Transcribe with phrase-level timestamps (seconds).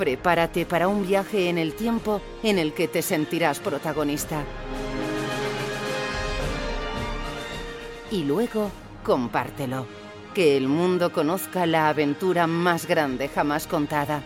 [0.00, 4.44] Prepárate para un viaje en el tiempo en el que te sentirás protagonista.
[8.10, 8.70] Y luego,
[9.04, 9.86] compártelo.
[10.32, 14.22] Que el mundo conozca la aventura más grande jamás contada.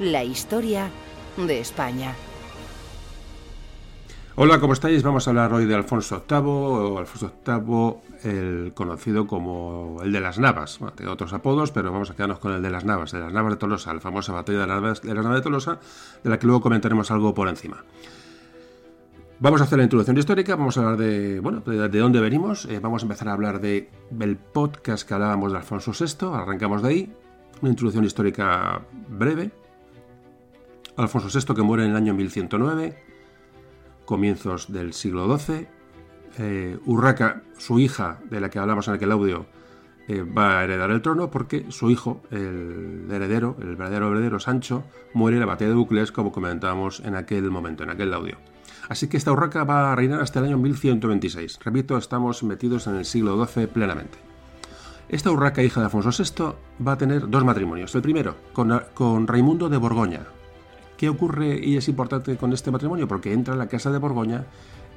[0.00, 0.90] La historia
[1.36, 2.12] de España.
[4.38, 5.02] Hola, ¿cómo estáis?
[5.02, 10.20] Vamos a hablar hoy de Alfonso VIII, o Alfonso VIII, el conocido como el de
[10.20, 10.78] las Navas.
[10.78, 13.32] Bueno, tiene otros apodos, pero vamos a quedarnos con el de las Navas, de las
[13.32, 15.78] Navas de Tolosa, la famosa batalla de las Navas de, Tolosa,
[16.22, 17.82] de la que luego comentaremos algo por encima.
[19.40, 22.78] Vamos a hacer la introducción histórica, vamos a hablar de, bueno, de, dónde venimos, eh,
[22.78, 26.88] vamos a empezar a hablar de, del podcast que hablábamos de Alfonso VI, arrancamos de
[26.90, 27.12] ahí,
[27.62, 29.50] una introducción histórica breve.
[30.98, 33.05] Alfonso VI que muere en el año 1109,
[34.06, 35.66] comienzos del siglo XII.
[36.38, 39.46] Eh, Urraca, su hija, de la que hablamos en aquel audio,
[40.08, 44.84] eh, va a heredar el trono porque su hijo, el heredero, el verdadero heredero Sancho,
[45.12, 48.36] muere en la batalla de Bucles, como comentábamos en aquel momento, en aquel audio.
[48.88, 51.58] Así que esta Urraca va a reinar hasta el año 1126.
[51.64, 54.18] Repito, estamos metidos en el siglo XII plenamente.
[55.08, 57.94] Esta Urraca, hija de Alfonso VI, va a tener dos matrimonios.
[57.94, 60.26] El primero, con, con Raimundo de Borgoña,
[60.96, 63.06] ¿Qué ocurre y es importante con este matrimonio?
[63.06, 64.46] Porque entra la Casa de Borgoña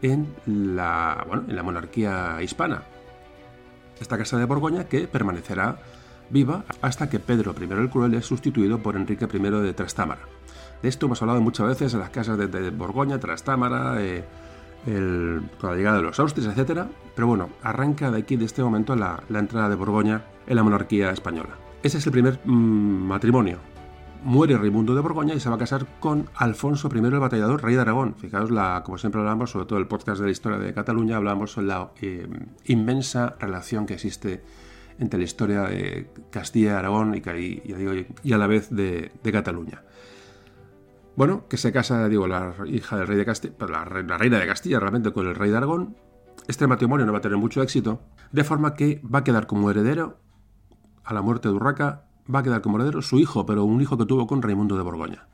[0.02, 2.84] en la, la monarquía hispana.
[4.00, 5.80] Esta Casa de Borgoña que permanecerá
[6.30, 10.22] viva hasta que Pedro I el Cruel es sustituido por Enrique I de Trastámara.
[10.82, 14.24] De esto hemos hablado muchas veces en las casas de, Borgoña, Trastámara, eh,
[14.86, 16.86] con la llegada de los Austrias, etc.
[17.14, 21.12] Pero bueno, arranca de aquí, de este momento, la, entrada de Borgoña en la monarquía
[21.12, 21.58] española.
[21.84, 22.52] Ese es el primer mm,
[23.08, 23.58] matrimonio
[24.24, 27.76] muere Raimundo de Borgoña y se va a casar con Alfonso I el Batallador, rey
[27.76, 28.16] de Aragón.
[28.16, 31.56] Fijaos, la, como siempre hablamos, sobre todo el podcast de la historia de Cataluña, hablamos
[31.56, 32.28] de la eh,
[32.66, 34.44] inmensa relación que existe
[35.00, 39.84] entre la historia de Castilla y Aragón y, a la vez de, Cataluña.
[41.16, 44.48] Bueno, que se casa, digo, la hija del rey de Castilla, pues la reina de
[44.48, 45.96] Castilla realmente con el rey de Aragón.
[46.48, 48.02] Este matrimonio no va a tener mucho éxito,
[48.32, 50.18] de forma que va a quedar como heredero
[51.04, 53.98] a la muerte de Urraca va a quedar como heredero su hijo, pero un hijo
[53.98, 55.28] que tuvo con Raimundo de Borgoña.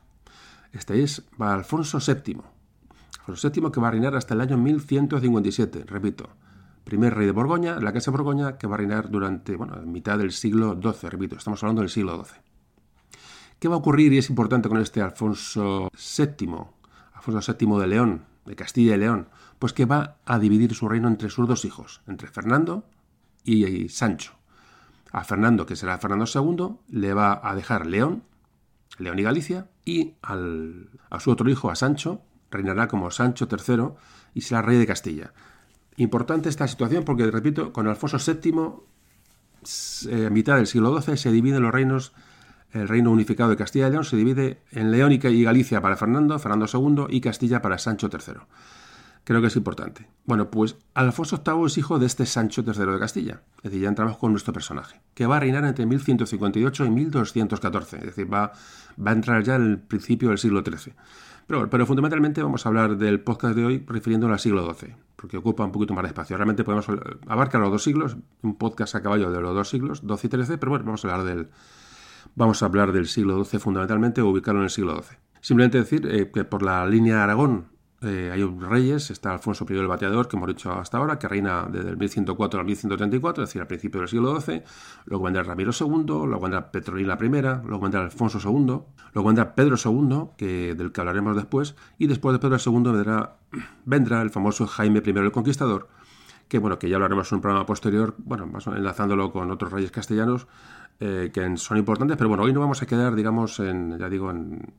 [0.72, 2.38] Este es Alfonso VII.
[3.20, 6.28] Alfonso VII que va a reinar hasta el año 1157, repito.
[6.84, 10.18] Primer rey de Borgoña, la casa de Borgoña, que va a reinar durante, bueno, mitad
[10.18, 12.40] del siglo XII, repito, estamos hablando del siglo XII.
[13.58, 16.54] ¿Qué va a ocurrir y es importante con este Alfonso VII,
[17.14, 19.28] Alfonso VII de León, de Castilla y León?
[19.58, 22.84] Pues que va a dividir su reino entre sus dos hijos, entre Fernando
[23.42, 24.36] y Sancho
[25.16, 28.22] a Fernando, que será Fernando II, le va a dejar León,
[28.98, 33.94] León y Galicia, y al, a su otro hijo, a Sancho, reinará como Sancho III
[34.34, 35.32] y será rey de Castilla.
[35.96, 38.52] Importante esta situación porque, repito, con Alfonso VII,
[40.10, 42.12] eh, a mitad del siglo XII, se dividen los reinos,
[42.72, 46.38] el reino unificado de Castilla y León se divide en León y Galicia para Fernando,
[46.38, 48.34] Fernando II, y Castilla para Sancho III
[49.26, 50.08] creo que es importante.
[50.24, 53.42] Bueno, pues Alfonso VIII es hijo de este Sancho III de Castilla.
[53.56, 57.96] Es decir, ya entramos con nuestro personaje, que va a reinar entre 1158 y 1214.
[57.96, 58.52] Es decir, va,
[59.04, 60.94] va a entrar ya en el principio del siglo XIII.
[61.48, 65.36] Pero, pero, fundamentalmente vamos a hablar del podcast de hoy refiriéndolo al siglo XII, porque
[65.38, 66.36] ocupa un poquito más de espacio.
[66.36, 66.86] Realmente podemos
[67.26, 70.56] abarcar los dos siglos, un podcast a caballo de los dos siglos, XII y XIII,
[70.58, 71.48] pero bueno, vamos a hablar del,
[72.36, 75.18] vamos a hablar del siglo XII fundamentalmente, o ubicarlo en el siglo XII.
[75.40, 77.75] Simplemente decir eh, que por la línea de Aragón
[78.08, 81.90] hay reyes, está Alfonso I el Bateador, que hemos dicho hasta ahora, que reina desde
[81.90, 84.62] el 1104 al 1134, es decir, al principio del siglo XII.
[85.06, 88.80] Luego vendrá Ramiro II, luego vendrá Petrolina I, luego vendrá Alfonso II,
[89.14, 93.36] luego vendrá Pedro II, que, del que hablaremos después, y después de Pedro II vendrá,
[93.84, 95.88] vendrá el famoso Jaime I el Conquistador,
[96.48, 100.46] que bueno, que ya hablaremos en un programa posterior, bueno, enlazándolo con otros reyes castellanos,
[101.00, 104.30] eh, que son importantes, pero bueno, hoy no vamos a quedar, digamos, en, ya digo,
[104.30, 104.72] en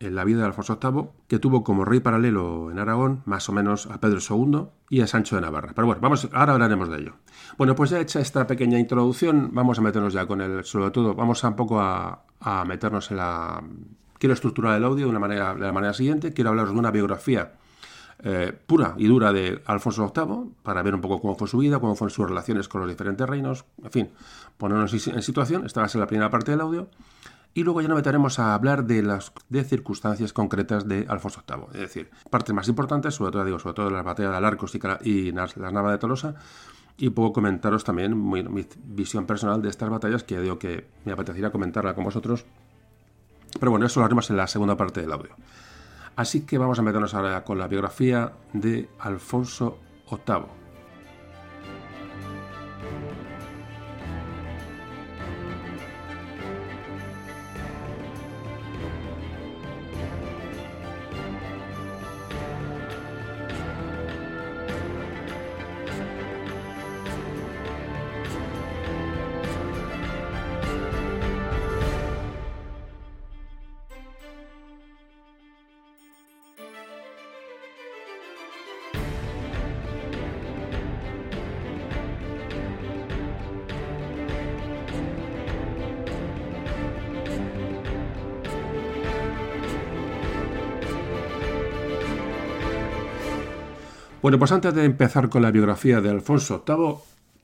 [0.00, 3.52] en la vida de Alfonso VIII, que tuvo como rey paralelo en Aragón, más o
[3.52, 5.72] menos a Pedro II y a Sancho de Navarra.
[5.74, 7.14] Pero bueno, vamos, ahora hablaremos de ello.
[7.56, 11.14] Bueno, pues ya hecha esta pequeña introducción, vamos a meternos ya con el, sobre todo,
[11.14, 12.24] vamos a un poco a,
[12.66, 13.62] meternos en la...
[14.18, 16.90] Quiero estructurar el audio de, una manera, de la manera siguiente, quiero hablaros de una
[16.90, 17.52] biografía
[18.20, 21.78] eh, pura y dura de Alfonso VIII, para ver un poco cómo fue su vida,
[21.78, 24.10] cómo fueron sus relaciones con los diferentes reinos, en fin,
[24.56, 26.88] ponernos en situación, esta va a ser la primera parte del audio,
[27.54, 31.64] y luego ya nos meteremos a hablar de las de circunstancias concretas de Alfonso VIII,
[31.74, 34.80] es decir, partes más importantes, sobre todo digo, sobre todo las batallas de Alarcos y,
[35.08, 36.34] y las, Navas de Tolosa,
[36.96, 38.44] y puedo comentaros también mi,
[38.84, 42.44] visión personal de estas batallas, que digo que me apetecería comentarla con vosotros,
[43.58, 45.30] pero bueno, eso lo haremos en la segunda parte del audio.
[46.16, 49.78] Así que vamos a meternos ahora con la biografía de Alfonso
[50.10, 50.57] VIII.
[94.28, 96.96] Bueno, pues antes de empezar con la biografía de Alfonso VIII,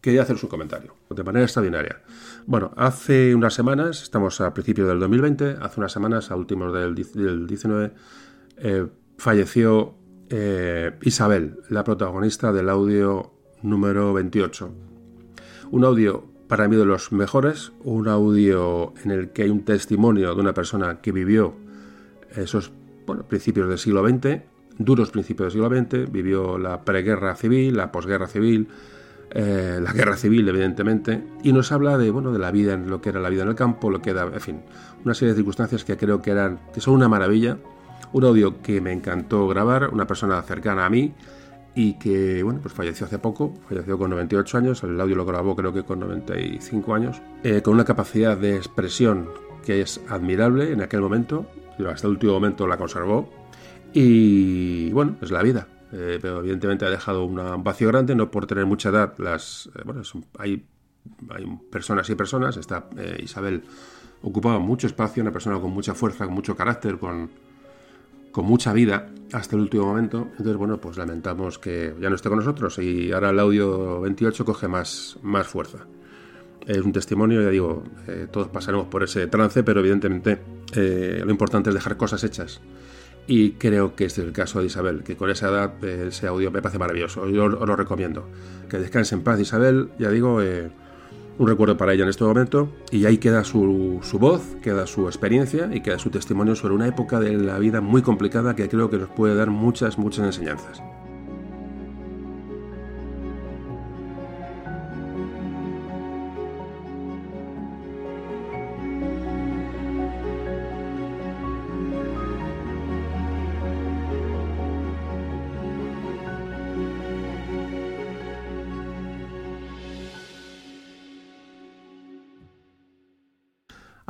[0.02, 2.02] quería hacer su comentario, de manera extraordinaria.
[2.44, 6.94] Bueno, hace unas semanas, estamos a principios del 2020, hace unas semanas, a últimos del,
[6.94, 7.94] 19,
[8.58, 8.86] eh,
[9.16, 9.94] falleció
[10.28, 13.32] eh, Isabel, la protagonista del audio
[13.62, 14.70] número 28.
[15.70, 20.34] Un audio para mí de los mejores, un audio en el que hay un testimonio
[20.34, 21.54] de una persona que vivió
[22.36, 22.72] esos
[23.26, 28.26] principios del siglo XX duros principios del siglo XX, vivió la preguerra civil, la posguerra
[28.26, 28.68] civil,
[29.30, 33.08] eh, la guerra civil, evidentemente, y nos habla de, bueno, de la vida, lo que
[33.10, 34.60] era la vida en el campo, lo que era, en fin,
[35.04, 37.58] una serie de circunstancias que creo que, eran, que son una maravilla.
[38.12, 41.14] Un audio que me encantó grabar, una persona cercana a mí
[41.74, 45.56] y que, bueno, pues falleció hace poco, falleció con 98 años, el audio lo grabó
[45.56, 49.28] creo que con 95 años, eh, con una capacidad de expresión
[49.64, 51.46] que es admirable en aquel momento,
[51.88, 53.28] hasta el último momento la conservó,
[53.94, 55.68] y bueno, es la vida.
[55.96, 59.14] Eh, pero evidentemente ha dejado un vacío grande, no por tener mucha edad.
[59.18, 60.02] Las, eh, bueno,
[60.38, 60.66] hay,
[61.30, 62.56] hay, personas y personas.
[62.56, 63.62] Está, eh, Isabel
[64.22, 67.30] ocupaba mucho espacio, una persona con mucha fuerza, con mucho carácter, con,
[68.32, 70.26] con mucha vida hasta el último momento.
[70.32, 74.44] Entonces, bueno, pues lamentamos que ya no esté con nosotros y ahora el audio 28
[74.44, 75.86] coge más, más fuerza.
[76.66, 77.84] Es un testimonio, ya digo,
[78.32, 80.40] todos pasaremos por ese trance, pero evidentemente
[80.74, 82.62] lo importante es dejar cosas hechas.
[83.26, 86.50] Y creo que es el caso de Isabel, que con esa edad eh, ese audio
[86.50, 87.26] me parece maravilloso.
[87.28, 88.28] Yo lo recomiendo.
[88.68, 90.70] Que descanse en paz Isabel, ya digo, eh,
[91.38, 92.68] un recuerdo para ella en este momento.
[92.90, 96.86] Y ahí queda su, su, voz, queda su experiencia y queda su testimonio sobre una
[96.86, 100.82] época de la vida muy complicada que creo que nos puede dar muchas, muchas enseñanzas.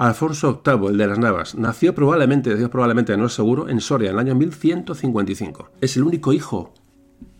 [0.04, 4.10] Alfonso VIII, el de las Navas, nació probablemente, Dios probablemente no es seguro, en Soria,
[4.10, 5.70] en el año 1155.
[5.80, 6.74] Es el único hijo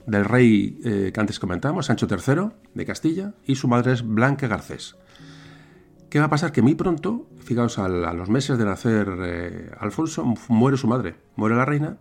[0.07, 4.47] del rey eh, que antes comentábamos, Sancho III, de Castilla, y su madre es Blanca
[4.47, 4.97] Garcés.
[6.09, 6.53] ¿Qué va a pasar?
[6.53, 11.57] Que muy pronto, fijaos, a, los meses de nacer eh, Alfonso, muere su madre, muere
[11.57, 11.99] la reina,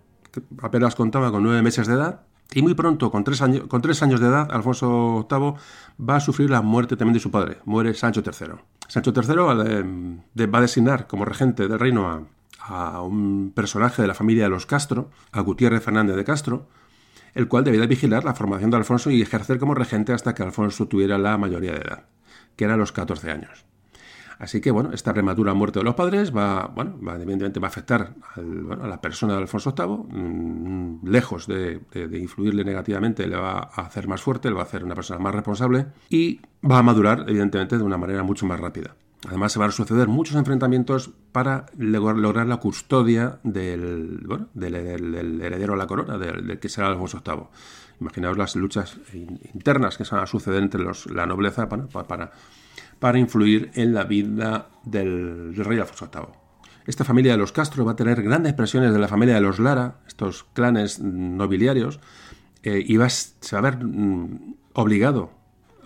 [0.62, 2.22] apenas contaba con nueve meses de edad,
[2.54, 5.56] y muy pronto, con tres, años, con tres años de edad, Alfonso VIII
[6.08, 8.62] va a sufrir la muerte también de su padre, muere Sancho III.
[8.88, 12.28] Sancho III va a designar como regente del reino
[12.60, 16.70] a, un personaje de la familia de los Castro, a Gutiérrez Fernández de Castro,
[17.34, 20.88] el cual debía vigilar la formación de Alfonso y ejercer como regente hasta que Alfonso
[20.88, 22.06] tuviera la mayoría de edad,
[22.56, 23.66] que era los 14 años.
[24.44, 27.70] Así que, bueno, esta prematura muerte de los padres va, bueno, va, evidentemente va a
[27.70, 31.80] afectar a la persona de Alfonso VIII, mm, lejos de,
[32.12, 35.34] influirle negativamente, le va a hacer más fuerte, le va a hacer una persona más
[35.34, 38.96] responsable y va a madurar, evidentemente, de una manera mucho más rápida.
[39.30, 44.76] Además, se van a suceder muchos enfrentamientos para lograr la custodia del, bueno, del,
[45.42, 47.46] heredero a la corona, del, que será Alfonso VIII.
[48.02, 48.98] Imaginaos las luchas
[49.54, 52.32] internas que se van a suceder entre los, la nobleza para
[53.16, 56.28] influir en la vida del, rey Alfonso VIII.
[56.86, 59.60] esta familia de los Castro va a tener grandes presiones de la familia de los
[59.60, 62.00] Lara, estos clanes nobiliarios,
[62.64, 65.32] eh, y va, se va a ver mm, obligado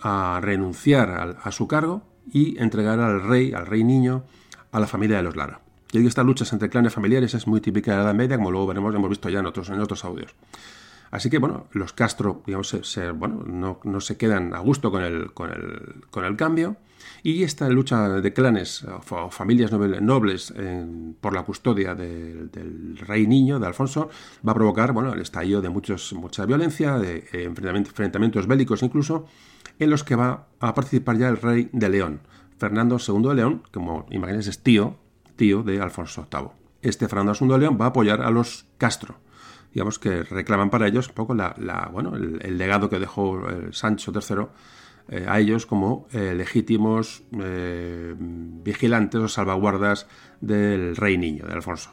[0.00, 4.24] a renunciar a, su cargo y entregar al rey, al rey niño,
[4.70, 5.60] a la familia de los Lara.
[5.90, 8.66] Y estas luchas entre clanes familiares es muy típica de la Edad Media, como luego
[8.66, 10.34] veremos, hemos visto ya en otros, en otros audios.
[11.10, 12.74] Así que, bueno, los Castro, digamos,
[13.46, 16.76] no, no, se quedan a gusto con el, con el, con el cambio.
[17.28, 20.50] Y esta lucha de clanes o familias nobles
[21.20, 24.08] por la custodia del rey niño, de Alfonso,
[24.46, 29.26] va a provocar bueno, el estallido de muchos, mucha violencia, de eh, enfrentamientos bélicos incluso,
[29.78, 32.20] en los que va a participar ya el rey de León,
[32.56, 34.96] Fernando II de León, como imagináis es tío,
[35.36, 36.48] tío de Alfonso VIII.
[36.80, 39.16] Este Fernando II de León va a apoyar a los Castro,
[39.74, 44.12] digamos que reclaman para ellos un poco la, bueno, el, legado que dejó eh, Sancho
[44.14, 44.46] III
[45.08, 50.06] eh, a ellos como eh, legítimos vigilantes o salvaguardas
[50.40, 51.90] del rey niño, de Alfonso.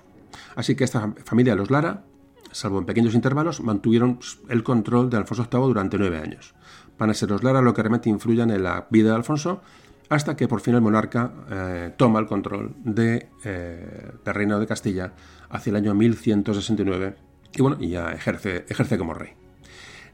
[0.56, 2.04] Así que esta familia de los Lara,
[2.52, 4.20] salvo en pequeños intervalos, mantuvieron
[4.50, 6.56] el control de Alfonso VIII durante nueve años.
[6.98, 9.62] Van a ser los Lara lo que realmente influyan en la vida de Alfonso
[10.10, 15.14] hasta que por fin el monarca toma el control de, del reino de Castilla
[15.50, 17.16] hacia el año 1169
[17.56, 19.45] y bueno, ya ejerce, ejerce como rey.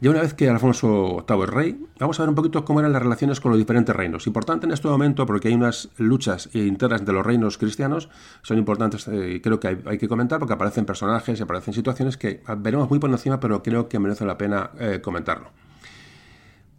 [0.01, 2.91] Ya una vez que Alfonso VIII es rey, vamos a ver un poquito cómo eran
[2.91, 4.25] las relaciones con los diferentes reinos.
[4.25, 8.10] Importante en este momento porque hay unas luchas internas de los reinos cristianos,
[8.41, 12.41] son importantes eh, creo que hay, que comentar porque aparecen personajes y aparecen situaciones que
[12.58, 15.51] veremos muy por encima, pero creo que merece la pena eh, comentarlo.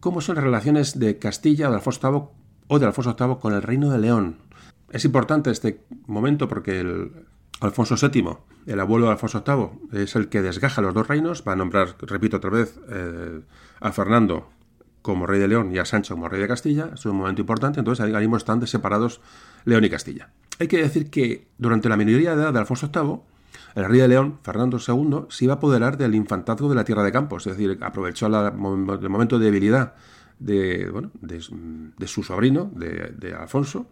[0.00, 2.22] ¿Cómo son las relaciones de Castilla o de Alfonso VIII
[2.66, 4.38] o de Alfonso VIII con el reino de León?
[4.90, 7.12] Es importante este momento porque el,
[7.62, 11.52] Alfonso VII, el abuelo de Alfonso VIII, es el que desgaja los dos reinos, va
[11.52, 13.40] a nombrar, repito otra vez, eh,
[13.80, 14.48] a Fernando
[15.00, 17.80] como rey de León y a Sancho como rey de Castilla, es un momento importante,
[17.80, 19.20] entonces ahí mismo están separados
[19.64, 20.30] León y Castilla.
[20.58, 23.20] Hay que decir que durante la minoría de edad de Alfonso VIII,
[23.74, 27.02] el rey de León, Fernando II, se iba a apoderar del infantazgo de la tierra
[27.02, 29.94] de Campos, es decir, aprovechó el momento de debilidad
[30.38, 33.86] de, de, su sobrino, de Alfonso,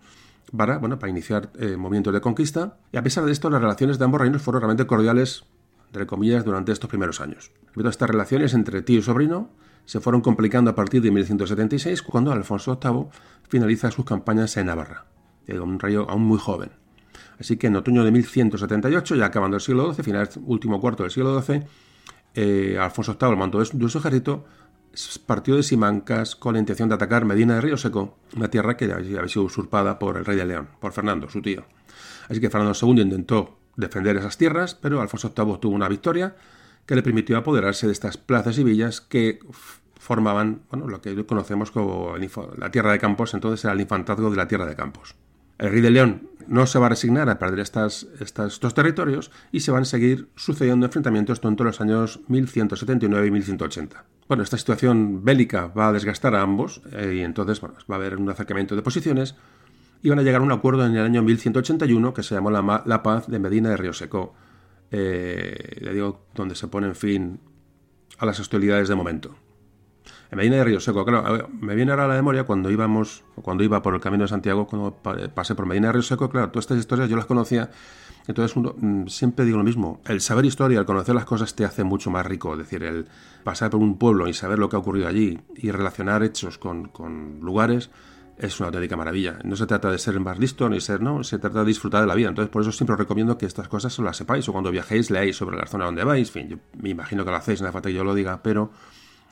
[0.57, 2.79] para, bueno, para iniciar eh, movimientos de conquista.
[2.93, 5.45] Y a pesar de esto, las relaciones de ambos reinos fueron realmente cordiales,
[5.87, 7.53] entre comillas, durante estos primeros años.
[7.77, 9.51] estas relaciones entre tío y sobrino
[9.85, 13.07] se fueron complicando a partir de 1176, cuando Alfonso VIII
[13.49, 15.07] finaliza sus campañas en Navarra,
[15.49, 16.71] un rey aún muy joven.
[17.41, 21.11] Así que en otoño de 1178, ya acabando el siglo XII, final último cuarto del
[21.11, 21.63] siglo XII,
[22.35, 24.45] eh, Alfonso VIII, al mando de su ejército,
[25.27, 28.93] partió de Simancas con la intención de atacar Medina de Río Seco, una tierra que
[28.93, 31.65] había sido usurpada por el rey de León, por Fernando, su tío.
[32.29, 36.37] Así que Fernando II intentó defender esas tierras, pero Alfonso VIII tuvo una victoria
[36.87, 39.41] que le permitió apoderarse de estas plazas y villas que
[39.99, 42.15] formaban bueno, lo que conocemos como
[42.57, 45.15] la tierra de Campos, entonces era el infantazgo de la tierra de Campos.
[45.59, 49.71] El rey de León no se va a resignar a perder estos territorios y se
[49.71, 54.05] van a seguir sucediendo enfrentamientos tanto en los años 1179 y 1180.
[54.31, 58.17] Bueno, esta situación bélica va a desgastar a ambos eh, y entonces va a haber
[58.17, 59.35] un acercamiento de posiciones
[60.05, 63.03] y van a llegar a un acuerdo en el año 1181 que se llamó la,
[63.03, 64.33] Paz de Medina de Río Seco,
[64.93, 66.01] eh,
[66.33, 67.41] donde se pone fin
[68.19, 69.35] a las hostilidades de momento.
[70.31, 73.65] En Medina de Río Seco, claro, me viene ahora a la memoria cuando íbamos, cuando
[73.65, 74.95] iba por el camino de Santiago, cuando
[75.35, 77.71] pasé por Medina de Río Seco, claro, todas estas historias yo las conocía
[78.31, 81.65] entonces uno, mm, siempre digo lo mismo, el saber historia, el conocer las cosas te
[81.65, 83.07] hace mucho más rico, es decir, el
[83.45, 86.91] pasar por un pueblo y saber lo que ha ocurrido allí y relacionar hechos con,
[87.41, 87.91] lugares
[88.39, 89.39] es una auténtica maravilla.
[89.45, 92.07] No se trata de ser más listo ni ser, no, se trata de disfrutar de
[92.07, 92.31] la vida.
[92.31, 95.37] Entonces, por eso siempre os recomiendo que estas cosas las sepáis o cuando viajéis leáis
[95.37, 96.27] sobre la zona donde vais.
[96.29, 98.43] En fin, yo me imagino que lo hacéis, no hace falta que yo lo diga,
[98.43, 98.71] pero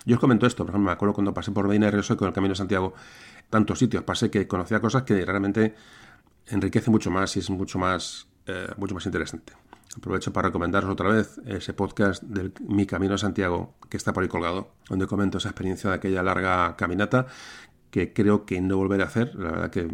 [0.05, 0.65] yo os comento esto.
[0.65, 2.93] Por ejemplo, me acuerdo cuando pasé por Medina Seco en el Camino de Santiago,
[3.49, 5.75] tantos sitios pasé que conocía cosas que realmente
[6.47, 9.53] enriquece mucho más y es mucho más eh, mucho más interesante.
[9.97, 14.23] Aprovecho para recomendaros otra vez ese podcast de Mi Camino a Santiago, que está por
[14.23, 17.27] ahí colgado, donde comento esa experiencia de aquella larga caminata
[17.91, 19.35] que creo que no volveré a hacer.
[19.35, 19.89] La verdad que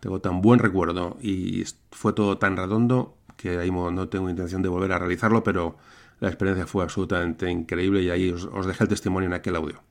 [0.00, 4.68] tengo tan buen recuerdo y fue todo tan redondo que ahí no tengo intención de
[4.68, 5.76] volver a realizarlo, pero
[6.20, 9.82] la experiencia fue absolutamente increíble y ahí os, os dejé el testimonio en aquel audio.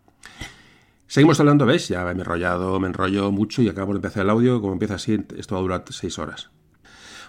[1.08, 1.88] Seguimos hablando, ¿ves?
[1.88, 4.62] Ya me he enrollado, me enrollo mucho y acabo de empezar el audio.
[4.62, 6.52] Como empieza así, esto va a durar seis horas.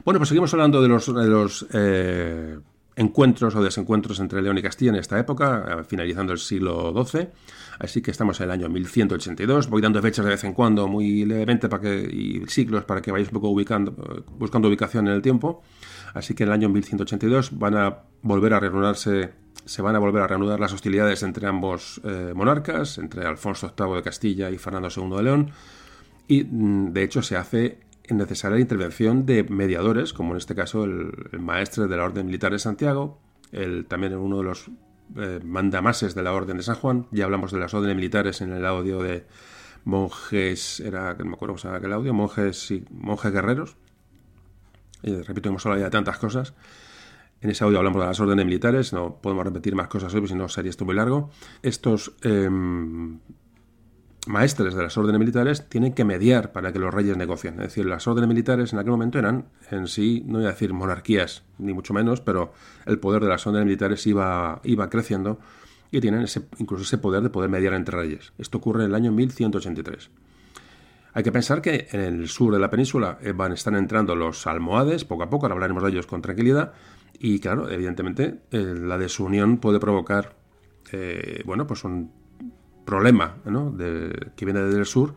[0.04, 2.58] Bueno, pues seguimos hablando de los, eh,
[2.96, 7.28] encuentros o desencuentros entre León y Castilla en esta época, eh, finalizando el siglo XII.
[7.78, 9.68] Así que estamos en el año 1182.
[9.68, 13.12] Voy dando fechas de vez en cuando, muy levemente, para que, y siglos para que
[13.12, 13.92] vayáis un poco ubicando,
[14.38, 15.62] buscando ubicación en el tiempo.
[16.14, 19.32] Así que en el año 1182 van a volver a reanudarse,
[19.64, 23.96] se van a volver a reanudar las hostilidades entre ambos eh, monarcas, entre Alfonso VIII
[23.96, 25.50] de Castilla y Fernando II de León.
[26.26, 30.84] Y mm, de hecho se hace necesaria la intervención de mediadores, como en este caso
[30.84, 33.20] el, maestre de la Orden Militar de Santiago,
[33.52, 34.70] el, también uno de los
[35.16, 37.06] eh, mandamases de la Orden de San Juan.
[37.10, 39.26] Ya hablamos de las órdenes militares en el audio de
[39.84, 43.76] monjes, era, no me acuerdo cómo se aquel audio, monjes y monjes guerreros.
[45.02, 46.54] Repito, hemos hablado ya de tantas cosas.
[47.40, 50.34] En ese audio hablamos de las órdenes militares, no podemos repetir más cosas hoy, si
[50.34, 51.30] no sería esto muy largo.
[51.62, 53.18] Estos em,
[54.30, 57.54] maestres de las órdenes militares tienen que mediar para que los reyes negocien.
[57.54, 60.72] Es decir, las órdenes militares en aquel momento eran en sí, no voy a decir
[60.72, 62.52] monarquías, ni mucho menos, pero
[62.86, 65.38] el poder de las órdenes militares iba, iba creciendo
[65.90, 68.32] y tienen ese, incluso ese poder de poder mediar entre reyes.
[68.38, 70.10] Esto ocurre en el año 1183.
[71.12, 74.46] Hay que pensar que en el sur de la península eh, van, están entrando los
[74.46, 76.72] almohades, poco a poco, ahora hablaremos de ellos con tranquilidad,
[77.18, 80.36] y claro, evidentemente eh, la desunión puede provocar,
[80.92, 82.19] eh, bueno, pues un
[82.90, 85.14] problema de, que viene desde el sur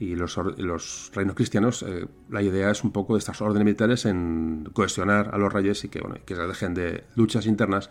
[0.00, 4.04] y los, los reinos cristianos, eh, la idea es un poco de estas órdenes militares
[4.06, 7.90] en cohesionar a los reyes y que, bueno, que se dejen de luchas internas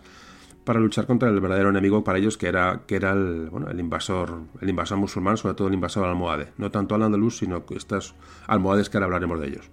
[0.65, 3.79] para luchar contra el verdadero enemigo para ellos que era, que era el, bueno, el
[3.79, 6.51] invasor el invasor musulmán, sobre todo el invasor almohade.
[6.57, 8.15] No tanto al andaluz, sino que estos
[8.47, 9.71] almohades que ahora hablaremos de ellos.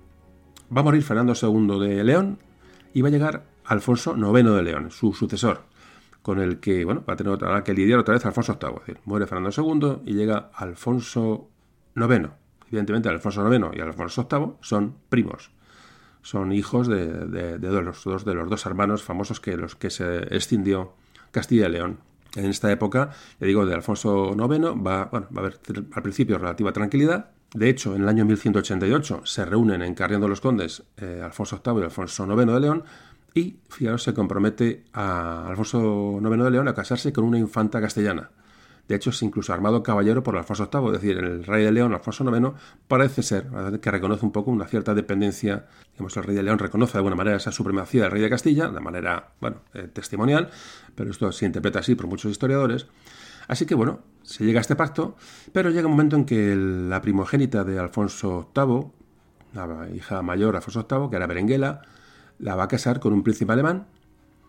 [0.75, 2.38] Va a morir Fernando II de León
[2.95, 5.67] y va a llegar Alfonso IX de León, su sucesor
[6.28, 8.99] con el que, bueno, va a tener otra, que lidiar otra vez Alfonso VIII.
[9.06, 11.49] Muere Fernando II y llega Alfonso
[11.97, 12.28] IX.
[12.66, 15.50] Evidentemente, Alfonso IX y Alfonso VIII son primos.
[16.20, 20.92] Son hijos de, los, dos, de los dos hermanos famosos que los que se extindió
[21.30, 22.00] Castilla y León.
[22.37, 23.08] En esta época,
[23.40, 25.58] le digo, de Alfonso IX va, va a haber
[25.94, 27.30] al principio relativa tranquilidad.
[27.54, 31.80] De hecho, en el año 1188 se reúnen en Carriendo los Condes eh, Alfonso VIII
[31.80, 32.85] y Alfonso IX de León
[33.38, 38.30] y, fijaros, se compromete a Alfonso IX de León a casarse con una infanta castellana.
[38.88, 41.92] De hecho, es incluso armado caballero por Alfonso VIII, es decir, el rey de León,
[41.92, 43.47] Alfonso IX, parece ser
[43.83, 45.66] que reconoce un poco una cierta dependencia.
[45.92, 48.68] Digamos, el rey de León reconoce de alguna manera esa supremacía del rey de Castilla,
[48.68, 50.49] de manera, bueno, eh, testimonial,
[50.95, 52.87] pero esto se interpreta así por muchos historiadores.
[53.46, 55.16] Así que, bueno, se llega a este pacto,
[55.53, 58.87] pero llega un momento en que la primogénita de Alfonso VIII,
[59.53, 61.83] la hija mayor Alfonso VIII, que era Berenguela,
[62.38, 63.87] la va a casar con un príncipe alemán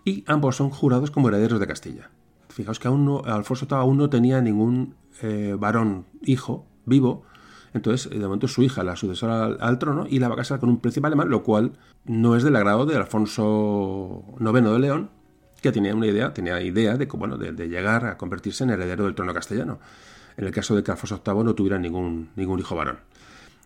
[0.05, 2.09] y ambos son jurados como herederos de Castilla.
[2.49, 7.23] Fijaos que aún no, Alfonso VIII aún no tenía ningún eh, varón hijo vivo,
[7.73, 10.69] entonces de momento su hija, la sucesora al, trono, y la va a casar con
[10.69, 11.73] un príncipe alemán, lo cual
[12.05, 15.09] no es del agrado de Alfonso IX de León,
[15.61, 19.13] que tenía una idea, tenía idea de, bueno, de, llegar a convertirse en heredero del
[19.13, 19.79] trono castellano,
[20.37, 22.99] en el caso de que Alfonso VIII no tuviera ningún, ningún hijo varón.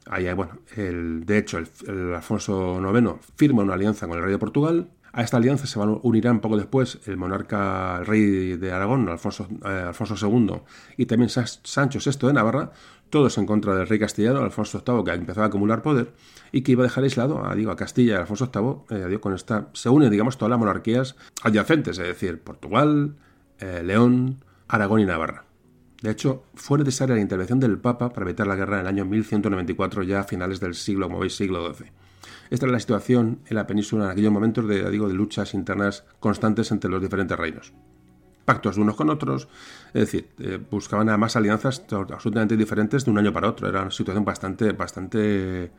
[0.09, 4.39] Ahí, bueno, el, de hecho, el, Alfonso IX firma una alianza con el rey de
[4.39, 4.89] Portugal.
[5.13, 9.85] A esta alianza se unirán poco después el monarca, el rey de Aragón, Alfonso, eh,
[9.87, 10.61] Alfonso II,
[10.97, 12.71] y también Sancho VI de Navarra,
[13.11, 16.13] todos en contra del rey castellano, Alfonso VIII, que empezaba a acumular poder
[16.51, 18.49] y que iba a dejar aislado a, digo, a Castilla y Alfonso
[18.89, 19.13] VIII.
[19.13, 23.15] Eh, con esta, se unen, digamos, todas las monarquías adyacentes, es decir, Portugal,
[23.59, 25.45] eh, León, Aragón y Navarra.
[26.03, 29.05] De hecho, fue necesaria la intervención del Papa para evitar la guerra en el año
[29.05, 31.87] 1194, ya a finales del siglo, como siglo XII.
[32.49, 36.03] Esta era la situación en la península en aquellos momentos de, digo, de luchas internas
[36.19, 37.71] constantes entre los diferentes reinos.
[38.43, 39.47] Pactos de unos con otros,
[39.93, 43.69] es decir, eh, buscaban además alianzas absolutamente diferentes de un año para otro.
[43.69, 45.71] Era una situación bastante, bastante, eh,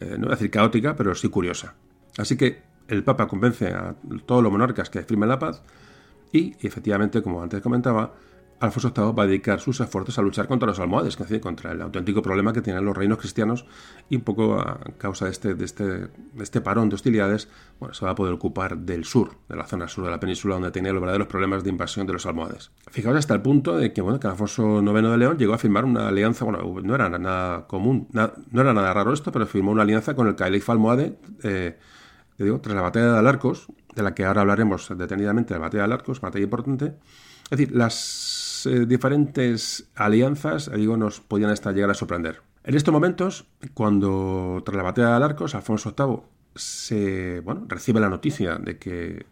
[0.00, 1.74] no voy a decir caótica, pero sí curiosa.
[2.16, 5.62] Así que el Papa convence a todos los monarcas que firmen la paz
[6.32, 8.14] y, efectivamente, como antes comentaba,
[8.60, 11.72] Alfonso VIII va a dedicar sus esfuerzos a luchar contra los almohades, es decir, contra
[11.72, 13.66] el auténtico problema que tienen los reinos cristianos
[14.08, 16.08] y un poco a causa de este, de este, de
[16.40, 19.86] este parón de hostilidades, bueno, se va a poder ocupar del sur, de la zona
[19.86, 22.72] sur de la península donde tenía los verdaderos problemas de invasión de los almohades.
[22.90, 25.84] Fijaos hasta el punto de que, bueno, que Alfonso IX de León llegó a firmar
[25.84, 29.82] una alianza, bueno, no era nada común, no era nada raro esto, pero firmó una
[29.82, 31.78] alianza con el califa almohade, eh,
[32.38, 35.84] digo, tras la batalla de Alarcos, de la que ahora hablaremos detenidamente, la batalla de
[35.84, 36.94] Alarcos, batalla importante.
[37.50, 42.42] Es decir, las eh, diferentes alianzas, digo, nos podían hasta llegar a sorprender.
[42.64, 46.20] En estos momentos, cuando tras la batalla de Alarcos, Alfonso VIII
[46.54, 49.26] se, bueno, recibe la noticia de que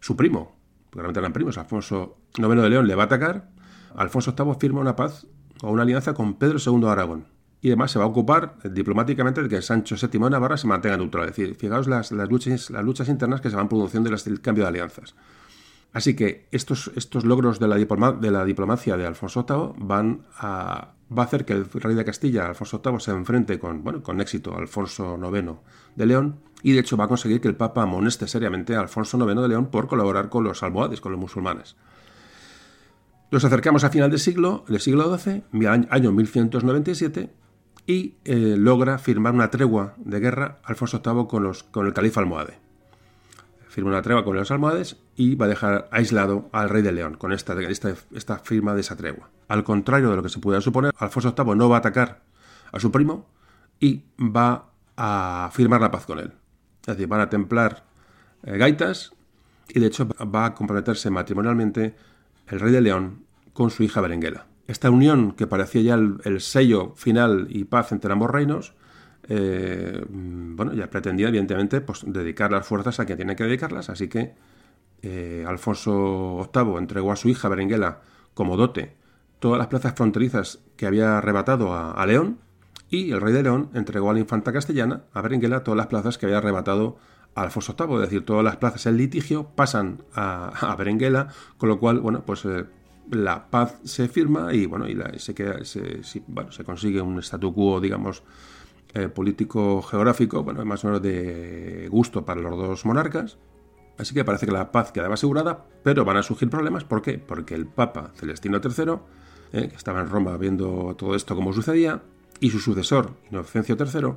[0.00, 0.56] su primo,
[0.90, 3.48] porque realmente eran primos, Alfonso IX de León, le va a atacar,
[3.96, 5.26] Alfonso VIII firma una paz
[5.62, 7.26] o una alianza con Pedro II de Aragón.
[7.62, 10.96] Y además se va a ocupar diplomáticamente de que Sancho VII de Navarra se mantenga
[10.96, 11.28] neutral.
[11.28, 14.64] Es decir, fijaos las, luchas, las luchas internas que se van produciendo en el cambio
[14.64, 15.14] de alianzas.
[15.96, 21.24] Así que estos, estos logros de la, diplomacia de Alfonso VIII van a, va a
[21.24, 24.58] hacer que el rey de Castilla, Alfonso VIII, se enfrente con, bueno, con éxito a
[24.58, 25.54] Alfonso IX
[25.94, 29.16] de León y de hecho va a conseguir que el Papa amoneste seriamente a Alfonso
[29.16, 31.76] IX de León por colaborar con los almohades, con los musulmanes.
[33.30, 35.44] Nos acercamos a final del siglo, del siglo XII,
[35.88, 37.32] año 1197,
[37.86, 42.20] y eh, logra firmar una tregua de guerra Alfonso VIII con, los, con el califa
[42.20, 42.65] almohade.
[43.76, 47.18] Firma una tregua con los almohades y va a dejar aislado al rey de León
[47.18, 49.28] con esta, esta, esta firma de esa tregua.
[49.48, 52.22] Al contrario de lo que se pudiera suponer, Alfonso VIII no va a atacar
[52.72, 53.28] a su primo
[53.78, 56.32] y va a firmar la paz con él.
[56.80, 57.84] Es decir, van a templar
[58.44, 59.12] eh, gaitas
[59.68, 61.96] y de hecho va a comprometerse matrimonialmente
[62.46, 64.46] el rey de León con su hija Berenguela.
[64.66, 68.72] Esta unión, que parecía ya el, sello final y paz entre ambos reinos,
[69.28, 74.08] eh, bueno, ya pretendía evidentemente pues, dedicar las fuerzas a quien tiene que dedicarlas, así
[74.08, 74.34] que
[75.02, 78.00] eh, Alfonso VIII entregó a su hija Berenguela
[78.34, 78.94] como dote
[79.38, 82.38] todas las plazas fronterizas que había arrebatado a, León
[82.88, 86.18] y el rey de León entregó a la infanta castellana, a Berenguela, todas las plazas
[86.18, 86.96] que había arrebatado
[87.34, 91.78] a Alfonso VIII, es decir, todas las plazas en litigio pasan a, Berenguela, con lo
[91.78, 92.64] cual, bueno, pues eh,
[93.10, 95.56] la paz se firma y bueno, y se, queda,
[96.28, 98.22] bueno, se consigue un statu quo, digamos,
[98.96, 103.36] eh, político geográfico, bueno, más o menos de gusto para los dos monarcas.
[103.98, 106.84] Así que parece que la paz quedaba asegurada, pero van a surgir problemas.
[106.84, 107.18] ¿Por qué?
[107.18, 108.94] Porque el Papa Celestino III,
[109.52, 112.04] eh, que estaba en Roma viendo todo esto como sucedía,
[112.40, 114.14] y su sucesor, Inocencio III,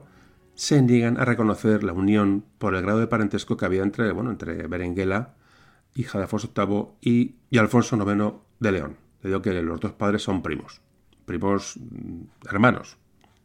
[0.56, 4.32] se niegan a reconocer la unión por el grado de parentesco que había entre, bueno,
[4.32, 5.36] entre Berenguela,
[5.94, 8.98] hija de Alfonso VIII, y, y Alfonso IX de León.
[9.24, 10.80] Le digo que los dos padres son primos,
[11.26, 12.98] primos mm, hermanos.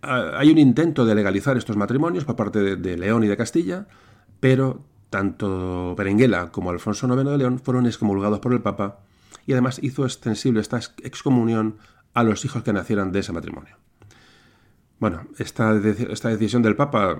[0.06, 3.86] Hay un intento de legalizar estos matrimonios por parte de, León y de Castilla,
[4.40, 9.00] pero tanto Berenguela como Alfonso IX de León fueron excomulgados por el Papa
[9.46, 11.76] y además hizo extensible esta excomunión
[12.14, 13.76] a los hijos que nacieran de ese matrimonio.
[15.00, 17.18] Bueno, esta, esta decisión del Papa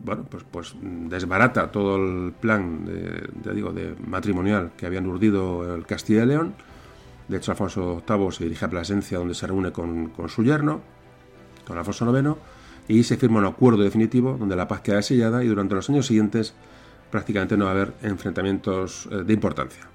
[0.00, 5.86] bueno, pues, pues desbarata todo el plan de, digo, de matrimonial que habían urdido el
[5.86, 6.54] Castilla y León
[7.28, 10.82] de hecho, Alfonso VIII se dirige a Plasencia, donde se reúne con, su yerno,
[11.66, 12.36] con Alfonso IX,
[12.88, 16.06] y se firma un acuerdo definitivo donde la paz queda sellada y durante los años
[16.06, 16.54] siguientes
[17.10, 19.88] prácticamente no va a haber enfrentamientos eh, de importancia.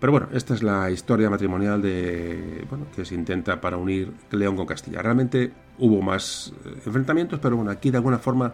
[0.00, 4.56] Pero bueno, esta es la historia matrimonial de, bueno, que se intenta para unir León
[4.56, 5.00] con Castilla.
[5.00, 8.52] Realmente hubo más eh, enfrentamientos, pero bueno, aquí de alguna forma,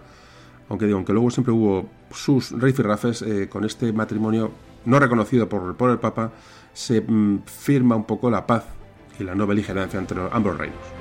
[0.68, 4.52] aunque digo, aunque luego siempre hubo sus rifirrafes, eh, con este matrimonio
[4.84, 6.32] no reconocido por, por el Papa,
[6.72, 8.64] se mm, firma un poco la paz
[9.18, 10.99] y la no beligerancia entre ambos reinos.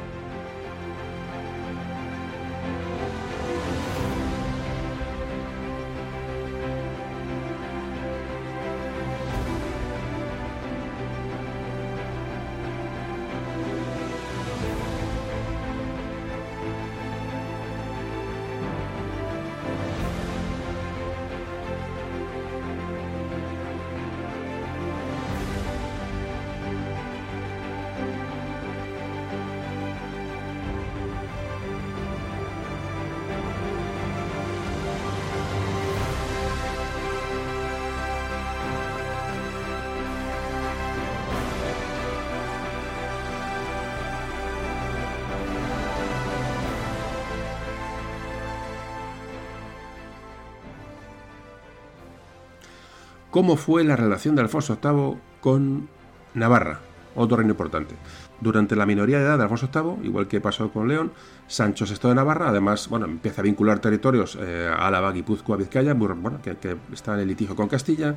[53.32, 55.90] Cómo fue la relación de Alfonso VIII con
[56.34, 56.80] Navarra,
[57.16, 57.96] otro reino importante.
[58.42, 61.12] Durante la minoría de edad de Alfonso VIII, igual que pasó con León,
[61.48, 66.42] Sancho VI de Navarra, además, bueno, empieza a vincular territorios eh, Álava, Guipúzcoa, Vizcaya, bueno,
[66.42, 66.56] que,
[66.94, 68.16] está en el litigio con Castilla,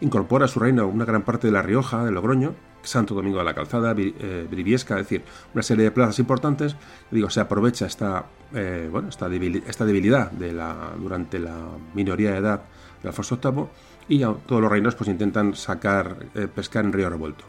[0.00, 3.44] incorpora a su reino una gran parte de La Rioja, de Logroño, Santo Domingo de
[3.44, 5.22] la Calzada, eh, Briviesca, es decir,
[5.54, 6.74] una serie de plazas importantes.
[7.12, 11.56] Digo, se aprovecha esta, eh, bueno, esta, debilidad de la, durante la
[11.94, 12.62] minoría de edad
[13.00, 13.66] de Alfonso VIII
[14.08, 17.44] y todos los reinos pues intentan sacar, eh, pescar en río revuelto.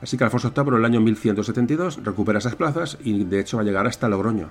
[0.00, 3.62] Así que Alfonso VIII en el año 1172 recupera esas plazas y de hecho va
[3.62, 4.48] a llegar hasta Logroño.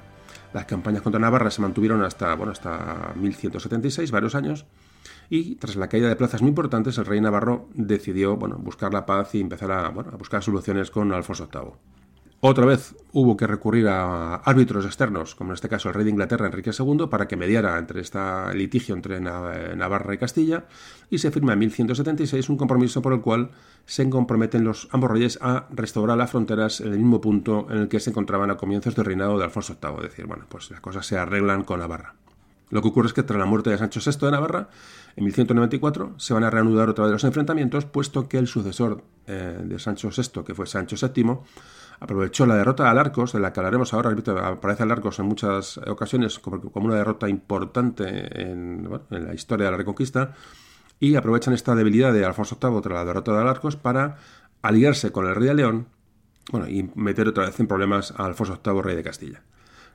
[0.53, 4.65] Las campañas contra Navarra se mantuvieron hasta, bueno, hasta 1176, varios años,
[5.29, 9.05] y tras la caída de plazas muy importantes, el rey navarro decidió bueno, buscar la
[9.05, 11.96] paz y empezar a, bueno, a buscar soluciones con Alfonso VIII.
[12.39, 16.11] Otra vez hubo que recurrir a árbitros externos, como en este caso el rey de
[16.11, 18.19] Inglaterra, Enrique II, para que mediara entre este
[18.53, 20.65] litigio entre Navarra y Castilla,
[21.09, 23.49] y se firma en 1176 un compromiso por el cual
[23.87, 27.87] se comprometen los ambos reyes a restaurar las fronteras en el mismo punto en el
[27.87, 30.79] que se encontraban a comienzos del reinado de Alfonso VIII, es decir, bueno, pues las
[30.79, 32.13] cosas se arreglan con Navarra.
[32.69, 34.69] Lo que ocurre es que tras la muerte de Sancho VI de Navarra,
[35.15, 39.57] en 1194, se van a reanudar otra vez los enfrentamientos, puesto que el sucesor eh,
[39.63, 41.37] de Sancho VI, que fue Sancho VII,
[41.99, 46.39] aprovechó la derrota de Alarcos, de la que hablaremos ahora, aparece Alarcos en muchas ocasiones
[46.39, 50.33] como, una derrota importante en, la historia de la Reconquista,
[50.99, 54.17] y aprovechan esta debilidad de Alfonso VIII tras la derrota de Alarcos para
[54.61, 55.87] aliarse con el rey de León
[56.51, 59.41] bueno, y meter otra vez en problemas a Alfonso VIII, rey de Castilla.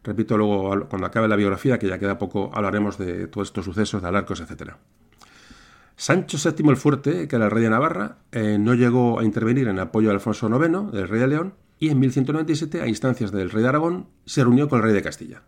[0.05, 4.03] Repito, luego cuando acabe la biografía, que ya queda poco, hablaremos de todos estos sucesos,
[4.03, 4.73] de Alarcos, etc.
[5.97, 9.69] Sancho VII el Fuerte, que era el rey de Navarra, eh, no llegó a intervenir
[9.69, 13.51] en apoyo de Alfonso IX, del rey de León, y en 1197, a instancias del
[13.51, 15.43] rey de Aragón, se reunió con el rey de Castilla.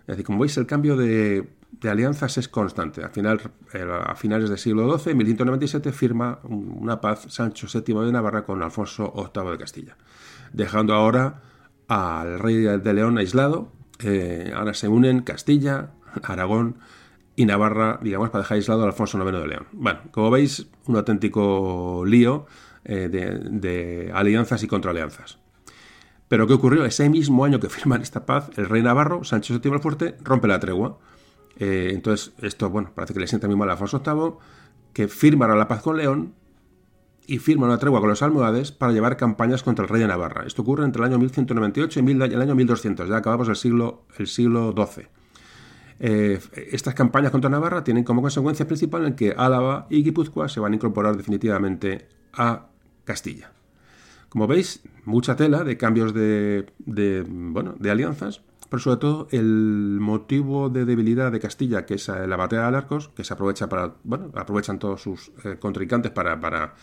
[0.00, 1.48] Es decir, como veis, el cambio de,
[1.88, 3.04] alianzas es constante.
[3.04, 3.40] A, final,
[4.04, 8.64] a finales del siglo XII, en 1197, firma una paz Sancho VII de Navarra con
[8.64, 9.96] Alfonso VIII de Castilla,
[10.52, 11.42] dejando ahora
[11.86, 13.70] al rey de León aislado.
[14.00, 15.90] Eh, ahora se unen Castilla,
[16.24, 16.78] Aragón
[17.36, 19.66] y Navarra, digamos, para dejar aislado a Alfonso IX de León.
[19.70, 22.46] Bueno, como veis, un auténtico lío
[22.84, 25.45] eh, de, alianzas y contraalianzas.
[26.28, 26.84] Pero ¿qué ocurrió?
[26.84, 30.48] Ese mismo año que firman esta paz, el rey Navarro, Sánchez VII el Fuerte, rompe
[30.48, 30.98] la tregua.
[31.58, 34.34] Eh, entonces, esto, bueno, parece que le sienta muy mal a Alfonso VIII,
[34.92, 36.34] que firmará la paz con León
[37.26, 40.44] y firma una tregua con los almohades para llevar campañas contra el rey de Navarra.
[40.46, 44.26] Esto ocurre entre el año 1198 y el año 1200, ya acabamos el siglo, el
[44.26, 45.06] siglo XII.
[45.98, 50.60] Eh, estas campañas contra Navarra tienen como consecuencia principal en que Álava y Guipúzcoa se
[50.60, 52.66] van a incorporar definitivamente a
[53.04, 53.55] Castilla.
[54.36, 56.66] Como veis, mucha tela de cambios de,
[57.26, 62.36] bueno, de alianzas, pero sobre todo el motivo de debilidad de Castilla, que es la
[62.36, 66.74] batalla de Arcos, que se aprovecha para, bueno, aprovechan todos sus eh, contrincantes para, para,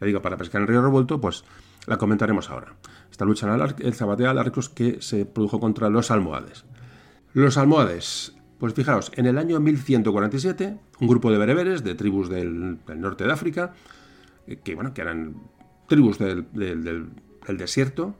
[0.00, 1.44] digo, para pescar en el río revuelto, pues
[1.86, 2.74] la comentaremos ahora.
[3.10, 6.64] Esta lucha en el, el batalla de Arcos que se produjo contra los almohades.
[7.34, 12.78] Los almohades pues fijaos, en el año 1147, un grupo de bereberes, de tribus del,
[12.96, 13.74] norte de África,
[14.46, 15.34] eh, que, bueno, que eran
[15.86, 16.46] tribus del,
[17.48, 18.14] desierto,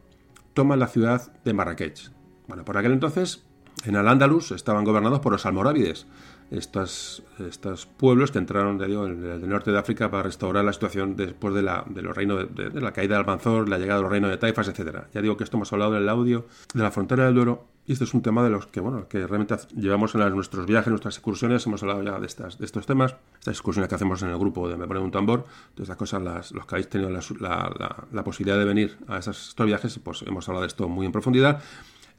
[0.53, 2.11] toman la ciudad de Marrakech.
[2.47, 3.45] Bueno, por aquel entonces,
[3.85, 6.07] en Al-Ándalus estaban gobernados por los almorávides,
[6.51, 11.63] estos, estos pueblos que entraron del, norte de África para restaurar la situación después de
[11.63, 14.37] la, de los reinos de, la caída de Almanzor, la llegada de los reinos de
[14.37, 15.05] Taifas, etc.
[15.13, 17.93] Ya digo que esto hemos hablado en el audio de la frontera del Duero y
[17.93, 21.17] este es un tema de los que, bueno, que realmente llevamos en nuestros viajes, nuestras
[21.17, 24.39] excursiones, hemos hablado ya de, estas, de estos temas, estas excursiones que hacemos en el
[24.39, 25.45] grupo de Me Pone un Tambor,
[25.75, 29.99] todas estas cosas, las, los que habéis tenido la, posibilidad de venir a estos viajes,
[30.03, 31.63] pues hemos hablado de esto muy en profundidad.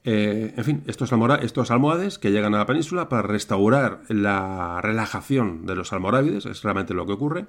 [0.03, 5.65] Eh, en fin, estos, estos almohades que llegan a la península para restaurar la relajación
[5.65, 7.47] de los almorávides, es realmente lo que ocurre.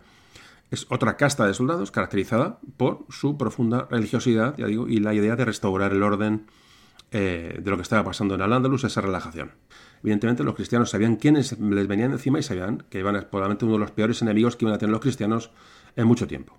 [0.71, 5.37] Es otra casta de soldados caracterizada por su profunda religiosidad, ya digo, y la idea
[5.37, 6.47] de restaurar el orden
[7.11, 9.53] eh, de lo que estaba pasando en Al-Ándalus, esa relajación.
[10.03, 13.75] Evidentemente, los cristianos sabían quiénes les venían encima y sabían que iban a probablemente uno
[13.75, 15.51] de los peores enemigos que iban a tener los cristianos
[15.95, 16.59] en mucho tiempo.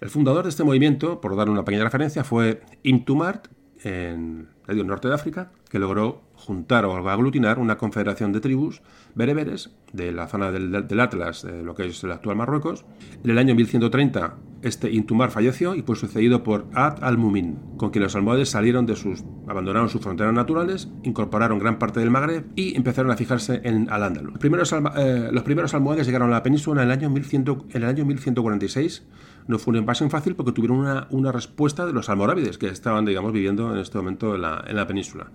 [0.00, 3.48] El fundador de este movimiento, por dar una pequeña referencia, fue Imtumart,
[3.82, 8.82] en el norte de África, que logró juntar o aglutinar una confederación de tribus
[9.14, 12.84] bereberes de la zona del, Atlas, de lo que es el actual Marruecos.
[13.24, 18.04] En el año 1130, este Intumar falleció y fue sucedido por Ad al-Mumin, con quien
[18.04, 22.76] los almohades salieron de sus, abandonaron sus fronteras naturales, incorporaron gran parte del Magreb y
[22.76, 24.32] empezaron a fijarse en Al-Ándalus.
[24.32, 27.88] Los primeros, eh, primeros almohades llegaron a la península en el año, 1100, en el
[27.88, 29.02] año 1146
[29.50, 33.04] no fue una invasión fácil porque tuvieron una, una, respuesta de los almorávides que estaban,
[33.04, 35.26] digamos, viviendo en este momento en la, en la península.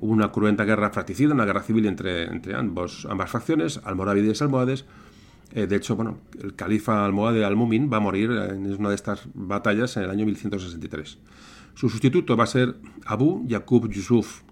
[0.00, 4.44] Hubo una cruenta guerra fratricida, una guerra civil entre, entre ambos, ambas facciones, almorávides y
[4.44, 4.84] almohades.
[5.54, 9.22] Eh, de hecho, bueno, el califa almohade al-Mumin va a morir en una de estas
[9.34, 11.18] batallas en el año 1163.
[11.74, 14.42] Su sustituto va a ser Abu Yaqub Yusuf,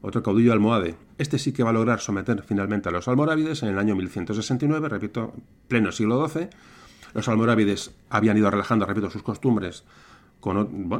[0.00, 0.96] otro caudillo almohade.
[1.18, 4.88] Este sí que va a lograr someter finalmente a los almorávides en el año 1169,
[4.88, 5.34] repito,
[5.68, 6.48] pleno siglo XII,
[7.14, 9.84] los almorávides habían ido relajando, repito, sus costumbres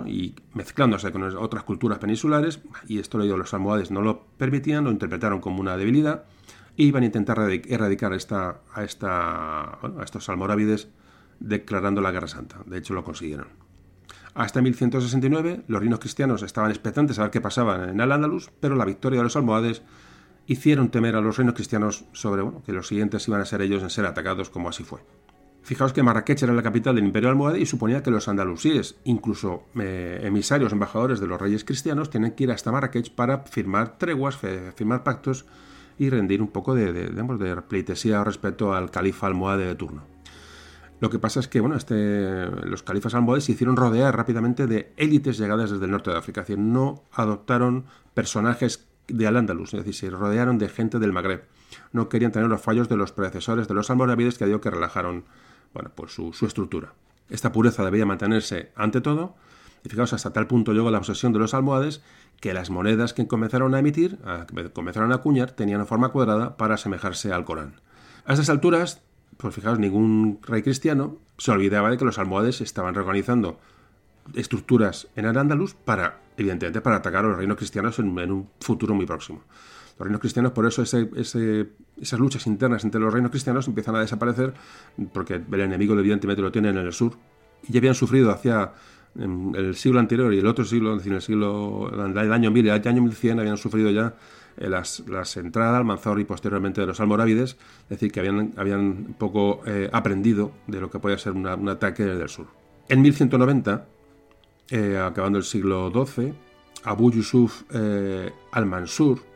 [0.07, 4.90] y mezclándose con otras culturas peninsulares, y esto lo los almohades no lo permitían, lo
[4.90, 6.25] interpretaron como una debilidad,
[6.77, 10.88] y iban a intentar erradicar esta, a, esta, a estos almorávides
[11.38, 12.59] declarando la Guerra Santa.
[12.66, 13.49] De hecho, lo consiguieron.
[14.35, 18.85] Hasta 1169, los reinos cristianos estaban expectantes a ver qué pasaba en Al-Ándalus, pero la
[18.85, 19.83] victoria de los almohades
[20.46, 23.90] hicieron temer a los reinos cristianos sobre que los siguientes iban a ser ellos en
[23.90, 25.01] ser atacados, como así fue.
[25.70, 29.68] Fijaos que Marrakech era la capital del Imperio Almohade y suponía que los andalusíes, incluso
[29.78, 34.37] eh, emisarios, embajadores de los reyes cristianos, tienen que ir hasta Marrakech para firmar treguas,
[34.37, 35.46] firmar pactos
[35.96, 40.02] y rendir un poco de, de, pleitesía respecto al califa almohade de turno.
[40.98, 44.92] Lo que pasa es que bueno, este, los califas almohades se hicieron rodear rápidamente de
[44.96, 49.85] élites llegadas desde el norte de África, es decir, no adoptaron personajes de Al-Ándalus, es
[49.85, 51.44] decir, se rodearon de gente del Magreb.
[51.92, 55.26] No querían tener los fallos de los predecesores de los almorávides que digo que relajaron
[55.72, 56.92] bueno, pues su, estructura.
[57.28, 59.35] Esta pureza debía mantenerse ante todo,
[59.85, 62.02] y fijaos, hasta tal punto llegó la obsesión de los almohades
[62.40, 64.18] que las monedas que comenzaron a emitir,
[64.54, 67.80] que comenzaron a acuñar, tenían forma cuadrada para asemejarse al Corán.
[68.26, 69.00] A estas alturas,
[69.37, 73.59] pues fijaos, ningún rey cristiano se olvidaba de que los almohades estaban reorganizando
[74.35, 79.06] estructuras en Andalus para, evidentemente, para atacar a los reinos cristianos en, un futuro muy
[79.06, 79.42] próximo.
[80.01, 81.11] Los reinos cristianos, por eso ese,
[82.01, 84.55] esas luchas internas entre los reinos cristianos empiezan a desaparecer
[85.13, 87.19] porque el enemigo evidentemente lo tienen en el sur
[87.69, 88.73] y ya habían sufrido hacia
[89.15, 92.69] el siglo anterior y el otro siglo, es decir, el siglo, el año 1000 y
[92.71, 94.15] el año 1100 habían sufrido ya
[94.57, 98.55] eh, las, las entradas al Manzor y posteriormente de los almorávides, es decir, que habían,
[98.57, 102.47] habían poco eh, aprendido de lo que podía ser un ataque del sur.
[102.89, 103.87] En 1190,
[104.71, 106.33] eh, acabando el siglo XII,
[106.85, 107.65] Abu Yusuf
[108.53, 109.30] al-Mansur,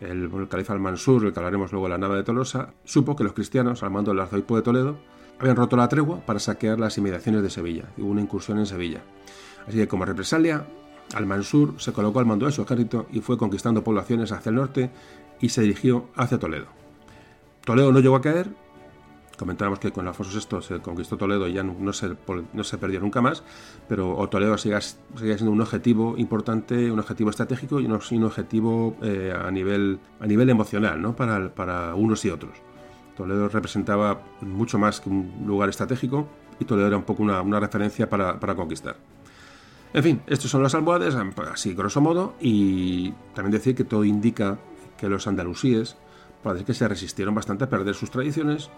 [0.00, 3.32] el, califa al-Mansur, el que hablaremos luego de la nave de Tolosa, supo que los
[3.32, 4.98] cristianos, al mando del arzobispo de Toledo,
[5.38, 8.66] habían roto la tregua para saquear las inmediaciones de Sevilla, y hubo una incursión en
[8.66, 9.02] Sevilla.
[9.66, 10.66] Así que como represalia,
[11.14, 14.90] al-Mansur se colocó al mando de su ejército y fue conquistando poblaciones hacia el norte
[15.40, 16.66] y se dirigió hacia Toledo.
[17.64, 18.48] Toledo no llegó a caer,
[19.36, 22.16] comentábamos que con Alfonso VI se conquistó Toledo y ya no se,
[22.52, 23.42] no se perdió nunca más,
[23.88, 29.34] pero Toledo sigue, siendo un objetivo importante, un objetivo estratégico y un, un objetivo eh,
[29.36, 31.14] a, nivel, a nivel emocional ¿no?
[31.16, 32.52] para, para unos y otros.
[33.16, 37.60] Toledo representaba mucho más que un lugar estratégico y Toledo era un poco una, una
[37.60, 38.96] referencia para, para conquistar.
[39.92, 41.14] En fin, estos son los almohades,
[41.52, 44.58] así grosso modo, y también decir que todo indica
[44.98, 45.96] que los andalusíes
[46.42, 48.70] parece que se resistieron bastante a perder sus tradiciones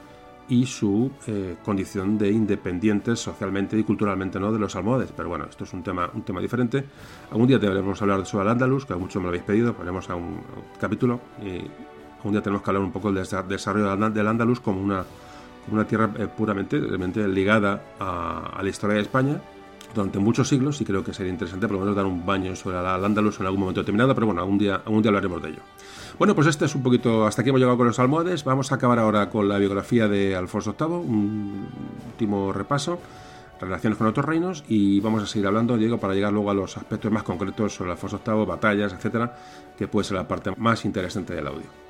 [0.49, 5.13] y su eh, condición de independientes socialmente y culturalmente no de los almohades.
[5.17, 6.85] Pero bueno, esto es un tema, un tema diferente.
[7.31, 10.15] Algún día deberemos hablar sobre el Andalus, que mucho me lo habéis pedido, ponemos a
[10.15, 10.41] un,
[10.81, 11.63] capítulo y
[12.17, 15.05] algún día tenemos que hablar un poco del desarrollo del Andalus como una,
[15.71, 16.79] una tierra eh, puramente,
[17.29, 19.41] ligada a la historia de España
[19.95, 22.79] durante muchos siglos y creo que sería interesante por lo menos dar un baño sobre
[22.79, 25.61] el Andalus en algún momento determinado, pero bueno, algún día, algún día hablaremos de ello.
[26.19, 28.77] Bueno, pues este es un poquito, hasta aquí hemos llegado con los almohades, vamos a
[28.77, 31.69] acabar ahora con la biografía de Alfonso VIII, un
[32.07, 32.99] último repaso,
[33.61, 36.79] relaciones con otros reinos y vamos a seguir hablando, Diego, para llegar luego a los
[36.79, 39.37] aspectos más concretos sobre Alfonso VIII, batallas, etcétera,
[39.77, 41.86] que puede ser la parte más interesante del audio.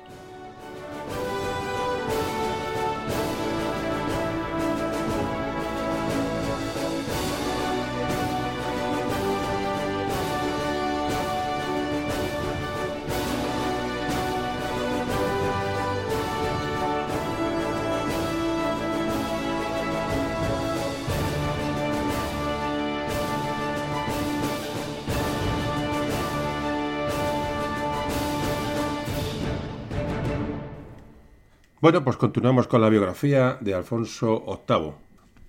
[31.79, 34.93] Bueno, pues continuamos con la biografía de Alfonso VIII.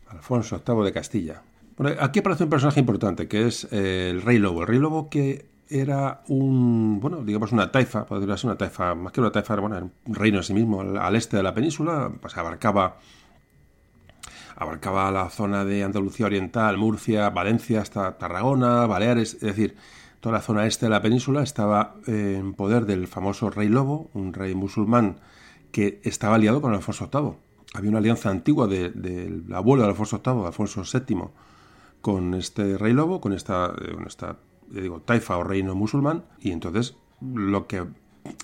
[0.08, 1.42] Alfonso VIII de Castilla.
[1.78, 4.60] Bueno, aquí aparece un personaje importante, que es eh, el rey lobo.
[4.60, 9.10] El rey lobo que era un, bueno, digamos una taifa, podría ser una taifa, más
[9.14, 12.12] que una taifa, bueno, era un reino en sí mismo, al, este de la península,
[12.20, 12.98] pues abarcaba
[14.54, 19.76] abarcaba la zona de Andalucía Oriental, Murcia, Valencia, hasta Tarragona, Baleares, es decir,
[20.20, 24.34] toda la zona este de la península estaba en poder del famoso rey lobo, un
[24.34, 25.20] rey musulmán
[25.72, 27.32] que estaba aliado con Alfonso VIII.
[27.74, 31.22] Había una alianza antigua del abuelo de Alfonso VIII, Alfonso VII,
[32.00, 34.36] con este rey lobo, con esta, eh, esta
[34.68, 37.84] digo, taifa o reino musulmán, y entonces lo que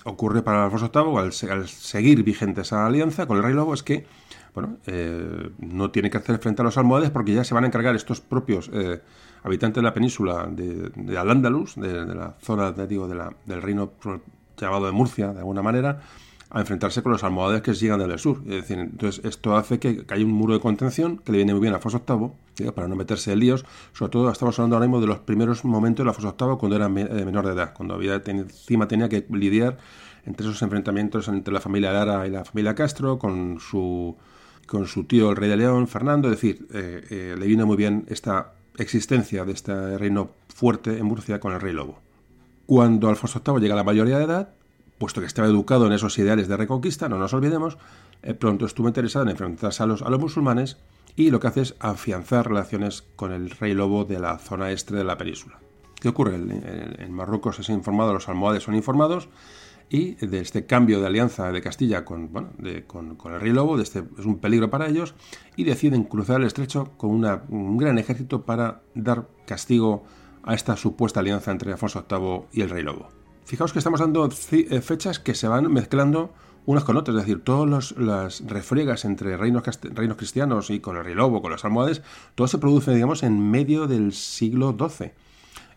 [0.03, 4.05] ocurre para Alfonso VIII al, seguir vigente esa alianza con el rey lobo es que
[4.53, 7.67] bueno, eh, no tiene que hacer frente a los almohades porque ya se van a
[7.67, 9.01] encargar estos propios eh,
[9.43, 13.91] habitantes de la península de, de Al-Ándalus, de, la zona digo, de la, del reino
[14.57, 16.01] llamado de Murcia, de alguna manera,
[16.55, 18.37] a enfrentarse con los almohades que llegan del sur.
[18.45, 21.59] Es decir, entonces esto hace que, haya un muro de contención que le viene muy
[21.59, 22.01] bien a Alfonso
[22.57, 23.65] VIII, para no meterse en líos.
[23.91, 26.85] Sobre todo estamos hablando ahora mismo de los primeros momentos de Alfonso VIII cuando era
[26.85, 29.77] eh, menor de edad, cuando había encima tenía que lidiar
[30.25, 34.15] entre esos enfrentamientos entre la familia Lara y la familia Castro, con su,
[34.65, 36.29] con su tío el rey de León, Fernando.
[36.31, 41.05] Es decir, eh, eh, le viene muy bien esta existencia de este reino fuerte en
[41.05, 41.99] Murcia con el rey Lobo.
[42.65, 44.53] Cuando Alfonso VIII llega a la mayoría de edad,
[44.97, 47.77] puesto que estaba educado en esos ideales de reconquista, no nos olvidemos,
[48.23, 50.77] eh, pronto estuvo interesado en enfrentarse a los, a los musulmanes
[51.15, 54.95] y lo que hace es afianzar relaciones con el rey lobo de la zona este
[54.95, 55.59] de la península.
[55.99, 56.35] ¿Qué ocurre?
[56.35, 59.29] En, Marruecos es informado, los almohades son informados
[59.89, 62.49] y de este cambio de alianza de Castilla con, bueno,
[62.87, 65.15] con, el rey lobo, de este, es un peligro para ellos,
[65.55, 70.03] y deciden cruzar el estrecho con un gran ejército para dar castigo
[70.43, 73.24] a esta supuesta alianza entre Alfonso VIII y el rey lobo.
[73.45, 76.33] Fijaos que estamos dando eh, fechas que se van mezclando
[76.65, 79.63] unas con otras, es decir, todas las refriegas entre reinos,
[80.17, 82.01] cristianos y con el rey lobo, con los almohades,
[82.33, 85.11] todo se produce, digamos, en medio del siglo XII.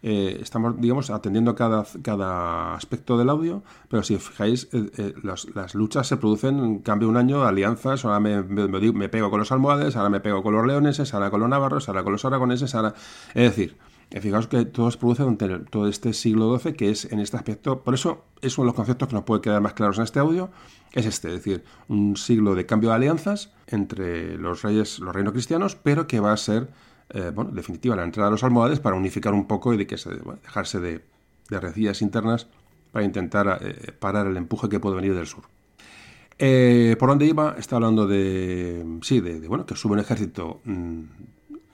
[0.01, 6.07] Eh, estamos, digamos, atendiendo cada, aspecto del audio, pero si os fijáis, eh, las, luchas
[6.07, 10.21] se producen, cambio un año, alianzas, ahora me, me, pego con los almohades, ahora me
[10.21, 12.95] pego con los leoneses, ahora con los navarros, ahora con los aragoneses, ahora...
[13.35, 13.77] Es decir,
[14.11, 17.83] fijaos que todo se produce durante todo este siglo XII, que es en este aspecto,
[17.85, 20.19] por eso es uno de los conceptos que nos puede quedar más claros en este
[20.19, 20.51] audio,
[20.93, 25.33] es este, es decir, un siglo de cambio de alianzas entre los reyes, los reinos
[25.33, 26.71] cristianos, pero que va a ser,
[27.11, 29.99] eh, bueno, definitiva la entrada de los almohades para unificar un poco y de que
[29.99, 31.05] se, dejarse de,
[31.51, 32.47] de internas
[32.93, 35.45] para intentar eh, parar el empuje que puede venir del sur.
[36.39, 37.57] Eh, ¿Por dónde iba?
[37.59, 41.03] Está hablando de, sí, de, bueno, que sube un ejército mm,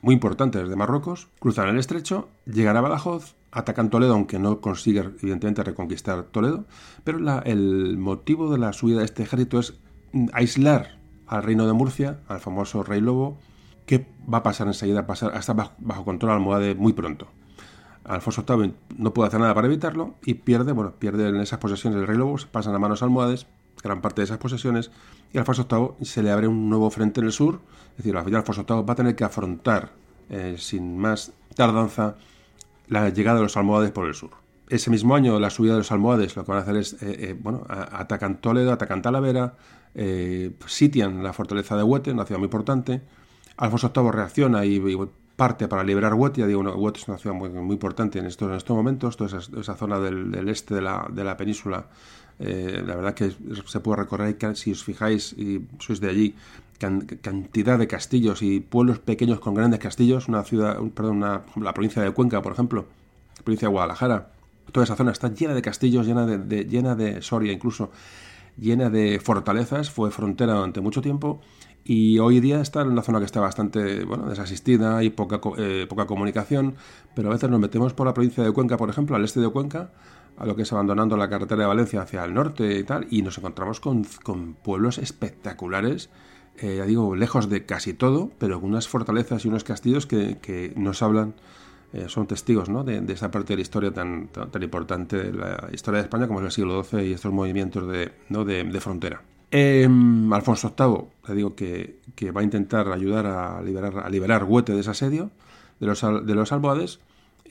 [0.04, 5.16] muy importante desde Marruecos, cruzan el estrecho, llegan a Badajoz, atacan Toledo, aunque no consiguen
[5.22, 6.66] evidentemente reconquistar Toledo,
[7.04, 9.80] pero el motivo de la subida de este ejército es
[10.34, 13.38] aislar al reino de Murcia, al famoso rey lobo,
[13.86, 17.28] que va a pasar enseguida a pasar hasta bajo, bajo control almohade muy pronto.
[18.04, 22.06] Alfonso VIII no puede hacer nada para evitarlo y pierde, bueno, pierde esas posesiones del
[22.06, 23.46] rey lobo, pasan a manos almohades,
[23.82, 24.90] gran parte de esas posesiones,
[25.34, 27.60] y Alfonso VIII se le abre un nuevo frente en el sur,
[27.90, 29.90] es decir, al Alfonso VIII va a tener que afrontar
[30.30, 32.14] eh, sin más tardanza
[32.86, 34.30] la llegada de los almohades por el sur.
[34.68, 37.30] Ese mismo año, la subida de los almohades, lo que van a hacer es, eh,
[37.30, 39.56] eh, bueno, atacan Toledo, atacan Talavera,
[40.66, 43.02] sitian la fortaleza de Huete, una ciudad muy importante.
[43.56, 44.80] Alfonso VIII reacciona y,
[45.34, 46.42] parte para liberar Huete.
[46.42, 49.74] Ya digo, Huete es una ciudad muy, importante en estos, en estos momentos, toda esa,
[49.74, 51.88] zona del, este de la, de la península.
[52.38, 53.32] La verdad que
[53.66, 56.34] se puede recorrer, si os fijáis y sois de allí,
[56.78, 62.10] cantidad de castillos y pueblos pequeños con grandes castillos, una ciudad, perdón, la provincia de
[62.10, 62.86] Cuenca, por ejemplo,
[63.36, 64.34] la provincia de Guadalajara,
[64.72, 67.90] toda esa zona está llena de castillos, llena de, llena de Soria incluso,
[68.56, 71.40] llena de fortalezas, fue frontera durante mucho tiempo
[71.84, 75.86] y hoy día está en una zona que está bastante bueno, desasistida y poca, eh,
[75.88, 76.76] poca comunicación,
[77.14, 79.48] pero a veces nos metemos por la provincia de Cuenca, por ejemplo, al este de
[79.48, 79.90] Cuenca,
[80.36, 83.22] a lo que es abandonando la carretera de Valencia hacia el norte y tal, y
[83.22, 86.10] nos encontramos con, con pueblos espectaculares
[86.56, 91.02] eh, digo, lejos de casi todo, pero con unas fortalezas y unos castillos que, nos
[91.02, 91.34] hablan,
[91.92, 92.84] eh, son testigos ¿no?
[92.84, 96.40] de, esa parte de la historia tan, tan, importante de la historia de España como
[96.40, 98.44] es el siglo XII y estos movimientos de, ¿no?
[98.44, 99.22] de, frontera.
[99.50, 104.74] Em, Alfonso VIII, le digo que, va a intentar ayudar a liberar, a liberar Huete
[104.74, 105.30] de ese asedio
[105.80, 106.52] de los, de los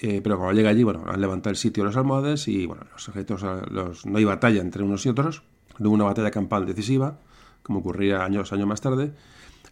[0.05, 2.83] eh, pero cuando llega allí, bueno, han levantado el sitio de los almohades y bueno,
[2.91, 3.41] los ejércitos,
[3.71, 5.43] los, no hay batalla entre unos y otros,
[5.79, 7.19] no hubo una batalla campal decisiva,
[7.61, 9.13] como ocurría años, años más tarde.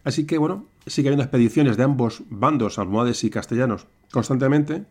[0.04, 4.86] Así que, bueno, sigue habiendo expediciones de ambos bandos, almohades y castellanos, constantemente.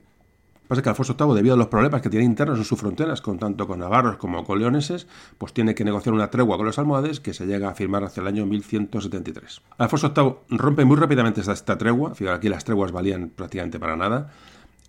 [0.68, 3.40] Pasa que Alfonso VIII, debido a los problemas que tiene internos en sus fronteras, con
[3.40, 5.08] tanto con navarros como con leoneses,
[5.40, 8.22] pues tiene que negociar una tregua con los almohades que se llega a firmar hacia
[8.22, 9.64] el año 1173.
[9.80, 13.98] Alfonso VIII rompe muy rápidamente esta, esta tregua, fíjate, aquí las treguas valían prácticamente para
[13.98, 14.32] nada,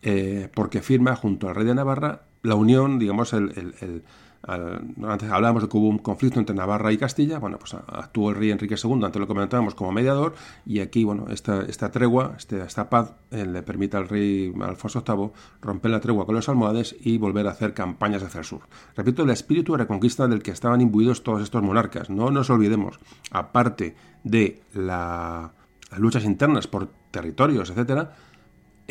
[0.03, 4.03] eh, porque firma junto al rey de Navarra la unión, digamos, el
[4.45, 8.37] antes hablábamos de que hubo un conflicto entre Navarra y Castilla, bueno, pues actuó el
[8.37, 10.35] rey Enrique II, antes lo comentábamos, como mediador,
[10.67, 15.05] y aquí, bueno, esta, esta tregua, este, esta paz, eh, le permite al rey Alfonso
[15.07, 15.31] VIII
[15.61, 18.63] romper la tregua con los almohades y volver a hacer campañas hacia el sur.
[18.97, 22.11] Repito, el espíritu de reconquista del que estaban imbuidos todos estos monarcas.
[22.11, 22.99] No nos olvidemos,
[23.31, 23.95] aparte
[24.25, 25.51] de las
[25.97, 28.13] luchas internas por territorios, etcétera,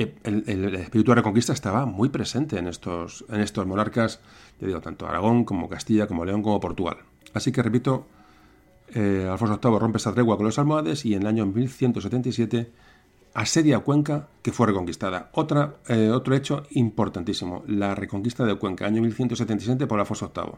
[0.01, 4.19] eh, el, espíritu de reconquista estaba muy presente en estos, en estos monarcas,
[4.59, 6.97] ya digo, tanto Aragón como Castilla, como León, como Portugal.
[7.33, 8.07] Así que repito,
[8.93, 12.71] eh, Alfonso VIII rompe esta tregua con los almohades y en el año 1177
[13.33, 15.29] asedia Cuenca, que fue reconquistada.
[15.33, 20.53] Otra, eh, otro hecho importantísimo, la reconquista de Cuenca, año 1177 por Alfonso VIII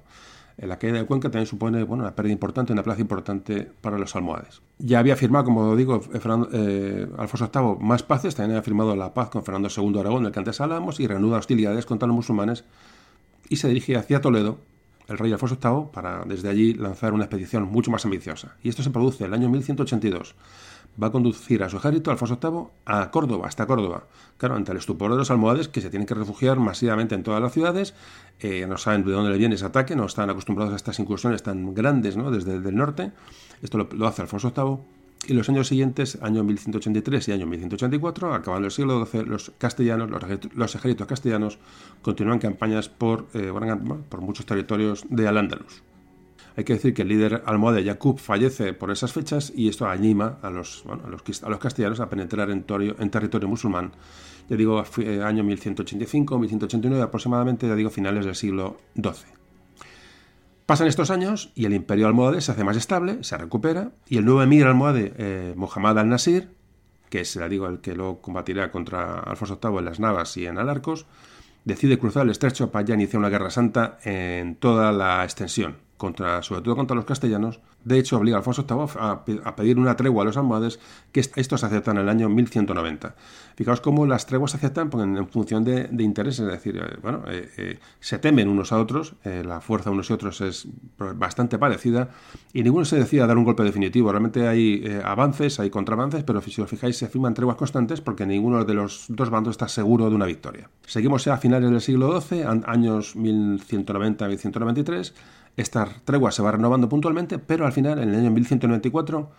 [0.58, 4.16] la caída de Cuenca también supone bueno, una pérdida importante, una plaza importante para los
[4.16, 4.62] almohades.
[4.78, 6.20] Ya había firmado, como digo, eh,
[6.54, 10.24] eh, Alfonso VIII más paces, también había firmado la paz con Fernando II de Aragón,
[10.24, 12.66] del que antes hablábamos, y reanuda hostilidades contra los musulmanes
[13.50, 14.60] y se dirige hacia Toledo,
[15.08, 18.56] el rey Alfonso VIII, para desde allí lanzar una expedición mucho más ambiciosa.
[18.62, 20.36] Y esto se produce el año 1182
[21.02, 24.04] va a conducir a su ejército, Alfonso VIII, a Córdoba, hasta Córdoba.
[24.38, 27.42] Claro, ante el estupor de los almohades que se tienen que refugiar masivamente en todas
[27.42, 27.94] las ciudades,
[28.40, 31.44] eh, no saben de dónde le viene ese ataque, no están acostumbrados a estas incursiones
[31.44, 32.32] tan grandes ¿no?
[32.32, 33.12] desde el norte.
[33.62, 35.04] Esto lo, hace Alfonso VIII.
[35.26, 40.10] Y los años siguientes, año 1183 y año 1184, acabando el siglo XII, los castellanos,
[40.10, 41.60] los, ejércitos castellanos,
[42.02, 43.54] continúan campañas por, eh,
[44.10, 45.82] por muchos territorios de Al-Ándalus.
[46.56, 50.38] Hay que decir que el líder almohade Yaqub fallece por esas fechas y esto anima
[50.44, 53.92] a los, a los, castellanos a penetrar en, en, territorio musulmán.
[54.50, 59.34] Ya digo, eh, año 1185, 1189, aproximadamente, ya digo, finales del siglo XII.
[60.68, 64.26] Pasan estos años y el imperio almohade se hace más estable, se recupera, y el
[64.26, 66.50] nuevo emir almohade, eh, al-Nasir,
[67.10, 70.60] que es, digo, el que lo combatirá contra Alfonso VIII en las Navas y en
[70.60, 71.08] Alarcos,
[71.66, 76.44] decide cruzar el estrecho para ya iniciar una guerra santa en toda la extensión contra,
[76.44, 77.62] sobre todo contra los castellanos.
[77.86, 80.78] De hecho, obliga a Alfonso VIII a, pedir una tregua a los almohades,
[81.14, 83.16] que estos aceptan en el año 1190.
[83.56, 87.50] Fijaos cómo las treguas se aceptan en, función de, intereses, es decir, eh, bueno, eh,
[87.58, 92.10] eh, se temen unos a otros, la fuerza de unos y otros es bastante parecida,
[92.52, 94.12] y ninguno se decide dar un golpe definitivo.
[94.12, 98.66] Realmente hay avances, hay contraavances, pero si os fijáis, se firman treguas constantes porque ninguno
[98.66, 100.70] de los dos bandos está seguro de una victoria.
[100.86, 105.14] Seguimos ya a finales del siglo XII, años 1190-1193.
[105.56, 109.32] Esta tregua se va renovando puntualmente, pero al final, en el año 1194,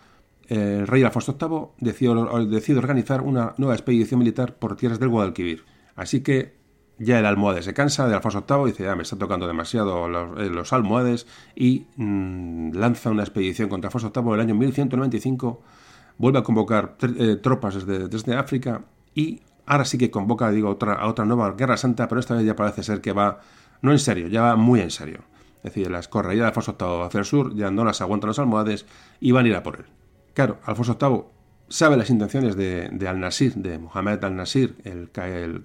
[0.47, 1.91] el rey Alfonso VIII
[2.49, 5.65] decide, organizar una nueva expedición militar por tierras del Guadalquivir.
[5.95, 6.55] Así que
[6.97, 10.07] ya el almohade se cansa de Alfonso VIII y dice, ya me está tocando demasiado
[10.07, 15.61] los, eh, almohades y mm, lanza una expedición contra Alfonso VIII en el año 1195,
[16.17, 20.93] vuelve a convocar eh, tropas desde, desde África y Ahora sí que convoca, digo, otra,
[20.93, 23.39] a otra nueva guerra santa, pero esta vez ya parece ser que va,
[23.81, 25.21] no en serio, ya va muy en serio.
[25.65, 28.37] Es decir, las correrías de Alfonso VIII hacia el sur ya no las aguantan los
[28.37, 28.85] almohades
[29.19, 29.85] y van a ir a por él.
[30.35, 31.23] Claro, Alfonso VIII
[31.69, 35.09] sabe las intenciones de, Al-Nasir, de Mohamed Al-Nasir, el,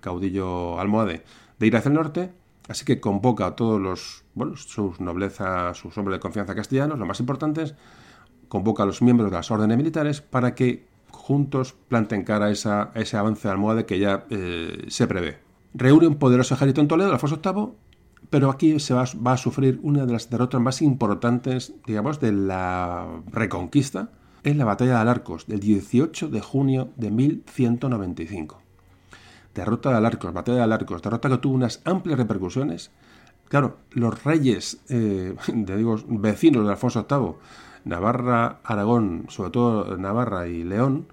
[0.01, 1.22] caudillo almohade,
[1.59, 2.32] de ir hacia el norte,
[2.66, 7.07] así que convoca a todos los, bueno, sus nobleza, sus hombres de confianza castellanos, los
[7.07, 7.74] más importantes,
[8.48, 13.16] convoca a los miembros de las órdenes militares para que juntos planten cara a, ese
[13.18, 15.40] avance de almohade que ya eh, se prevé.
[15.74, 17.89] Reúne un poderoso ejército en Toledo, Alfonso VIII,
[18.31, 23.22] pero aquí se va, a sufrir una de las derrotas más importantes, digamos, de la
[23.33, 24.11] reconquista,
[24.45, 28.62] en la batalla de Alarcos, del 18 de junio de 1195.
[29.53, 32.93] Derrota de Alarcos, batalla de Alarcos, derrota que tuvo unas amplias repercusiones.
[33.49, 37.35] Claro, los reyes, eh, digo, vecinos de Alfonso VIII,
[37.85, 41.09] Navarra, Aragón, sobre todo Navarra y León,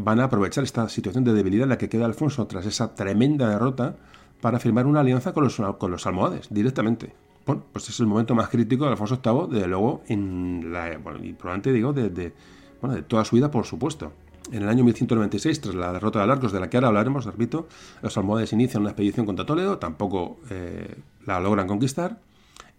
[0.00, 3.48] van a aprovechar esta situación de debilidad en la que queda Alfonso tras esa tremenda
[3.48, 3.94] derrota
[4.40, 7.12] para firmar una alianza con los, con los almohades directamente.
[7.46, 11.32] Bueno, pues es el momento más crítico de Alfonso VIII, desde luego, en la, y
[11.32, 12.32] probablemente digo, de,
[12.80, 14.12] bueno, de toda su vida, por supuesto.
[14.50, 17.68] En el año 1196, tras la derrota de Alarcos, de la que ahora hablaremos, repito,
[18.02, 22.18] los almohades inician una expedición contra Toledo, tampoco eh, la logran conquistar,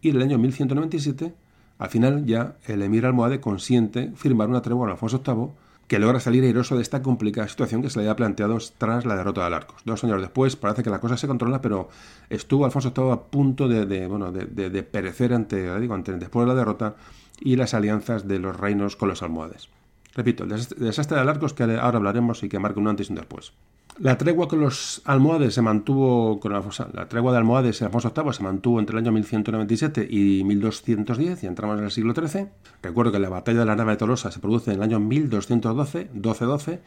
[0.01, 1.33] y en el año 1197,
[1.79, 5.49] al final ya el emir almohade consiente firmar una tregua con Alfonso VIII,
[5.87, 9.15] que logra salir airoso de esta complicada situación que se le había planteado tras la
[9.15, 9.81] derrota de Alarcos.
[9.85, 11.89] Dos años después parece que la cosa se controla, pero
[12.29, 16.95] estuvo Alfonso VIII a punto de, bueno, de, perecer ante, después de la derrota
[17.39, 19.69] y las alianzas de los reinos con los almohades.
[20.13, 23.17] Repito, el desastre de Alarcos que ahora hablaremos y que marca un antes y un
[23.17, 23.53] después.
[23.99, 28.31] La tregua con los almohades se mantuvo, con la tregua de almohades en Alfonso VIII
[28.31, 32.45] se mantuvo entre el año 1197 y 1210 y entramos en el siglo XIII.
[32.83, 36.09] Recuerdo que la batalla de la nave de Tolosa se produce en el año 1212,
[36.13, 36.79] 1212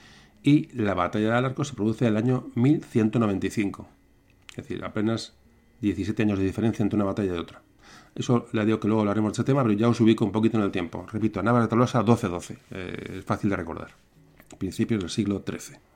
[0.45, 3.89] y la batalla de Alarcos se produce en el año 1195.
[4.51, 5.35] Es decir, apenas
[5.81, 7.61] 17 años de diferencia entre una batalla y otra.
[8.15, 10.59] Eso le digo que luego hablaremos de este tema, pero ya os ubico un poquito
[10.59, 11.05] en el tiempo.
[11.11, 12.59] Repito, Nava de Tolosa 1212.
[12.71, 13.91] Eh, es fácil de recordar.
[14.59, 15.89] Principios del siglo XIII.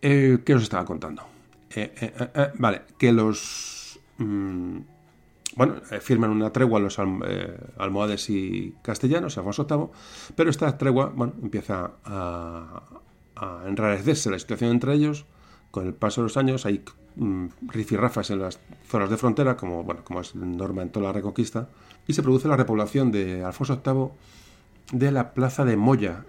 [0.00, 1.22] Eh, ¿Qué os estaba contando?
[1.74, 3.98] Eh, eh, vale, que los...
[4.18, 4.78] Mm,
[5.56, 9.88] bueno, firman una tregua los almohades y castellanos, Alfonso VIII,
[10.36, 12.82] pero esta tregua, bueno, empieza a,
[13.66, 15.26] enrarecerse la situación entre ellos.
[15.72, 16.84] Con el paso de los años hay
[17.16, 21.12] mm, rifirrafas en las zonas de frontera, como, bueno, como es norma en toda la
[21.12, 21.68] reconquista,
[22.06, 26.24] y se produce la repoblación de Alfonso VIII de la plaza de Moya,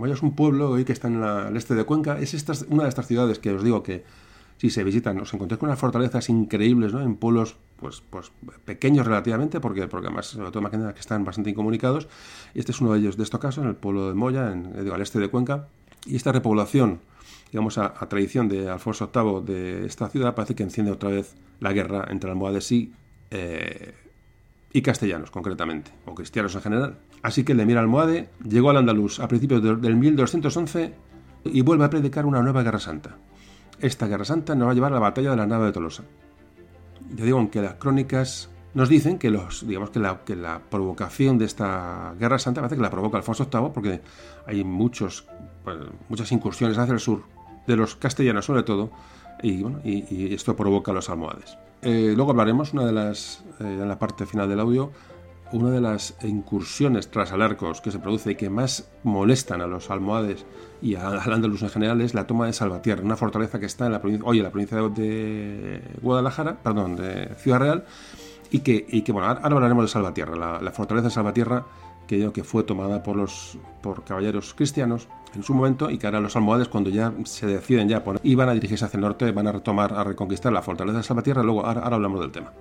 [0.00, 2.18] Moya es un pueblo hoy que está en el este de Cuenca.
[2.18, 2.34] Es
[2.68, 4.02] una de estas ciudades que os digo que
[4.56, 7.02] si se visitan os encontréis con unas fortalezas increíbles, ¿no?
[7.02, 8.32] En pueblos pues, pues
[8.64, 12.08] pequeños relativamente, porque, porque además, sobre todo máquinas que están bastante incomunicados.
[12.54, 14.94] Este es uno de ellos de estos casos, en el pueblo de Moya, en, digo,
[14.94, 15.68] al este de Cuenca.
[16.06, 17.00] Y esta repoblación,
[17.52, 21.74] digamos, a, tradición de Alfonso VIII de esta ciudad, parece que enciende otra vez la
[21.74, 22.94] guerra entre almohades y,
[23.30, 23.94] eh,
[24.72, 26.96] y castellanos, concretamente, o cristianos en general.
[27.22, 30.94] Así que el emir almohade llegó al Andaluz a principios del 1211
[31.44, 33.16] y vuelve a predicar una nueva guerra santa.
[33.78, 36.04] Esta guerra santa nos va a llevar a la batalla de la nave de Tolosa.
[37.14, 42.14] Yo digo, aunque las crónicas nos dicen que, los, digamos que, la, provocación de esta
[42.18, 44.00] guerra santa parece que la provoca Alfonso VIII porque
[44.46, 45.24] hay pues,
[46.08, 47.24] muchas incursiones hacia el sur
[47.66, 48.90] de los castellanos sobre todo
[49.42, 51.56] y, bueno, y, esto provoca a los almohades.
[51.82, 54.92] Eh, luego hablaremos, una de las, eh, en la parte final del audio,
[55.52, 59.90] una de las incursiones tras Alarcos que se produce y que más molestan a los
[59.90, 60.44] almohades
[60.82, 63.92] y al andaluz en general es la toma de Salvatierra, una fortaleza que está en
[63.92, 67.84] la provincia, la provincia de Guadalajara, perdón, de Ciudad Real,
[68.50, 71.66] y que, y que bueno, ahora hablaremos de Salvatierra, la, fortaleza de Salvatierra
[72.06, 76.20] que, que fue tomada por los por caballeros cristianos en su momento y que ahora
[76.20, 79.30] los almohades cuando ya se deciden ya poner, y van a dirigirse hacia el norte,
[79.32, 82.52] van a retomar, a reconquistar la fortaleza de Salvatierra, luego ahora hablamos del tema.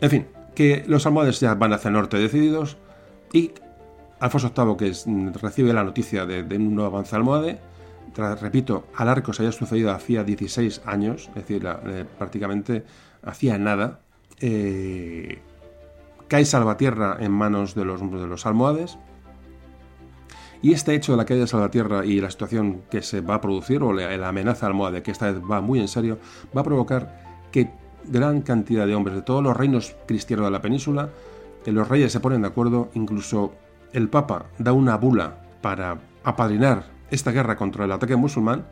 [0.00, 0.26] En fin,
[0.58, 2.78] que los almohades ya van hacia el norte decididos
[3.32, 3.52] y
[4.18, 7.60] Alfonso VIII, que recibe la noticia de, un nuevo avance almohade,
[8.40, 12.84] repito, al arco se había sucedido hacía 16 años, es decir, eh, prácticamente
[13.22, 14.00] hacía nada,
[14.40, 15.38] eh,
[16.26, 18.98] cae Salvatierra en manos de los, de los almohades,
[20.60, 23.40] y este hecho de la caída de Salvatierra y la situación que se va a
[23.40, 26.18] producir, o la, amenaza almohade, que esta vez va muy en serio,
[26.56, 27.70] va a provocar que
[28.10, 31.10] gran cantidad de hombres de todos los reinos cristianos de la península,
[31.64, 33.52] que los reyes se ponen de acuerdo, incluso
[33.92, 38.66] el Papa da una bula para apadrinar esta guerra contra el ataque musulmán,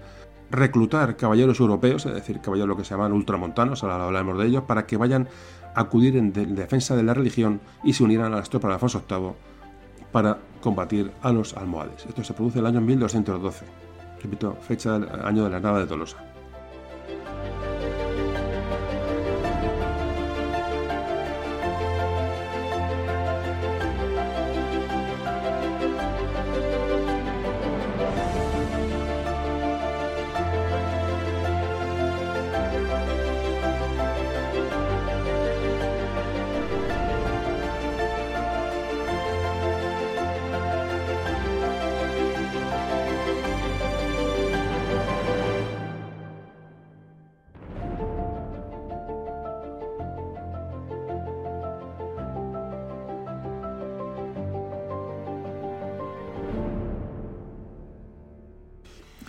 [0.51, 4.87] reclutar caballeros europeos, es decir, caballeros que se llaman ultramontanos, ahora hablaremos de ellos, para
[4.87, 5.28] que vayan
[5.74, 9.03] a acudir en, defensa de la religión y se unieran a las tropas de Alfonso
[9.09, 9.32] VIII
[10.12, 12.07] para combatir a los almohades.
[12.07, 13.64] Esto se produce en el año 1212,
[14.22, 16.36] repito, fecha del año de la nada de Tolosa.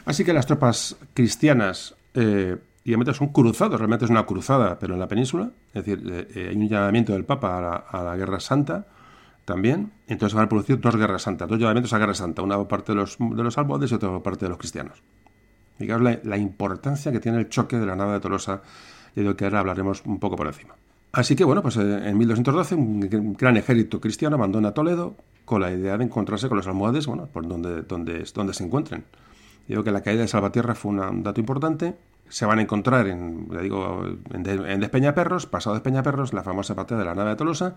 [0.08, 2.56] Así que las tropas cristianas, eh,
[2.86, 6.48] realmente son cruzados, realmente es una cruzada, pero en la península, es decir, eh, eh,
[6.50, 8.88] hay un llamamiento del Papa a la, Guerra Santa
[9.44, 12.94] también, entonces van a producir dos guerras santas, dos llamamientos a Guerra Santa, una parte
[12.94, 15.04] de los, de los almohades y otra parte de los cristianos.
[15.78, 18.62] Digamos la, la, importancia que tiene el choque de la nada de Tolosa,
[19.14, 20.74] y de lo que ahora hablaremos un poco por encima.
[21.12, 25.98] Así que bueno, pues en 1212 un gran ejército cristiano abandona Toledo con la idea
[25.98, 29.04] de encontrarse con los almohades, bueno, por donde, donde, donde se encuentren.
[29.68, 31.96] Digo que la caída de Salvatierra fue un dato importante.
[32.30, 37.16] Se van a encontrar en, digo, en, Despeñaperros, pasado Despeñaperros, la famosa batalla de la
[37.16, 37.76] nave de Tolosa.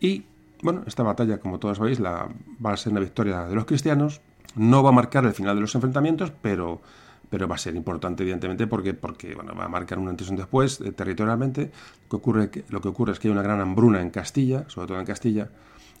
[0.00, 0.24] Y,
[0.62, 2.28] bueno, esta batalla, como todos sabéis, la,
[2.64, 4.20] va a ser una victoria de los cristianos.
[4.54, 6.80] No va a marcar el final de los enfrentamientos, pero,
[7.28, 10.30] pero va a ser importante, evidentemente, porque, porque bueno, va a marcar un antes y
[10.30, 11.70] un después eh, territorialmente.
[12.10, 15.50] Lo que ocurre es que hay una gran hambruna en Castilla, sobre todo en Castilla,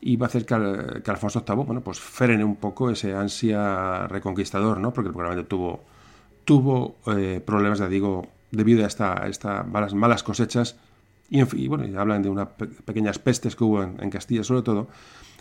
[0.00, 0.54] y va a hacer que,
[1.10, 4.92] Alfonso VIII bueno, pues frene un poco ese ansia reconquistador, ¿no?
[4.92, 5.80] porque probablemente tuvo,
[6.44, 10.76] tuvo eh, problemas, ya digo, debido a estas esta malas, malas cosechas
[11.28, 12.48] y, y, bueno, ya hablan de unas
[12.84, 14.88] pequeñas pestes que hubo en, Castilla sobre todo,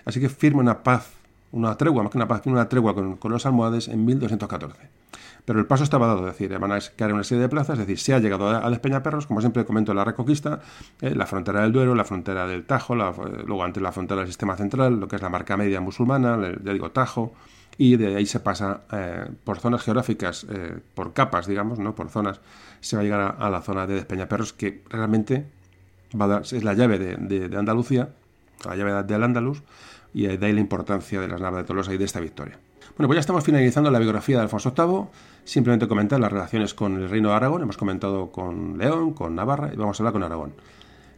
[0.05, 1.11] así que firma una paz,
[1.51, 5.04] una tregua, más que una paz, una tregua con los almohades en 1214.
[5.45, 7.87] Pero el paso estaba dado, es decir, van a caer una serie de plazas, es
[7.87, 10.59] decir, se ha llegado a, Despeñaperros, como siempre comento, la Reconquista,
[11.01, 14.27] eh, la frontera del Duero, la frontera del Tajo, eh, luego antes la frontera del
[14.27, 17.33] Sistema Central, lo que es la marca media musulmana, ya digo Tajo,
[17.77, 20.47] y de ahí se pasa eh, por zonas geográficas,
[20.95, 22.39] por capas, digamos, no por zonas,
[22.79, 25.45] se va a llegar a, la zona de Despeñaperros, que realmente
[26.19, 28.09] va es la llave de, Andalucía,
[28.65, 29.61] la llave del Andaluz,
[30.11, 32.57] y de ahí la importancia de las naves de Tolosa y de esta victoria.
[32.97, 35.07] Bueno, pues ya estamos finalizando la biografía de Alfonso VIII.
[35.45, 37.61] Simplemente comentar las relaciones con el Reino de Aragón.
[37.61, 40.53] Hemos comentado con León, con Navarra y vamos a hablar con Aragón.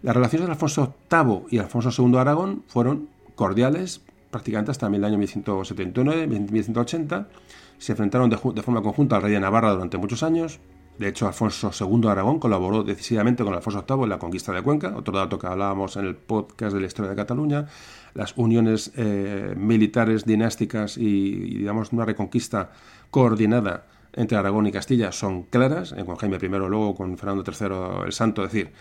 [0.03, 5.03] Las relaciones de Alfonso VIII y Alfonso II de Aragón fueron cordiales prácticamente hasta el
[5.05, 7.27] año 1179, 1180.
[7.77, 10.59] Se enfrentaron de, forma conjunta al rey de Navarra durante muchos años.
[10.99, 14.61] De hecho, Alfonso II de Aragón colaboró decisivamente con Alfonso VIII en la conquista de
[14.61, 17.67] Cuenca, otro dato que hablábamos en el podcast de la historia de Cataluña.
[18.13, 22.71] Las uniones eh, militares dinásticas y, digamos, una reconquista
[23.09, 23.85] coordinada
[24.17, 28.11] entre Aragón y Castilla son claras, eh, con Jaime I, luego con Fernando III el
[28.11, 28.71] Santo, es decir,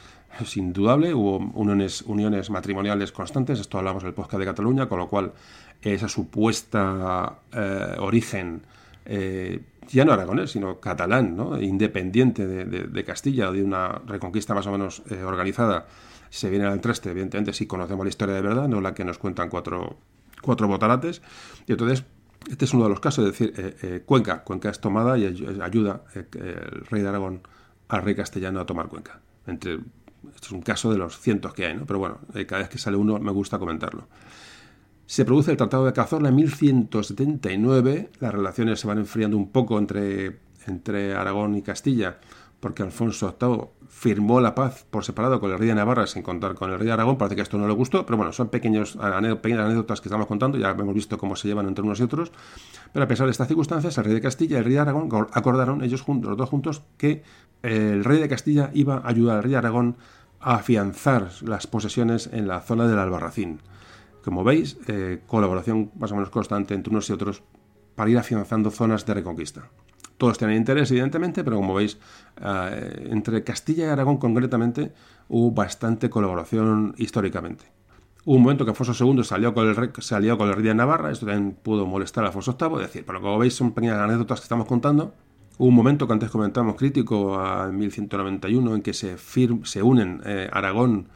[0.40, 4.98] es indudable, hubo uniones, uniones matrimoniales constantes, esto hablamos en el podcast de Cataluña, con
[4.98, 5.32] lo cual
[5.80, 8.62] esa supuesta eh, origen
[9.88, 11.60] ya no aragonés, sino catalán, ¿no?
[11.60, 15.86] independiente de, Castilla, de una reconquista más o menos eh, organizada,
[16.30, 19.18] se viene al traste, evidentemente, si conocemos la historia de verdad, no la que nos
[19.18, 19.96] cuentan cuatro,
[20.42, 21.22] cuatro botarates.
[21.66, 22.04] Y entonces,
[22.50, 24.42] este es uno de los casos, es decir, eh, eh, Cuenca.
[24.42, 27.40] Cuenca es tomada y ayuda el rey de Aragón
[27.88, 29.20] al rey castellano a tomar Cuenca.
[29.46, 31.86] Entre, es un caso de los cientos que hay, ¿no?
[31.86, 34.08] pero bueno, cada vez que sale uno me gusta comentarlo.
[35.06, 38.10] Se produce el Tratado de Cazorla en 1179.
[38.18, 42.18] Las relaciones se van enfriando un poco entre, entre Aragón y Castilla,
[42.60, 46.54] porque Alfonso VIII firmó la paz por separado con el rey de Navarra sin contar
[46.54, 47.18] con el rey de Aragón.
[47.18, 50.58] Parece que esto no le gustó, pero bueno, son pequeñas anécdotas que estamos contando.
[50.58, 52.32] Ya hemos visto cómo se llevan entre unos y otros.
[52.92, 55.08] Pero a pesar de estas circunstancias, el rey de Castilla y el rey de Aragón
[55.32, 57.22] acordaron, ellos los dos juntos, que
[57.62, 59.96] el rey de Castilla iba a ayudar al rey de Aragón
[60.40, 63.60] afianzar las posesiones en la zona del Albarracín.
[64.24, 67.42] Como veis, eh, colaboración más o menos constante entre unos y otros
[67.94, 69.70] para ir afianzando zonas de reconquista.
[70.18, 71.98] Todos tienen interés, evidentemente, pero como veis,
[72.40, 74.92] eh, entre Castilla y Aragón concretamente
[75.28, 77.66] hubo bastante colaboración históricamente.
[78.24, 81.12] Hubo un momento que Alfonso II salió con el salió con el rey de Navarra,
[81.12, 84.40] esto también pudo molestar a Alfonso VIII, es decir, pero como veis son pequeñas anécdotas
[84.40, 85.14] que estamos contando.
[85.58, 90.48] Hubo un momento que antes comentamos crítico, a 1191, en que se, se unen eh,
[90.52, 91.08] Aragón,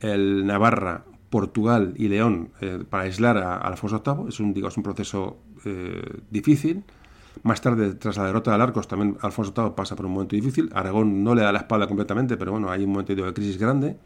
[0.00, 4.28] el Navarra, Portugal y León eh, para aislar a, Alfonso VIII.
[4.28, 5.38] Es un, digo, es un proceso
[6.30, 6.84] difícil.
[7.44, 10.70] Más tarde, tras la derrota de Arcos, también Alfonso VIII pasa por un momento difícil.
[10.72, 13.98] Aragón no le da la espalda completamente, pero bueno, hay un momento de crisis grande.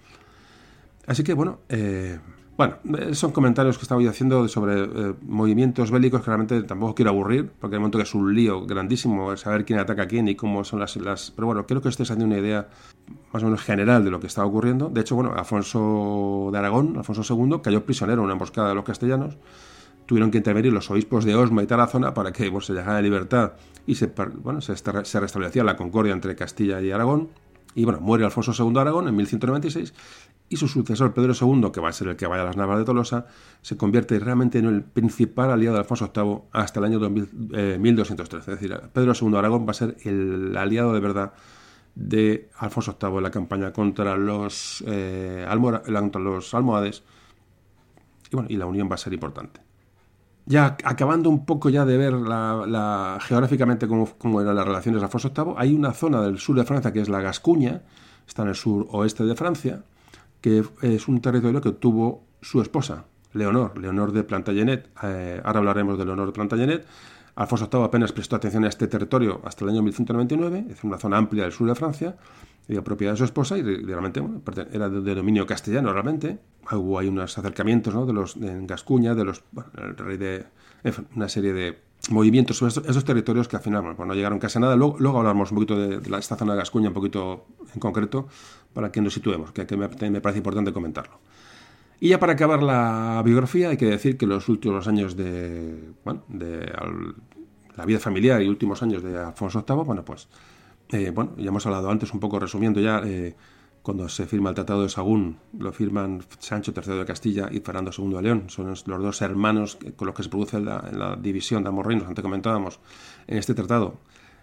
[1.07, 2.19] Así que bueno, eh,
[2.59, 7.13] bueno, eh, son comentarios que estaba haciendo sobre eh, movimientos bélicos que realmente tampoco quiero
[7.13, 10.35] aburrir, porque un momento que es un lío grandísimo saber quién ataca a quién y
[10.35, 11.31] cómo son las, las...
[11.31, 12.69] Pero bueno, creo que estés haciendo una idea
[13.33, 14.89] más o menos general de lo que estaba ocurriendo.
[14.89, 18.85] De hecho, bueno, Alfonso de Aragón, Alfonso II, cayó prisionero en una emboscada de los
[18.85, 19.37] castellanos.
[20.09, 23.53] Tuvieron que intervenir los obispos de Osma y Tarazona para que se dejara de libertad
[23.87, 24.07] y se,
[24.43, 27.29] bueno, se, se restablecía la concordia entre Castilla y Aragón.
[27.75, 29.93] Y bueno, muere Alfonso II de Aragón en 1196
[30.49, 32.79] y su sucesor Pedro II, que va a ser el que vaya a las Navas
[32.79, 33.27] de Tolosa,
[33.61, 38.35] se convierte realmente en el principal aliado de Alfonso VIII hasta el año 1213.
[38.35, 41.35] Eh, es decir, Pedro II de Aragón va a ser el aliado de verdad
[41.95, 45.47] de Alfonso VIII en la campaña contra los, eh,
[46.15, 47.03] los almohades
[48.31, 49.68] y, bueno, y la unión va a ser importante.
[50.49, 55.31] Ya acabando un poco ya de ver la, geográficamente cómo, eran las relaciones de Alfonso
[55.37, 57.83] VIII, hay una zona del sur de Francia que es la Gascuña,
[58.27, 59.83] está en el sur oeste de Francia,
[60.41, 64.89] que es un territorio que tuvo su esposa, Leonor, Leonor de Plantagenet.
[65.03, 66.87] Eh, ahora hablaremos de Leonor de Plantagenet.
[67.37, 71.19] Alfonso VIII apenas prestó atención a este territorio hasta el año 1199, es una zona
[71.19, 72.17] amplia del sur de Francia,
[72.69, 74.23] y propiedad de su esposa, y realmente
[74.73, 76.39] era de, dominio castellano realmente.
[76.71, 78.05] Hubo ahí unos acercamientos ¿no?
[78.05, 79.43] de los, en Gascuña, de los,
[79.79, 80.45] el rey de,
[81.17, 81.79] una serie de
[82.11, 84.77] movimientos sobre esos, territorios que al final bueno, no llegaron casi a nada.
[84.77, 88.29] Luego, luego hablamos un poquito de, de esta zona de Gascuña, un poquito en concreto,
[88.75, 91.19] para que nos situemos, que, me, parece importante comentarlo.
[92.01, 96.23] Y ya para acabar la biografía, hay que decir que los últimos años de, bueno,
[96.29, 96.71] de
[97.77, 100.29] la vida familiar y últimos años de Alfonso VIII, bueno, pues,
[100.91, 103.35] eh, bueno, ya hemos hablado antes, un poco resumiendo ya, eh,
[103.83, 107.91] cuando se firma el Tratado de Sagún, lo firman Sancho III de Castilla y Fernando
[107.97, 108.45] II de León.
[108.49, 112.23] Son los dos hermanos con los que se produce la, división de ambos reinos, antes
[112.23, 112.81] comentábamos,
[113.27, 113.99] en este tratado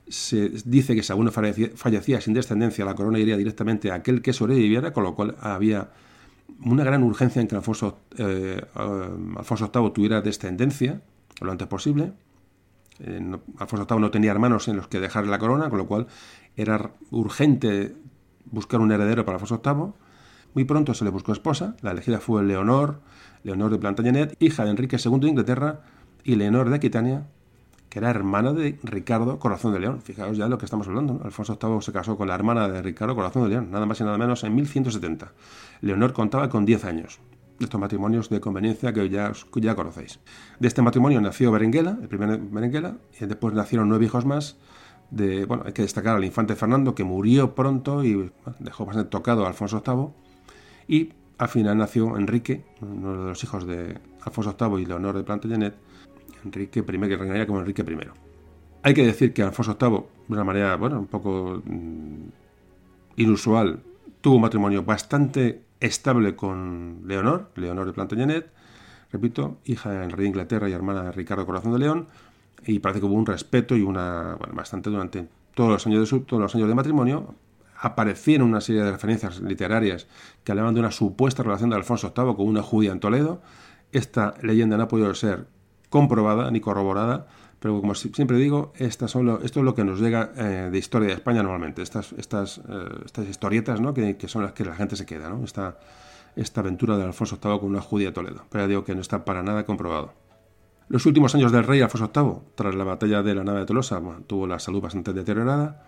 [0.08, 4.34] se dice que si alguno fallecía, sin descendencia, la corona iría directamente a aquel que
[4.34, 5.90] sobreviviera, con lo cual había
[6.64, 11.02] una gran urgencia en que Alfonso, eh, Alfonso VIII tuviera descendencia
[11.42, 12.14] lo antes posible.
[13.00, 16.08] Eh, Alfonso VIII no tenía hermanos en los que dejar la corona, con lo cual
[16.56, 17.96] era urgente
[18.46, 19.94] buscar un heredero para Alfonso VIII.
[20.54, 23.02] Muy pronto se le buscó esposa, la elegida fue Leonor,
[23.44, 25.82] Leonor de Plantagenet, hija de Enrique II de Inglaterra
[26.24, 27.28] y Leonor de Aquitania,
[27.90, 30.02] que era hermana de Ricardo Corazón de León.
[30.02, 31.20] Fijaos ya lo que estamos hablando.
[31.24, 34.04] Alfonso VIII se casó con la hermana de Ricardo Corazón de León, nada más y
[34.06, 35.32] nada menos en 1170.
[35.82, 37.20] Leonor contaba con 10 años.
[37.60, 40.20] Estos matrimonios de conveniencia que ya, ya conocéis.
[40.60, 44.58] De este matrimonio nació Berenguela, el primer Berenguela, y después nacieron nueve hijos más.
[45.10, 48.30] De, bueno, hay que destacar al infante Fernando, que murió pronto y
[48.60, 50.10] dejó bastante tocado a Alfonso VIII.
[50.88, 55.24] Y al final nació Enrique, uno de los hijos de Alfonso VIII y Leonor de
[55.24, 55.76] Plantagenet,
[56.44, 57.98] Enrique I, que reinaría como Enrique I.
[58.84, 62.28] Hay que decir que Alfonso VIII, de una manera, bueno, un poco mm,
[63.16, 63.82] inusual,
[64.22, 68.52] tuvo un matrimonio bastante estable con Leonor, Leonor de Plantagenet,
[69.12, 72.08] repito, hija del rey de Inglaterra y hermana de Ricardo Corazón de León,
[72.66, 76.42] y parece que hubo un respeto y una, bastante durante todos los años de, todos
[76.42, 77.36] los años de matrimonio,
[77.78, 80.08] aparecieron una serie de referencias literarias
[80.44, 83.42] que hablaban de una supuesta relación de Alfonso VIII con una judía en Toledo.
[83.92, 85.48] Esta leyenda no ha podido ser
[85.90, 87.28] comprobada ni corroborada,
[87.66, 91.08] pero como siempre digo, estas son esto es lo que nos llega eh, de historia
[91.08, 92.62] de España normalmente, estas, estas, eh,
[93.04, 93.92] estas historietas ¿no?
[93.92, 95.80] que, son las que la gente se queda, esta,
[96.36, 99.02] esta aventura de Alfonso VIII con una judía de Toledo, pero ya digo que no
[99.02, 100.14] está para nada comprobado.
[100.90, 104.00] Los últimos años del rey Alfonso VIII, tras la batalla de la nave de Tolosa,
[104.28, 105.88] tuvo la salud bastante deteriorada.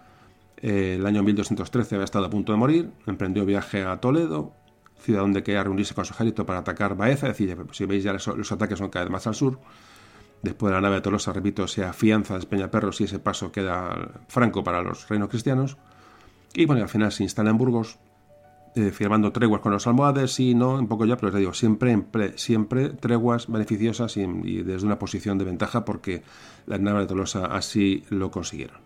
[0.57, 4.51] Eh, el año 1213 había estado a punto de morir, emprendió viaje a Toledo,
[4.97, 8.13] ciudad donde quería reunirse con su ejército para atacar Baeza, es decir, si veis ya
[8.13, 9.59] los ataques son cada vez más al sur.
[10.41, 14.63] Después de la nave de Tolosa, repito, se afianza Peñaperros y ese paso queda franco
[14.63, 15.77] para los reinos cristianos.
[16.53, 17.97] Y bueno, al final se instala en Burgos,
[18.75, 21.97] eh, firmando treguas con los almohades y no, un poco ya, pero les digo, siempre,
[22.35, 26.21] siempre treguas beneficiosas y, desde una posición de ventaja porque
[26.67, 28.77] las naves de Tolosa así lo consiguieron.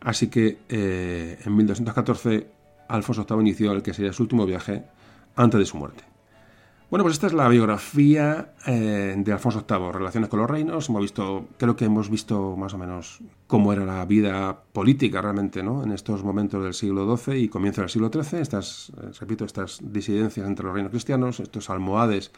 [0.00, 2.48] Así que eh, en 1214
[2.88, 4.82] Alfonso VIII inició el que sería su último viaje
[5.36, 6.09] antes de su muerte.
[6.90, 10.88] Bueno, pues esta es la biografía eh, de Alfonso VIII, relaciones con los reinos.
[10.88, 15.62] Hemos visto, creo que hemos visto más o menos cómo era la vida política realmente,
[15.62, 15.84] ¿no?
[15.84, 18.40] En estos momentos del siglo XII y comienzo del siglo XIII.
[18.40, 22.32] Estas, eh, repito, estas disidencias entre los reinos cristianos, estos almohades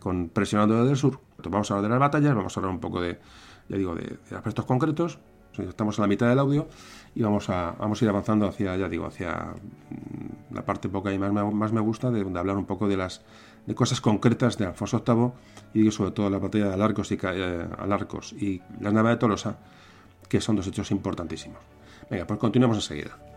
[0.00, 1.20] con presionando desde el sur.
[1.42, 3.18] Vamos a hablar de las batallas, vamos a hablar un poco de,
[3.70, 5.18] ya digo, de, aspectos concretos.
[5.56, 6.68] Estamos en la mitad del audio
[7.14, 9.54] y vamos a, vamos a ir avanzando hacia, ya digo, hacia
[9.88, 12.98] mm, la parte poca y más, más me gusta de, de hablar un poco de
[12.98, 13.22] las
[13.66, 17.66] de cosas concretas de Alfonso VIII y sobre todo la batalla de Alarcos y, eh,
[17.78, 19.56] Alarcos y la nave de Tolosa,
[20.28, 21.58] que son dos hechos importantísimos.
[22.10, 23.33] Venga, pues continuamos enseguida.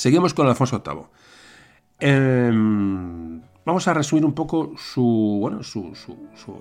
[0.00, 1.02] Seguimos con Alfonso VIII.
[1.98, 5.92] Em, vamos a resumir un poco su, bueno, su,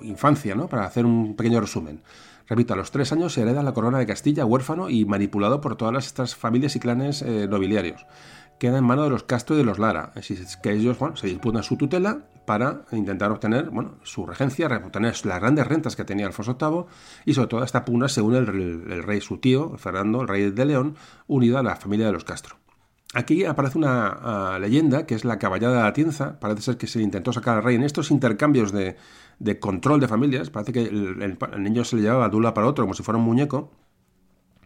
[0.02, 0.68] infancia, ¿no?
[0.68, 2.02] para hacer un pequeño resumen.
[2.50, 5.78] Repito, a los tres años se hereda la corona de Castilla, huérfano y manipulado por
[5.78, 8.06] todas estas familias y clanes eh, nobiliarios.
[8.60, 11.64] Queda en manos de los Castro y de los Lara, así que ellos se disputan
[11.64, 13.72] su tutela para intentar obtener
[14.04, 16.88] su regencia, obtener las grandes rentas que tenía Alfonso VIII
[17.24, 20.66] y sobre todo esta pugna según el, el rey su tío, Fernando, el rey de
[20.66, 22.59] León, unido a la familia de los Castro.
[23.16, 26.39] Aquí aparece una ah, leyenda que es la caballada de la tienza.
[26.39, 28.97] Parece ser que se intentó sacar al rey en estos intercambios de,
[29.60, 30.51] control de familias.
[30.51, 33.26] Parece que el, niño se le llevaba de un para otro como si fuera un
[33.26, 33.72] muñeco,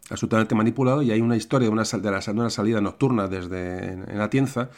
[0.09, 1.01] absolutamente manipulado.
[1.01, 4.69] Y hay una historia de una, de salida nocturna desde en, la tienza.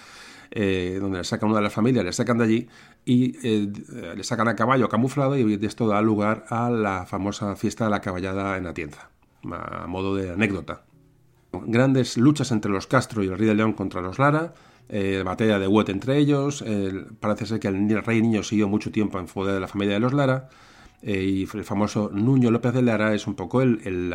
[0.51, 2.70] Eh, donde le sacan una de las familias, le sacan de allí
[3.03, 3.68] y eh,
[4.16, 7.99] le sacan a caballo camuflado y esto da lugar a la famosa fiesta de la
[7.99, 9.09] caballada en la tienza,
[9.51, 10.84] a modo de anécdota.
[11.66, 14.53] Grandes luchas entre los Castro y el rey de León contra los Lara,
[14.89, 16.64] eh, batalla de Huet entre ellos,
[17.20, 19.99] parece ser que el rey niño siguió mucho tiempo en poder de la familia de
[19.99, 20.49] los Lara,
[21.08, 24.12] eh, y el famoso Nuño López de Lara es un poco el,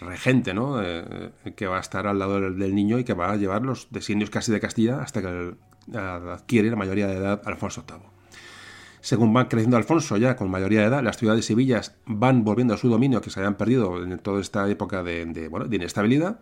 [0.00, 0.80] regente ¿no?
[0.80, 3.88] Eh, que va a estar al lado del, niño y que va a llevar los
[3.90, 5.54] designios casi de Castilla hasta que
[5.96, 8.02] adquiere la mayoría de edad Alfonso VIII.
[9.00, 12.74] Según va creciendo Alfonso ya con mayoría de edad, las ciudades y Sevillas van volviendo
[12.74, 16.38] a su dominio que se habían perdido en toda esta época de, bueno, de inestabilidad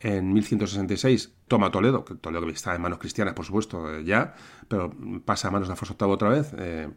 [0.00, 4.34] en 1166 toma Toledo, que Toledo está en manos cristianas, por supuesto, eh, ya,
[4.66, 4.94] pero
[5.24, 6.54] pasa a manos de Alfonso VIII otra vez.
[6.58, 6.88] Eh,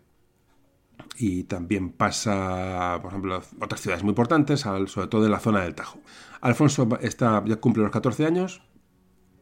[1.18, 5.76] y también pasa, por ejemplo, otras ciudades muy importantes, sobre todo en la zona del
[5.76, 6.00] Tajo.
[6.42, 8.62] Alfonso está, ya cumple los 14 años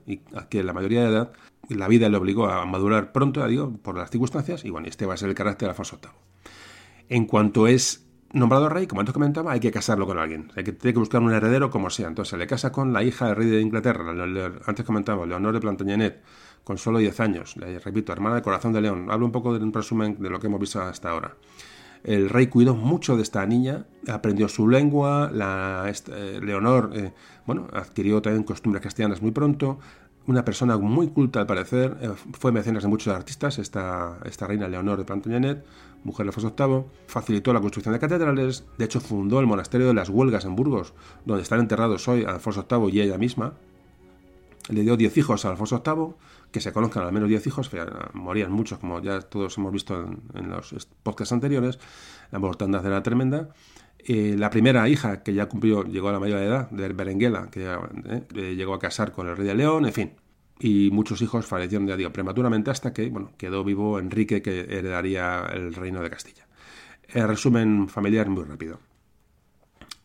[0.05, 1.31] y aquí en la mayoría de edad,
[1.69, 5.13] la vida le obligó a madurar pronto, digo, por las circunstancias, y bueno, este va
[5.13, 6.11] a ser el carácter de Alfonso VIII.
[7.09, 10.51] En cuanto es nombrado rey, como antes comentaba, hay que casarlo con alguien.
[10.55, 12.07] Hay que, tiene que buscar un heredero como sea.
[12.07, 14.11] Entonces se le casa con la hija del rey de Inglaterra,
[14.65, 16.21] antes comentaba, Leonor de Plantagenet,
[16.63, 17.57] con solo 10 años.
[17.57, 19.07] Le repito, hermana de corazón de león.
[19.09, 21.35] Hablo un poco de un resumen de lo que hemos visto hasta ahora.
[22.03, 27.13] El rey cuidó mucho de esta niña, aprendió su lengua, eh, Leonor eh,
[27.45, 29.77] bueno, adquirió también costumbres cristianas muy pronto,
[30.25, 34.67] una persona muy culta al parecer, eh, fue mecenas de muchos artistas, esta, esta reina
[34.67, 35.63] Leonor de Plantagenet,
[36.03, 39.93] mujer de Alfonso VIII, facilitó la construcción de catedrales, de hecho fundó el monasterio de
[39.93, 40.93] las Huelgas en Burgos,
[41.25, 43.53] donde están enterrados hoy Alfonso VIII y ella misma,
[44.69, 46.15] le dio diez hijos a Alfonso VIII,
[46.51, 47.69] que se conozcan al menos diez hijos,
[48.13, 51.79] morían muchos, como ya todos hemos visto en, los podcasts anteriores,
[52.31, 53.49] la mortandad era tremenda,
[53.99, 57.65] eh, la primera hija que ya cumplió, llegó a la mayor edad, de Berenguela, que
[58.35, 60.13] eh, llegó a casar con el rey de León, en fin.
[60.63, 65.41] Y muchos hijos fallecieron, ya digo, prematuramente hasta que bueno, quedó vivo Enrique, que heredaría
[65.51, 66.45] el reino de Castilla.
[67.09, 68.79] El resumen familiar muy rápido.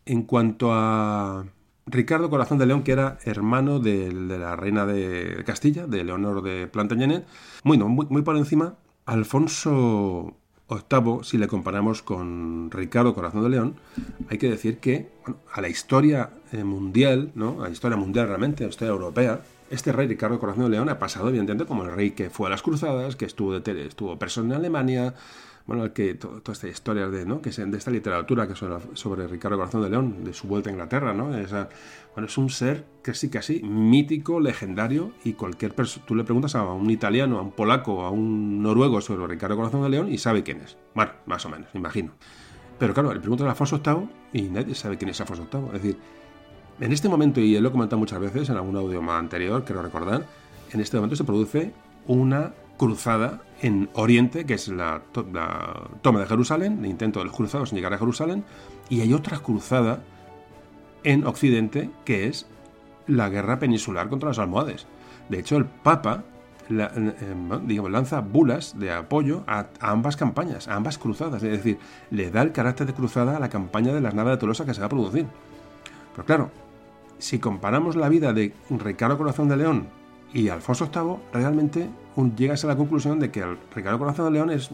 [0.06, 1.44] En cuanto a
[1.84, 6.66] Ricardo Corazón de León, que era hermano de, la reina de Castilla, de Leonor de
[6.68, 7.26] Plantagenet,
[7.62, 10.38] muy, muy, por encima, Alfonso
[10.68, 13.76] Octavo, si le comparamos con Ricardo Corazón de León,
[14.30, 15.10] hay que decir que
[15.52, 17.62] a la historia eh, mundial, ¿no?
[17.62, 20.88] a la historia mundial realmente, a la historia europea, este rey Ricardo Corazón de León
[20.88, 24.18] ha pasado, evidentemente, como el rey que fue a las cruzadas, que estuvo, de, estuvo
[24.18, 25.14] preso en Alemania,
[25.66, 27.42] bueno, que toda esta historia de, ¿no?
[27.42, 28.64] que es de esta literatura que es
[28.94, 31.26] sobre, Ricardo Corazón de León, de su vuelta a Inglaterra, ¿no?
[31.26, 36.62] bueno, es un ser sí, casi mítico, legendario, y cualquier persona, tú le preguntas a
[36.62, 40.44] un italiano, a un polaco, a un noruego sobre Ricardo Corazón de León y sabe
[40.44, 40.76] quién es.
[40.94, 42.12] Bueno, más o menos, imagino.
[42.78, 45.66] Pero claro, le preguntas a Alfonso VIII y nadie sabe quién es Alfonso VIII.
[45.66, 45.98] Es decir,
[46.80, 49.82] en este momento, y lo he comentado muchas veces en algún audio más anterior, quiero
[49.82, 50.26] recordar,
[50.72, 51.72] en este momento se produce
[52.06, 55.02] una cruzada en Oriente, que es la,
[56.02, 58.44] toma de Jerusalén, el intento de los cruzados en llegar a Jerusalén,
[58.88, 60.02] y hay otra cruzada
[61.04, 62.46] en Occidente, que es
[63.06, 64.86] la guerra peninsular contra los almohades.
[65.28, 66.24] De hecho, el Papa
[66.68, 71.42] digamos, lanza bulas de apoyo a, ambas campañas, a ambas cruzadas.
[71.42, 71.78] Es decir,
[72.10, 74.74] le da el carácter de cruzada a la campaña de las naves de Tolosa que
[74.74, 75.26] se va a producir.
[76.14, 76.50] Pero claro,
[77.18, 79.88] si comparamos la vida de Ricardo Corazón de León
[80.32, 81.88] y Alfonso VIII, realmente
[82.36, 83.44] llegas a la conclusión de que
[83.74, 84.70] Ricardo Corazón de León es,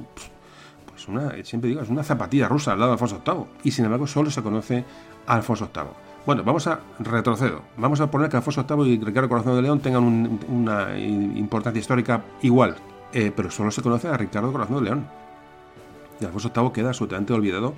[0.86, 3.44] pues una, siempre digo, es una zapatilla rusa al lado de Alfonso VIII.
[3.64, 4.84] Y sin embargo, solo se conoce
[5.26, 6.12] a Alfonso VIII.
[6.24, 7.62] Bueno, vamos a retrocedo.
[7.76, 10.04] Vamos a poner que Alfonso VIII y Ricardo Corazón de León tengan
[10.48, 12.76] una importancia histórica igual,
[13.12, 15.06] eh, pero solo se conoce a Ricardo Corazón de León.
[16.20, 17.74] Y Alfonso VIII queda absolutamente olvidado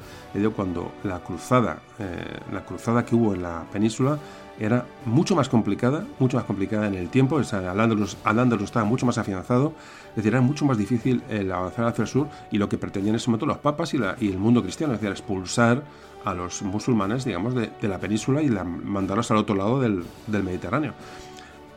[0.54, 4.18] cuando la cruzada, eh, la cruzada que hubo en la península
[4.58, 8.16] era mucho más complicada, mucho más complicada en el tiempo, Al-Ándalus
[8.62, 9.72] estaba mucho más afianzado,
[10.10, 13.14] es decir, era mucho más difícil el avanzar hacia el sur y lo que pretendían
[13.14, 15.82] en ese momento los papas y, el mundo cristiano, es decir, expulsar
[16.24, 20.94] a los musulmanes, digamos, de, la península y mandarlos al otro lado del, Mediterráneo.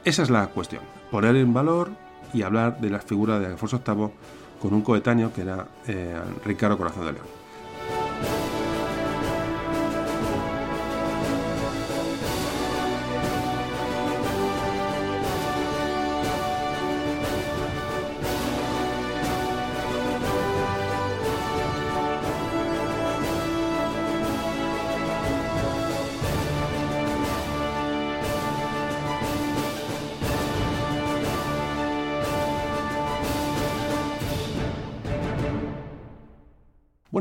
[0.05, 1.91] Esa es la cuestión, poner en valor
[2.33, 4.09] y hablar de la figura de Alfonso VIII
[4.61, 6.15] con un coetáneo que era eh,
[6.45, 7.46] Ricardo Corazón de León.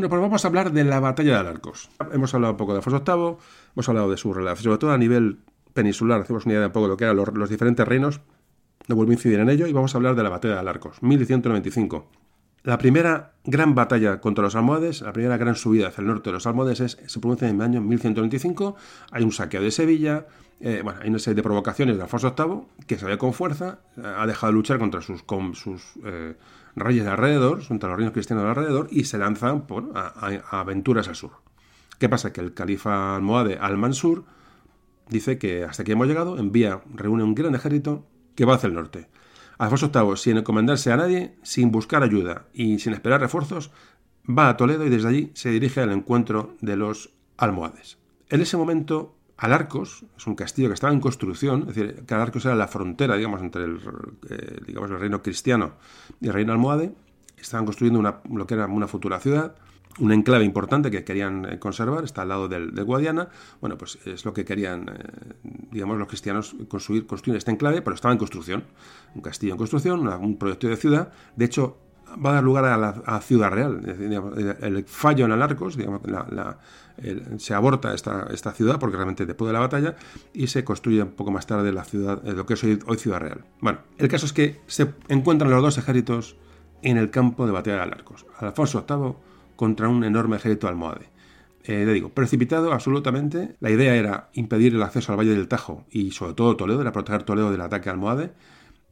[0.08, 1.90] Pues vamos a hablar de la batalla de Alarcos.
[2.12, 3.36] Hemos hablado un poco de Alfonso VIII,
[3.74, 5.38] hemos hablado de su relación, sobre todo a nivel
[5.72, 8.20] peninsular, hacemos una idea de un poco de lo que eran los, diferentes reinos,
[8.86, 11.02] no vuelvo a incidir en ello, y vamos a hablar de la batalla de Alarcos,
[11.02, 12.06] 1195.
[12.62, 16.34] La primera gran batalla contra los almohades, la primera gran subida hacia el norte de
[16.34, 18.76] los almohades se produce en el año 1195,
[19.10, 20.26] hay un saqueo de Sevilla,
[20.60, 23.80] eh, bueno, hay una serie de provocaciones de Alfonso VIII, que se ve con fuerza,
[24.02, 26.34] ha dejado de luchar contra sus, sus eh,
[26.76, 29.64] reyes de alrededor, contra los reinos cristianos de alrededor, y se lanzan
[29.94, 31.32] a, aventuras al sur.
[31.98, 32.32] ¿Qué pasa?
[32.32, 34.24] Que el califa almohade al-Mansur
[35.08, 38.74] dice que hasta aquí hemos llegado, envía, reúne un gran ejército que va hacia el
[38.74, 39.08] norte.
[39.58, 43.70] Alfonso VIII, sin encomendarse a nadie, sin buscar ayuda y sin esperar refuerzos,
[44.28, 47.98] va a Toledo y desde allí se dirige al encuentro de los almohades.
[48.28, 52.44] En ese momento Alarcos es un castillo que estaba en construcción, es decir, que Alarcos
[52.46, 53.80] era la frontera, digamos, entre el,
[54.30, 55.72] eh, digamos, el reino cristiano
[56.20, 56.94] y el reino almohade.
[57.36, 59.54] Estaban construyendo una, lo que era una futura ciudad,
[59.98, 63.28] un enclave importante que querían eh, conservar, está al lado del, Guadiana.
[63.60, 65.34] Bueno, pues es lo que querían, eh,
[65.70, 68.64] digamos, los cristianos construir, construir este enclave, pero estaba en construcción.
[69.14, 71.12] Un castillo en construcción, un proyecto de ciudad.
[71.36, 71.78] De hecho,
[72.24, 73.80] va a dar lugar a la Ciudad Real.
[74.60, 76.02] el fallo en Alarcos, digamos,
[77.38, 79.96] se aborta esta, ciudad porque realmente después de la batalla
[80.32, 83.44] y se construye un poco más tarde la ciudad, lo que es hoy, Ciudad Real.
[83.60, 86.36] Bueno, el caso es que se encuentran los dos ejércitos
[86.82, 88.26] en el campo de batalla de Alarcos.
[88.38, 89.14] Alfonso VIII
[89.56, 91.08] contra un enorme ejército almohade.
[91.64, 93.56] Eh, le digo, precipitado absolutamente.
[93.60, 96.92] La idea era impedir el acceso al Valle del Tajo y sobre todo Toledo, era
[96.92, 98.32] proteger Toledo del ataque almohade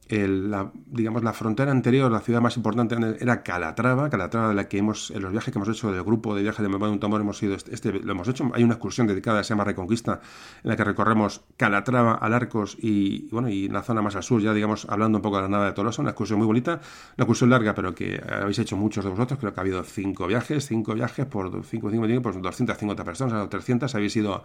[0.09, 4.79] la, digamos, la frontera anterior, la ciudad más importante era Calatrava, Calatrava de la que
[4.79, 7.01] hemos, en los viajes que hemos hecho del grupo de viajes de Memoria de un
[7.01, 10.21] Tambor, hemos ido, este, lo hemos hecho, hay una excursión dedicada, se llama Reconquista,
[10.63, 14.53] en la que recorremos Calatrava, Alarcos y, bueno, y la zona más al sur, ya
[14.53, 17.51] digamos, hablando un poco de la nada de Tolosa, una excursión muy bonita, una excursión
[17.51, 20.95] larga, pero que habéis hecho muchos de vosotros, creo que ha habido cinco viajes, cinco
[20.95, 24.45] viajes por cinco, cinco, cinco, por 250 personas, o 300, habéis ido,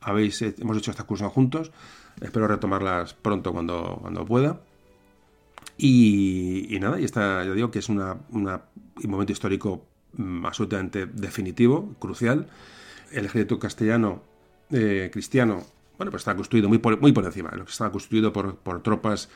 [0.00, 1.70] habéis, hemos hecho esta excursión juntos,
[2.20, 4.58] espero retomarlas pronto cuando, cuando pueda.
[5.80, 8.02] Y, nada, y esta, ya digo que es un
[9.04, 12.48] momento histórico mm, absolutamente definitivo, crucial.
[13.12, 14.22] El ejército castellano,
[14.72, 15.64] eh, cristiano,
[15.96, 17.50] bueno, pues está construido muy por, muy por encima.
[17.54, 19.28] Lo que estaba construido por, por tropas,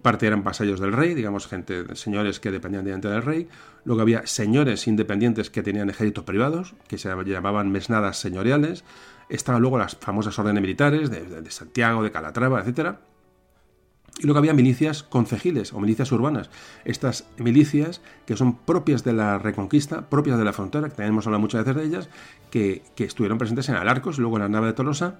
[0.00, 3.48] parte eran vasallos del rey, digamos, gente, señores que dependían del rey.
[3.84, 8.82] Luego había señores independientes que tenían ejércitos privados, que se llamaban mesnadas señoriales.
[9.28, 13.11] Estaban luego las famosas órdenes militares de, de Santiago, de Calatrava, etcétera
[14.22, 16.48] Y luego había milicias concejiles o milicias urbanas.
[16.84, 21.40] Estas milicias que son propias de la Reconquista, propias de la frontera, que tenemos hablado
[21.40, 22.08] muchas veces de ellas,
[22.48, 25.18] que, estuvieron presentes en Alarcos, luego en la nave de Tolosa,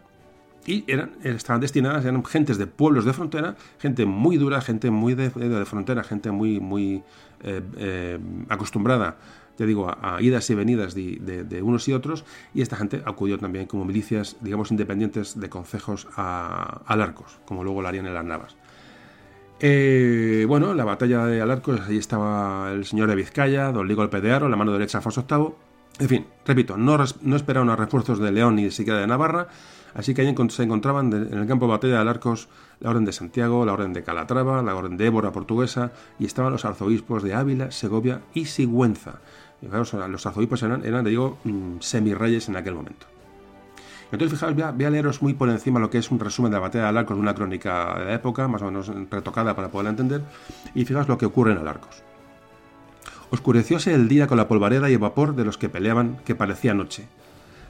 [0.65, 5.15] y eran, estaban destinadas, eran gentes de pueblos de frontera, gente muy dura, gente muy
[5.15, 5.31] de,
[5.65, 7.03] frontera, gente muy, muy
[7.43, 9.17] eh, eh, acostumbrada
[9.59, 12.25] ya digo, a, idas y venidas de, unos y otros,
[12.55, 17.83] y esta gente acudió también como milicias, digamos, independientes de concejos a, Alarcos, como luego
[17.83, 18.57] lo harían en las Navas.
[19.65, 24.09] Eh, bueno, la batalla de Alarcos, ahí estaba el señor de Vizcaya, don Ligo el
[24.09, 25.55] Pedearo, la mano derecha de Afonso VIII.
[26.01, 29.47] En fin, repito, no, no esperaron a refuerzos de León ni siquiera de Navarra,
[29.95, 32.49] así que ahí se encontraban en el campo de batalla de Alarcos
[32.81, 36.51] la Orden de Santiago, la Orden de Calatrava, la Orden de Évora portuguesa, y estaban
[36.51, 39.21] los arzobispos de Ávila, Segovia y Sigüenza.
[39.61, 43.07] los arzobispos eran, eran digo, mm, semirreyes en aquel momento.
[44.13, 46.61] Entonces, fijaos, voy a, leeros muy por encima lo que es un resumen de la
[46.61, 49.91] batalla de Alarcos de una crónica de la época, más o menos retocada para poderla
[49.91, 50.23] entender,
[50.75, 52.03] y fijaos lo que ocurre en Alarcos.
[53.31, 56.75] Oscurecióse el día con la polvareda y el vapor de los que peleaban que parecía
[56.75, 57.09] noche.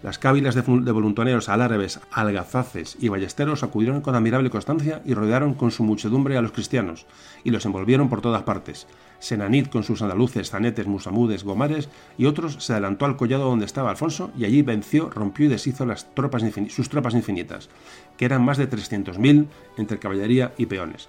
[0.02, 5.70] Las cávilas de, voluntarios alárabes, algazaces y ballesteros acudieron con admirable constancia y rodearon con
[5.70, 7.06] su muchedumbre a los cristianos,
[7.44, 8.88] y los envolvieron por todas partes.
[9.22, 13.90] Senanit con sus andaluces, zanetes, musamudes, gomares, y otros se adelantó al collado donde estaba
[13.90, 17.68] Alfonso, y allí venció, rompió y deshizo las tropas sus tropas infinitas,
[18.16, 19.46] que eran más de 300.000
[19.76, 21.08] entre caballería y peones.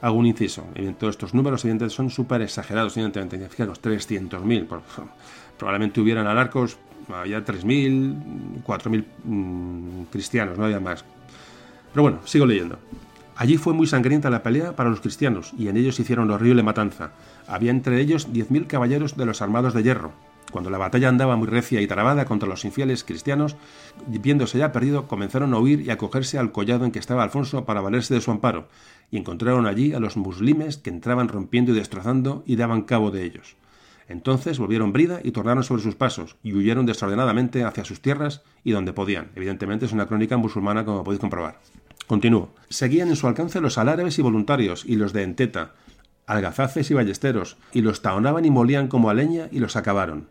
[0.00, 0.64] Hago un inciso.
[0.98, 3.46] Todos estos números, evidentemente, son súper exagerados, evidentemente.
[3.50, 4.66] Fijaros, 300.000.
[5.58, 6.78] Probablemente hubieran alarcos
[7.14, 11.04] había 3.000, 4.000 mmm, cristianos, no había más.
[11.92, 12.78] Pero bueno, sigo leyendo.
[13.36, 17.12] Allí fue muy sangrienta la pelea para los cristianos, y en ellos hicieron horrible matanza.
[17.50, 20.12] Había entre ellos 10.000 caballeros de los armados de hierro.
[20.52, 23.56] Cuando la batalla andaba muy recia y trabada contra los infieles cristianos,
[24.06, 27.64] viéndose ya perdido, comenzaron a huir y a cogerse al collado en que estaba Alfonso
[27.64, 28.68] para valerse de su amparo,
[29.10, 33.24] y encontraron allí a los muslimes que entraban rompiendo y destrozando y daban cabo de
[33.24, 33.56] ellos.
[34.08, 38.70] Entonces volvieron brida y tornaron sobre sus pasos, y huyeron desordenadamente hacia sus tierras y
[38.70, 39.30] donde podían.
[39.34, 41.58] Evidentemente es una crónica musulmana, como podéis comprobar.
[42.06, 42.50] Continúo.
[42.68, 45.74] Seguían en su alcance los alárabes y voluntarios, y los de Enteta,
[46.30, 50.28] algazaces y ballesteros, y los taonaban y molían como a leña y los acabaron.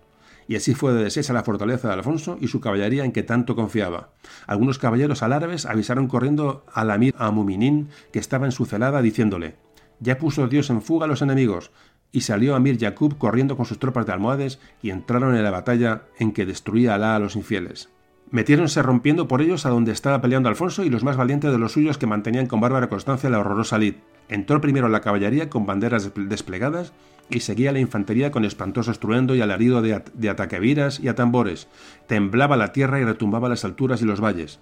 [0.48, 3.56] Y así fue de deshecha la fortaleza de Alfonso y su caballería en que tanto
[3.56, 4.10] confiaba.
[4.48, 9.58] Algunos caballeros alárabes avisaron corriendo al amir Amuminin, que estaba en su celada, diciéndole:
[10.00, 11.72] Ya puso Dios en fuga a los enemigos,
[12.12, 16.04] y salió Amir Yaqub corriendo con sus tropas de almohades y entraron en la batalla
[16.18, 17.90] en que destruía Alá a los infieles.
[18.32, 21.72] Metiéronse rompiendo por ellos a donde estaba peleando Alfonso y los más valientes de los
[21.72, 23.96] suyos que mantenían con bárbara constancia la horrorosa lid.
[24.28, 26.94] Entró primero la caballería con banderas desplegadas
[27.32, 31.68] y seguía la infantería con espantoso estruendo y alarido de, de ataqueviras y atambores.
[32.06, 34.60] Temblaba la tierra y retumbaba las alturas y los valles.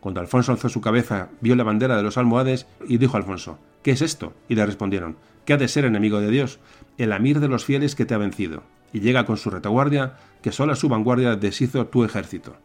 [0.00, 3.58] Cuando Alfonso alzó su cabeza, vio la bandera de los almohades y dijo a Alfonso,
[3.82, 4.32] ¿qué es esto?
[4.48, 6.58] Y le respondieron, ¿qué ha de ser enemigo de Dios?
[6.96, 8.62] El amir de los fieles que te ha vencido.
[8.94, 12.56] Y llega con su retaguardia, que sola su vanguardia deshizo tu ejército.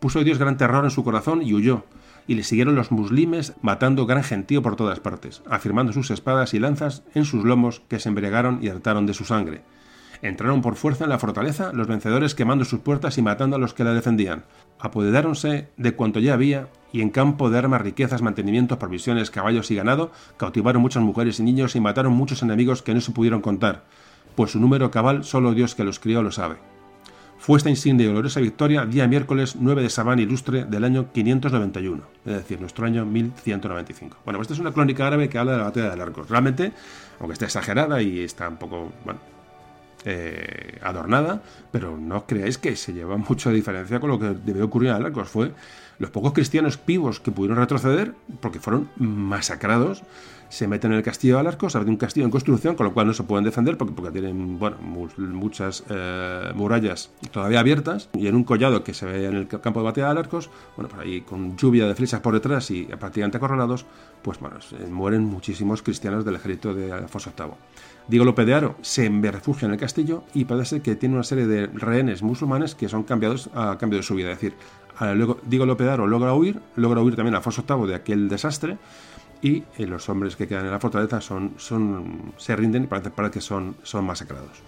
[0.00, 1.84] Puso Dios gran terror en su corazón y huyó,
[2.26, 6.58] y le siguieron los muslimes matando gran gentío por todas partes, afirmando sus espadas y
[6.58, 9.62] lanzas en sus lomos que se embriagaron y hartaron de su sangre.
[10.22, 13.72] Entraron por fuerza en la fortaleza los vencedores quemando sus puertas y matando a los
[13.74, 14.44] que la defendían.
[14.78, 19.76] Apoderáronse de cuanto ya había y en campo de armas, riquezas, mantenimientos, provisiones, caballos y
[19.76, 23.84] ganado, cautivaron muchas mujeres y niños y mataron muchos enemigos que no se pudieron contar,
[24.34, 26.56] pues su número cabal solo Dios que los crió lo sabe.
[27.40, 32.02] Fue esta insignia y gloriosa victoria día miércoles 9 de Sabán Ilustre del año 591,
[32.26, 34.18] es decir, nuestro año 1195.
[34.26, 36.28] Bueno, pues esta es una crónica árabe que habla de la batalla de Arcos.
[36.28, 36.72] Realmente,
[37.18, 39.20] aunque está exagerada y está un poco, bueno,
[40.04, 44.66] eh, adornada, pero no os creáis que se lleva mucha diferencia con lo que debió
[44.66, 45.30] ocurrir en Alarcos.
[45.30, 45.52] Fue
[45.98, 48.12] los pocos cristianos vivos que pudieron retroceder,
[48.42, 50.02] porque fueron masacrados,
[50.50, 53.06] se meten en el castillo de Alarcos, de un castillo en construcción, con lo cual
[53.06, 54.76] no se pueden defender porque, porque tienen bueno,
[55.16, 59.80] muchas eh, murallas todavía abiertas, y en un collado que se ve en el campo
[59.80, 63.38] de batalla de Alarcos, bueno, por ahí con lluvia de flechas por detrás y prácticamente
[63.38, 63.86] acorralados,
[64.22, 64.56] pues bueno,
[64.90, 67.52] mueren muchísimos cristianos del ejército de Alfonso VIII.
[68.08, 71.46] Diego López de Aro se refugia en el castillo y parece que tiene una serie
[71.46, 74.32] de rehenes musulmanes que son cambiados a cambio de su vida.
[74.32, 74.54] Es decir,
[75.14, 78.78] luego Diego López de Aro logra huir, logra huir también Alfonso VIII de aquel desastre
[79.42, 83.10] y eh, los hombres que quedan en la fortaleza son, son, se rinden y parece,
[83.30, 84.62] que son, son masacrados.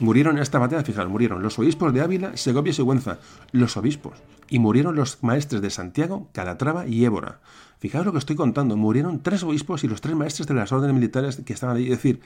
[0.00, 3.18] Murieron en esta batalla, fijaros, murieron los obispos de Ávila, Segovia y Sigüenza,
[3.52, 4.18] los obispos,
[4.48, 7.40] y murieron los maestres de Santiago, Calatrava y Évora.
[7.78, 10.94] Fijaos lo que estoy contando, murieron tres obispos y los tres maestres de las órdenes
[10.94, 12.20] militares que estaban ahí, es decir,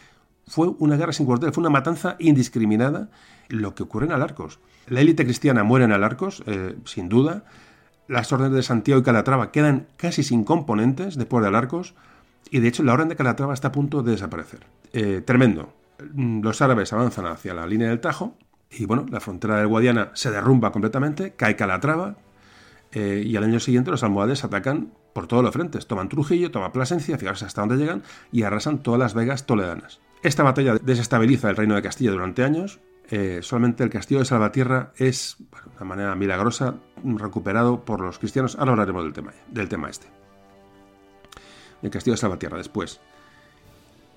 [0.46, 3.10] fue una guerra sin cuartel, fue una matanza indiscriminada
[3.48, 4.60] lo que ocurre en Alarcos.
[4.86, 7.44] La élite cristiana muere en Alarcos, eh, sin duda.
[8.08, 11.94] Las órdenes de Santiago y Calatrava quedan casi sin componentes después de Alarcos.
[12.50, 14.60] Y de hecho la Orden de Calatrava está a punto de desaparecer.
[14.92, 15.72] Eh, tremendo.
[16.14, 18.36] Mm, los árabes avanzan hacia la línea del Tajo
[18.70, 22.16] y bueno, la frontera del Guadiana se derrumba completamente, cae Calatrava
[22.92, 25.86] eh, y al año siguiente los almohades atacan por todos los frentes.
[25.86, 28.02] Toman Trujillo, toman Plasencia, fijaros hasta dónde llegan
[28.32, 30.00] y arrasan todas las vegas toledanas.
[30.22, 32.80] Esta batalla desestabiliza el reino de Castilla durante años.
[33.08, 36.74] Eh, solamente el castillo de Salvatierra es, de una manera milagrosa,
[37.04, 38.56] recuperado por los cristianos.
[38.58, 40.08] Ahora hablaremos del tema, del tema este.
[41.82, 43.00] El castillo de Salvatierra después.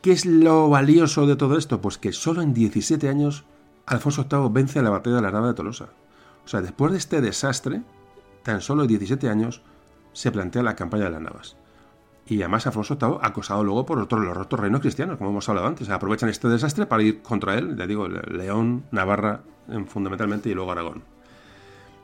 [0.02, 1.82] ¿Qué es lo valioso de todo esto?
[1.82, 3.44] Pues que solo en 17 años
[3.86, 5.90] Alfonso VIII vence a la batalla de la Nava de Tolosa.
[6.46, 7.82] O sea, después de este desastre,
[8.44, 9.62] tan solo 17 años,
[10.14, 11.58] se plantea la campaña de las Navas.
[12.30, 15.68] Y además Alfonso VIII, acosado luego por otros, los otros reinos cristianos, como hemos hablado
[15.68, 19.42] antes, aprovechan este desastre para ir contra él, le digo, León, Navarra,
[19.88, 21.04] fundamentalmente, y luego Aragón.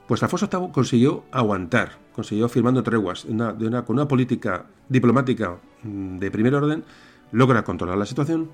[0.08, 6.56] Pues Alfonso VIII consiguió aguantar, consiguió firmando treguas, con una política diplomática mm, de primer
[6.56, 6.84] orden,
[7.32, 8.50] logra controlar la situación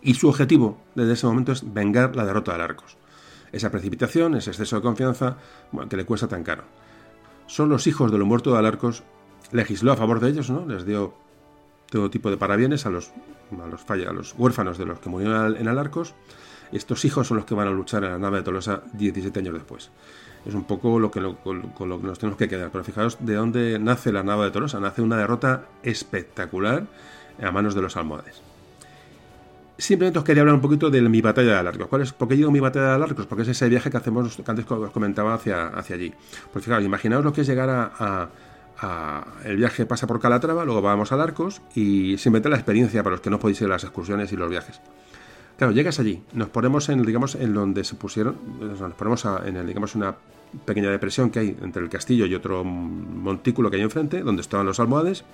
[0.00, 2.96] y su objetivo desde ese momento es vengar la derrota de Arcos.
[3.52, 5.36] Esa precipitación, ese exceso de confianza
[5.88, 6.64] que le cuesta tan caro.
[7.46, 9.02] Son los hijos de lo muerto de Alarcos,
[9.52, 10.66] legisló a favor de ellos, ¿no?
[10.66, 11.14] les dio
[11.90, 13.12] todo tipo de parabienes a los,
[13.52, 16.14] a los, a los huérfanos de los que murieron en Alarcos.
[16.72, 19.54] Estos hijos son los que van a luchar en la nave de Tolosa 17 años
[19.54, 19.90] después.
[20.46, 22.70] Es un poco lo que, con lo que nos tenemos que quedar.
[22.70, 24.80] Pero fijaos de dónde nace la nave de Tolosa.
[24.80, 26.86] Nace una derrota espectacular
[27.40, 28.40] a manos de los almohades.
[29.78, 31.88] Simplemente os quería hablar un poquito de mi batalla de Alarcos.
[31.88, 32.12] ¿Cuál es?
[32.12, 33.26] ¿Por qué digo mi batalla de Alarcos?
[33.26, 36.12] Porque es ese viaje que hacemos, que antes os comentaba, hacia, hacia allí.
[36.52, 38.28] Pues fijaos, imaginaos lo que es llegar a,
[39.44, 43.20] el viaje pasa por Calatrava, luego vamos a Arcos y simplemente la experiencia para los
[43.20, 44.80] que no podéis ir a las excursiones y los viajes.
[45.56, 49.66] Claro, llegas allí, nos ponemos en, digamos, en donde se pusieron, nos ponemos en el,
[49.66, 50.16] digamos, una
[50.64, 54.66] pequeña depresión que hay entre el castillo y otro montículo que hay enfrente, donde estaban
[54.66, 55.24] los almohades,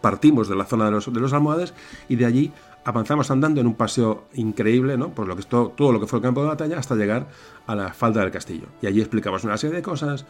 [0.00, 1.74] partimos de la zona de los, de los almohades
[2.08, 2.52] y de allí
[2.84, 5.10] avanzamos andando en un paseo increíble, ¿no?
[5.10, 7.26] Por lo que todo, todo, lo que fue el campo de batalla hasta llegar
[7.66, 8.68] a la falda del castillo.
[8.80, 10.24] Y allí explicamos una serie de cosas.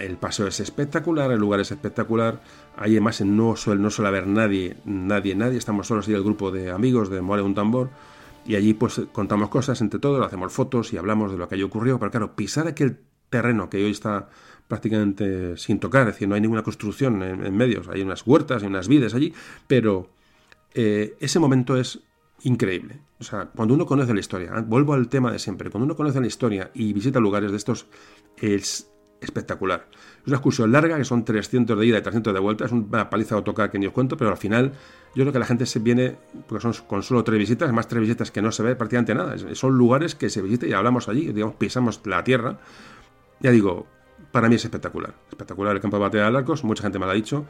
[0.00, 2.40] El paseo es espectacular, el lugar es espectacular.
[2.76, 5.58] Ahí además no suele, haber nadie, nadie, nadie.
[5.58, 7.90] Estamos solos y el grupo de amigos de More un tambor.
[8.46, 11.64] Y allí pues contamos cosas entre todos, hacemos fotos y hablamos de lo que allí
[11.64, 11.98] ocurrió.
[11.98, 12.98] Pero claro, pisar aquel
[13.30, 14.28] terreno que hoy está
[14.68, 18.62] prácticamente sin tocar, es decir, no hay ninguna construcción en, en medios, hay unas huertas
[18.62, 19.34] y unas vides allí,
[19.66, 20.08] pero
[20.74, 22.00] eh, ese momento es
[22.42, 23.00] increíble.
[23.20, 24.64] O sea, cuando uno conoce la historia, ¿eh?
[24.66, 27.86] vuelvo al tema de siempre, cuando uno conoce la historia y visita lugares de estos,
[28.36, 28.90] es
[29.24, 29.86] espectacular.
[30.22, 33.10] Es una excursión larga, que son 300 de ida y 300 de vuelta, es una
[33.10, 34.72] paliza de autocar que ni os cuento, pero al final
[35.14, 36.16] yo creo que la gente se viene,
[36.48, 39.36] porque son con solo tres visitas, más tres visitas que no se ve prácticamente nada,
[39.54, 42.58] son lugares que se visita y hablamos allí, digamos, pisamos la tierra.
[43.40, 43.86] Ya digo,
[44.32, 47.12] para mí es espectacular, espectacular el campo de batalla de Arcos, mucha gente me lo
[47.12, 47.46] ha dicho,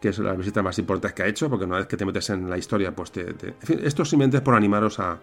[0.00, 2.30] que es la visita más importante que ha hecho, porque una vez que te metes
[2.30, 3.22] en la historia, pues te...
[3.30, 5.18] En fin, esto simplemente es por animaros a,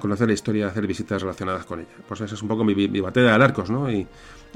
[0.00, 1.88] conocer la historia, a hacer visitas relacionadas con ella.
[2.06, 3.90] Pues esa es un poco mi, mi batalla de arcos, ¿no?
[3.90, 4.06] Y,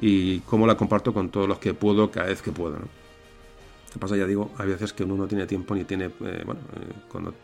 [0.00, 2.86] y cómo la comparto con todos los que puedo cada vez que puedo, ¿no?
[2.86, 6.06] Lo que pasa, ya digo, hay veces que uno no tiene tiempo ni tiene...
[6.06, 7.34] Eh, bueno, eh, cuando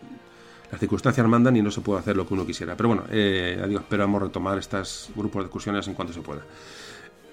[0.70, 2.76] las circunstancias mandan y no se puede hacer lo que uno quisiera.
[2.76, 6.42] Pero bueno, eh, ya digo, esperamos retomar estos grupos de excursiones en cuanto se pueda.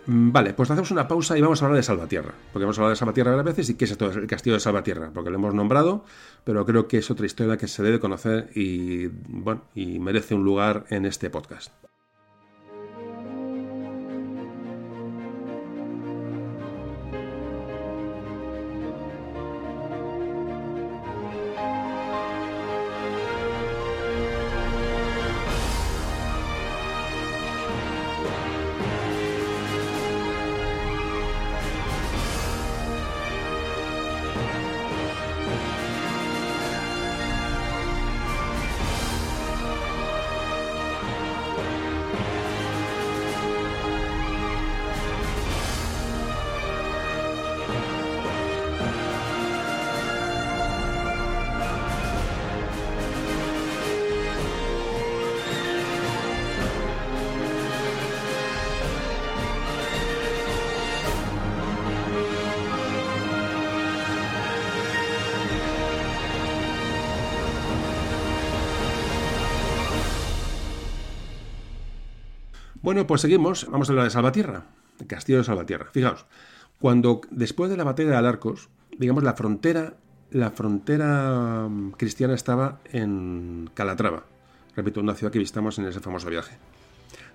[0.06, 2.34] Mm, vale, pues hacemos una pausa y vamos a hablar de Salvatierra.
[2.52, 5.12] Porque hemos hablado de Salvatierra varias veces y qué es esto el castillo de Salvatierra,
[5.14, 6.04] porque lo hemos nombrado,
[6.44, 10.44] pero creo que es otra historia que se debe conocer y, bueno, y merece un
[10.44, 11.72] lugar en este podcast.
[72.94, 73.68] Bueno, pues seguimos.
[73.72, 74.66] Vamos a hablar de Salvatierra,
[75.08, 75.88] castillo de Salvatierra.
[75.92, 76.28] Fijaos,
[76.80, 79.96] cuando después de la batalla de Alarcos, digamos, la frontera,
[80.30, 84.26] la frontera mm, cristiana estaba en Calatrava.
[84.76, 86.56] Repito, una ciudad que visitamos en ese famoso viaje.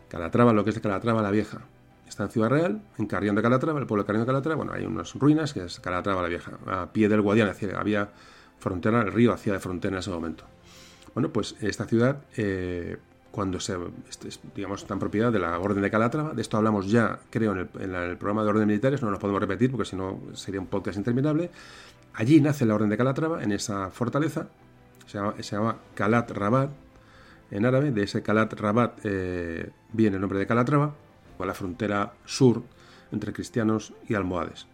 [0.06, 1.62] Calatrava, lo que es de Calatrava la Vieja.
[2.06, 4.58] Está en Ciudad Real, en Carrión de Calatrava, el pueblo de Carrión de Calatrava.
[4.58, 7.52] Bueno, hay unas ruinas que es Calatrava la Vieja, a pie del Guadiana.
[7.76, 8.10] Había
[8.60, 10.44] frontera, el río hacía de frontera en ese momento.
[11.14, 12.98] Bueno, pues esta ciudad, eh,
[13.30, 13.76] cuando se,
[14.08, 17.94] este, digamos, en propiedad de la Orden de Calatrava, de esto hablamos ya, creo, en
[17.94, 20.96] el, programa de orden militares, no nos podemos repetir porque si no sería un podcast
[20.96, 21.50] interminable.
[22.14, 24.48] Allí nace la Orden de Calatrava, en esa fortaleza,
[25.06, 25.56] se llama, se
[25.94, 26.70] Calat Rabat,
[27.50, 30.94] en árabe, de ese Calat Rabat eh, viene el nombre de Calatrava,
[31.36, 32.62] con la frontera sur
[33.12, 34.66] entre cristianos y almohades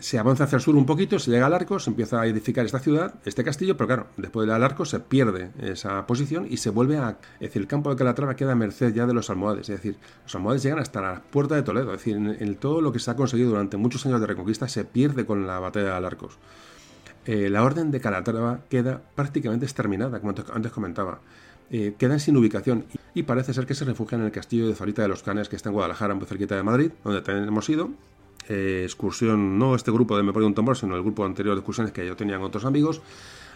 [0.00, 2.64] se avanza hacia el sur un poquito, se llega al arco, se empieza a edificar
[2.64, 6.70] esta ciudad, este castillo, pero claro, después del arco se pierde esa posición y se
[6.70, 7.18] vuelve a...
[7.34, 9.96] Es decir, el campo de Calatrava queda a merced ya de los almohades, es decir,
[10.24, 13.10] los almohades llegan hasta la puerta de Toledo, es decir, en, todo lo que se
[13.10, 16.38] ha conseguido durante muchos años de reconquista se pierde con la batalla de Alarcos.
[17.26, 21.20] Eh, la orden de Calatrava queda prácticamente exterminada, como antes comentaba.
[21.72, 25.02] Eh, quedan sin ubicación y parece ser que se refugian en el castillo de Zorita
[25.02, 27.90] de los Canes, que está en Guadalajara, muy cerquita de Madrid, donde también hemos ido,
[28.50, 31.60] eh, excursión, no este grupo de Me Pone un Tambor, sino el grupo anterior de
[31.60, 33.00] excursiones que yo tenía con otros amigos,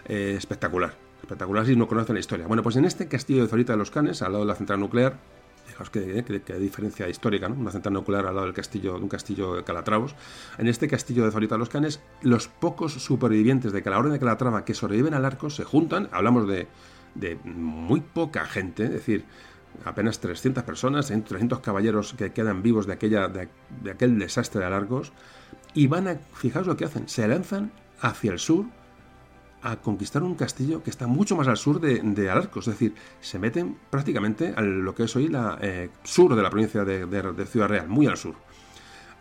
[0.06, 0.94] eh, espectacular.
[1.20, 2.46] Espectacular si no conocen la historia.
[2.46, 4.78] Bueno, pues en este castillo de Zorita de los Canes, al lado de la central
[4.78, 5.18] nuclear,
[5.66, 7.56] fijaos que, que, diferencia histórica, ¿no?
[7.56, 10.14] Una central nuclear al lado del castillo, de un castillo de Calatravos.
[10.58, 14.20] En este castillo de Zorita de los Canes, los pocos supervivientes de la Orden de
[14.20, 16.68] Calatrava que sobreviven al arco se juntan, hablamos de,
[17.16, 19.24] de muy poca gente, es decir,
[19.84, 23.48] apenas 300 personas, 300 caballeros que quedan vivos de, aquella, de,
[23.90, 25.12] aquel desastre de Alarcos,
[25.74, 28.66] y van a, fijaos lo que hacen, se lanzan hacia el sur
[29.62, 32.94] a conquistar un castillo que está mucho más al sur de, de Alarcos, es decir,
[33.20, 37.46] se meten prácticamente a lo que es hoy la eh, sur de la provincia de,
[37.46, 38.34] Ciudad Real, muy al sur.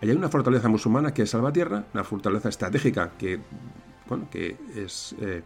[0.01, 3.39] Allí hay una fortaleza musulmana que es Salvatierra, una fortaleza estratégica que,
[4.07, 5.15] bueno, que es...
[5.21, 5.43] Eh,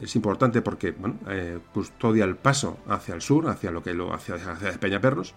[0.00, 4.14] es importante porque bueno, eh, custodia el paso hacia el sur, hacia lo que lo
[4.14, 5.34] hacia, hacia Peñaperros.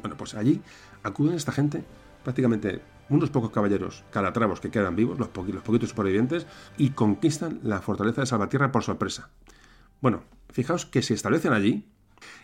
[0.00, 0.60] Bueno, pues allí
[1.02, 1.84] acuden esta gente,
[2.22, 6.46] prácticamente unos pocos caballeros calatravos que quedan vivos, los, los poquitos supervivientes,
[6.76, 9.30] y conquistan la fortaleza de Salvatierra por sorpresa.
[10.00, 11.88] Bueno, fijaos que se establecen allí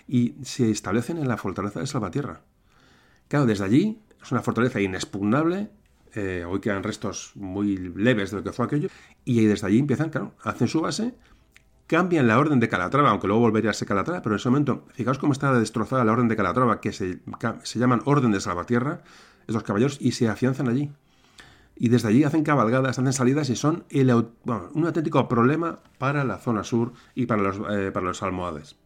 [0.06, 2.42] y se establecen en la fortaleza de Salvatierra.
[3.28, 5.70] Claro, desde allí es una fortaleza inexpugnable,
[6.14, 8.88] eh, hoy quedan restos muy leves de lo que fue aquello,
[9.24, 11.14] y desde allí empiezan, claro, hacen su base,
[11.92, 14.86] cambian la orden de Calatrava, aunque luego volvería a ser Calatrava, pero en ese momento,
[14.94, 17.20] fijaos cómo está destrozada la orden de Calatrava, que se,
[17.74, 19.02] llaman Orden de Salvatierra,
[19.46, 20.90] esos caballeros, y se afianzan allí.
[21.76, 26.64] Y desde allí hacen cabalgadas, hacen salidas y son un auténtico problema para la zona
[26.64, 28.76] sur y para los, eh, para los almohades.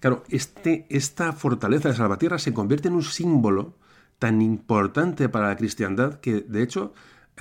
[0.00, 3.74] Claro, este, esta fortaleza de Salvatierra se convierte en un símbolo
[4.18, 6.94] tan importante para la cristiandad que, de hecho,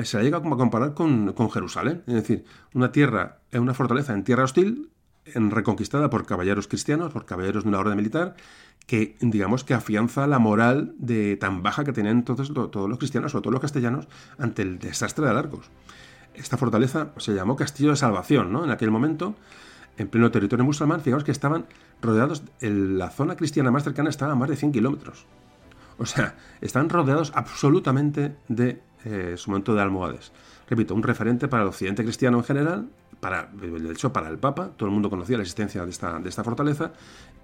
[0.05, 4.43] se la llega a comparar con, Jerusalén, es decir, una tierra, una fortaleza en tierra
[4.43, 4.89] hostil,
[5.25, 8.35] en, reconquistada por caballeros cristianos, por caballeros de una orden militar,
[8.85, 13.35] que digamos que afianza la moral de tan baja que tenían entonces todos los cristianos
[13.35, 14.07] o todos los castellanos
[14.37, 15.69] ante el desastre de Alarcos.
[16.33, 18.63] Esta fortaleza se llamó Castillo de Salvación, ¿no?
[18.63, 19.35] En aquel momento,
[19.97, 21.65] en pleno territorio musulmán, fijaos que estaban
[22.01, 25.25] rodeados, en la zona cristiana más cercana estaba a más de 100 kilómetros.
[25.97, 30.31] O sea, están rodeados absolutamente de eh, su momento de almohades.
[30.69, 32.89] Repito, un referente para el occidente cristiano en general,
[33.19, 36.91] para, de hecho para el Papa, todo el mundo conocía la existencia de esta, fortaleza,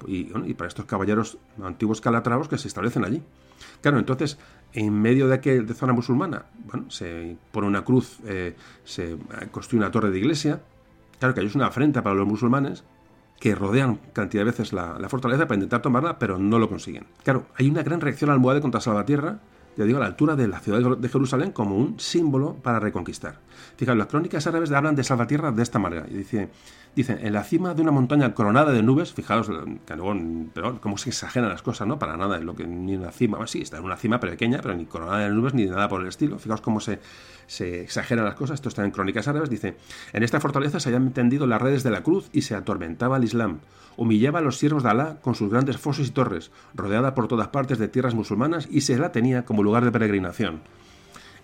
[0.07, 3.22] y, para estos caballeros antiguos calatravos que se establecen allí.
[3.82, 4.38] Claro, entonces,
[4.73, 9.18] en medio de aquella zona musulmana, bueno, se pone una cruz, eh, se
[9.52, 10.61] construye una torre de iglesia,
[11.19, 12.84] claro que es una afrenta para los musulmanes,
[13.40, 17.06] que rodean cantidad de veces la, la, fortaleza para intentar tomarla, pero no lo consiguen.
[17.23, 19.40] Claro, hay una gran reacción almohade contra Salvatierra,
[19.77, 23.39] ya digo, a la altura de la ciudad de Jerusalén como un símbolo para reconquistar.
[23.77, 26.06] Fijaos, las crónicas árabes hablan de Salvatierra de esta manera.
[26.10, 26.49] Y dice,
[26.95, 29.49] dicen, en la cima de una montaña coronada de nubes, fijaos,
[29.85, 29.95] que
[30.53, 31.99] pero cómo se exageran las cosas, ¿no?
[31.99, 34.73] Para nada, en lo que ni una cima, sí, está en una cima pequeña, pero
[34.73, 36.39] ni coronada de nubes ni nada por el estilo.
[36.39, 36.99] Fijaos cómo se,
[37.47, 38.55] se exageran las cosas.
[38.55, 39.49] Esto está en crónicas árabes.
[39.49, 39.77] Dice,
[40.13, 43.23] en esta fortaleza se habían tendido las redes de la cruz y se atormentaba el
[43.23, 43.59] Islam
[43.97, 47.47] humillaba a los siervos de Alá con sus grandes fosos y torres, rodeada por todas
[47.47, 50.61] partes de tierras musulmanas y se la tenía como lugar de peregrinación.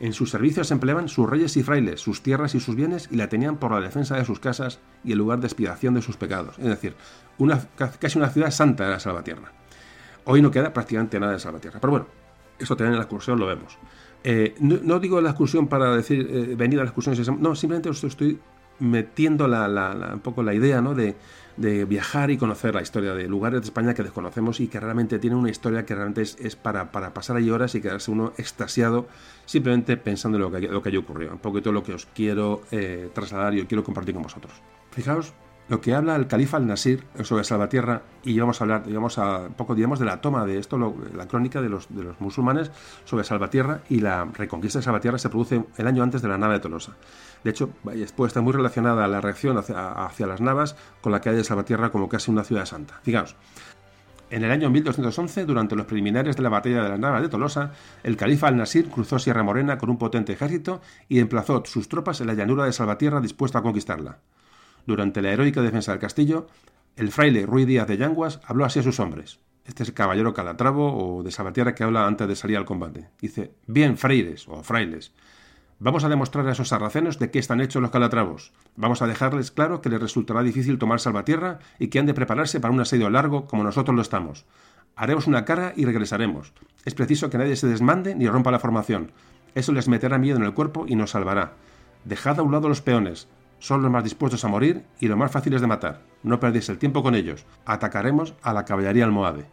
[0.01, 3.17] En sus servicios se empleaban sus reyes y frailes, sus tierras y sus bienes y
[3.17, 6.17] la tenían por la defensa de sus casas y el lugar de expiación de sus
[6.17, 6.57] pecados.
[6.57, 6.95] Es decir,
[7.37, 9.51] una, casi una ciudad santa de la Salvatierra.
[10.25, 11.79] Hoy no queda prácticamente nada de Salvatierra.
[11.79, 12.07] Pero bueno,
[12.57, 13.77] eso también en la excursión lo vemos.
[14.23, 18.39] Eh, no, digo la excursión para decir eh, a la excursión, no, simplemente os estoy
[18.79, 20.95] metiendo la, un poco la idea ¿no?
[20.95, 21.15] de,
[21.57, 25.19] de viajar y conocer la historia de lugares de España que desconocemos y que realmente
[25.19, 29.07] tienen una historia que realmente es, para, pasar ahí horas y quedarse uno extasiado
[29.45, 31.33] simplemente pensando en lo que, lo que haya ocurrido.
[31.33, 34.53] Un poquito lo que os quiero eh, trasladar y os quiero compartir con vosotros.
[34.91, 35.33] Fijaos
[35.69, 39.73] lo que habla el califa al-Nasir sobre Salvatierra, y vamos a hablar, digamos, a poco
[39.73, 40.77] digamos, de la toma de esto,
[41.15, 41.87] la crónica de los,
[42.19, 42.71] musulmanes
[43.05, 46.55] sobre Salvatierra y la reconquista de Salvatierra se produce el año antes de la nave
[46.55, 46.97] de Tolosa.
[47.43, 51.43] De hecho, puede estar muy relacionada la reacción hacia, las navas con la calle de
[51.43, 52.99] Salvatierra como casi una ciudad santa.
[53.03, 53.35] Fijaos,
[54.29, 57.71] en el año 1211, durante los preliminares de la batalla de la Nava de Tolosa,
[58.03, 62.27] el califa al-Nasir cruzó Sierra Morena con un potente ejército y emplazó sus tropas en
[62.27, 64.19] la llanura de Salvatierra dispuesto a conquistarla.
[64.85, 66.47] Durante la heroica defensa del castillo,
[66.95, 69.39] el fraile Ruy Díaz de Yanguas habló así a sus hombres.
[69.65, 73.09] Este es el caballero Calatravo o de Salvatierra que habla antes de salir al combate.
[73.19, 75.13] Dice, bien, freires o frailes,
[75.79, 78.53] vamos a demostrar a esos sarracenos de qué están hechos los calatravos.
[78.75, 82.59] Vamos a dejarles claro que les resultará difícil tomar Salvatierra y que han de prepararse
[82.59, 84.45] para un asedio largo como nosotros lo estamos.
[84.95, 86.53] Haremos una cara y regresaremos.
[86.85, 89.11] Es preciso que nadie se desmande ni rompa la formación.
[89.55, 91.53] Eso les meterá miedo en el cuerpo y nos salvará.
[92.03, 93.27] Dejad a un lado los peones,
[93.61, 96.01] son los más dispuestos a morir y los más fáciles de matar.
[96.23, 97.45] No perdéis el tiempo con ellos.
[97.63, 99.45] Atacaremos a la caballería almohade.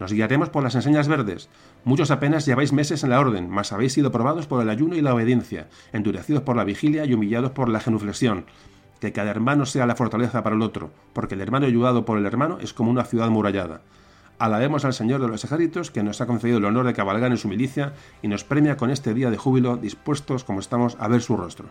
[0.00, 1.50] Nos guiaremos por las enseñas verdes.
[1.84, 5.02] Muchos apenas lleváis meses en la orden, mas habéis sido probados por el ayuno y
[5.02, 8.46] la obediencia, endurecidos por la vigilia y humillados por la genuflexión.
[8.98, 12.24] Que cada hermano sea la fortaleza para el otro, porque el hermano ayudado por el
[12.24, 13.82] hermano es como una ciudad murallada.
[14.38, 17.36] Alabemos al Señor de los ejércitos que nos ha concedido el honor de cabalgar en
[17.36, 17.92] su milicia
[18.22, 21.68] y nos premia con este día de júbilo dispuestos como estamos a ver su rostro.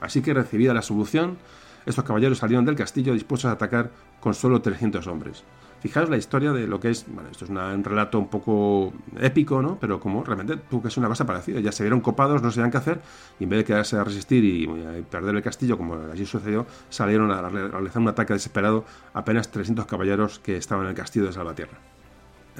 [0.00, 1.38] Así que recibida la solución,
[1.86, 3.90] estos caballeros salieron del castillo dispuestos a atacar
[4.20, 5.44] con solo 300 hombres.
[5.80, 9.62] Fijaos la historia de lo que es, bueno, esto es un relato un poco épico,
[9.62, 9.78] ¿no?
[9.80, 11.58] Pero como realmente tuvo que es una cosa parecida.
[11.60, 13.00] Ya se vieron copados, no sabían qué hacer,
[13.38, 14.66] y en vez de quedarse a resistir y,
[15.10, 20.38] perder el castillo, como allí sucedió, salieron a realizar un ataque desesperado apenas 300 caballeros
[20.38, 21.89] que estaban en el castillo de Salvatierra.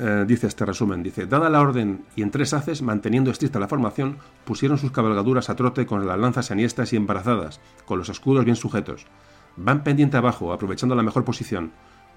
[0.03, 3.69] Eh, dice este resumen, dice, dada la orden y en tres haces, manteniendo estricta la
[3.69, 4.17] formación,
[4.47, 8.57] pusieron sus cabalgaduras a trote con las lanzas aniestas y embarazadas, con los escudos bien
[8.57, 9.05] sujetos.
[9.59, 11.73] Van pendiente abajo, aprovechando la mejor posición.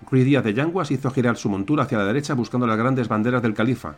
[0.09, 3.41] Ruiz Díaz de Yanguas hizo girar su montura hacia la derecha buscando las grandes banderas
[3.41, 3.95] del califa.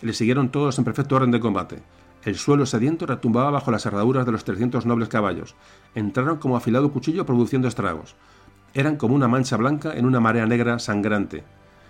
[0.00, 1.82] Le siguieron todos en perfecto orden de combate.
[2.24, 5.54] El suelo sediento retumbaba bajo las herraduras de los 300 nobles caballos.
[5.94, 8.16] Entraron como afilado cuchillo produciendo estragos.
[8.72, 11.44] Eran como una mancha blanca en una marea negra sangrante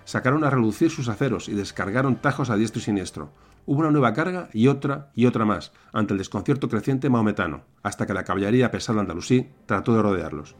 [0.08, 3.30] sacaron a relucir sus aceros y descargaron tajos a diestro y siniestro.
[3.66, 8.06] Hubo una nueva carga y otra y otra más, ante el desconcierto creciente maometano, hasta
[8.06, 10.56] que la caballería pesada andalusí trató de rodearlos.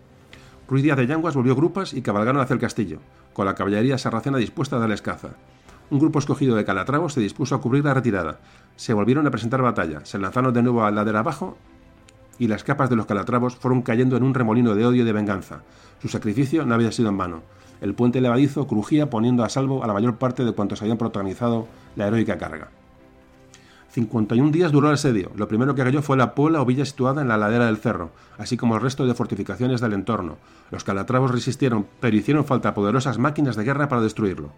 [0.69, 2.99] Ruiz Díaz de Yanguas volvió grupas y cabalgaron hacia el castillo,
[3.33, 5.31] con la caballería sarracena dispuesta a darles caza.
[5.89, 8.41] Un grupo escogido de Calatravo se dispuso a cubrir la retirada.
[8.77, 11.57] Se volvieron a presentar batalla, se lanzaron de nuevo a la ladera abajo
[12.39, 15.13] y las capas de los calatravos fueron cayendo en un remolino de odio y de
[15.15, 15.63] venganza.
[16.03, 19.87] Su sacrificio no había sido en vano el puente levadizo crujía poniendo a salvo a
[19.87, 22.71] la mayor parte de cuantos habían protagonizado la heroica carga.
[23.91, 25.31] 51 días duró el asedio.
[25.35, 28.11] Lo primero que cayó fue la Puebla o villa situada en la ladera del cerro,
[28.37, 30.37] así como el resto de fortificaciones del entorno.
[30.71, 34.51] Los calatravos resistieron, pero hicieron falta poderosas máquinas de guerra para destruirlo.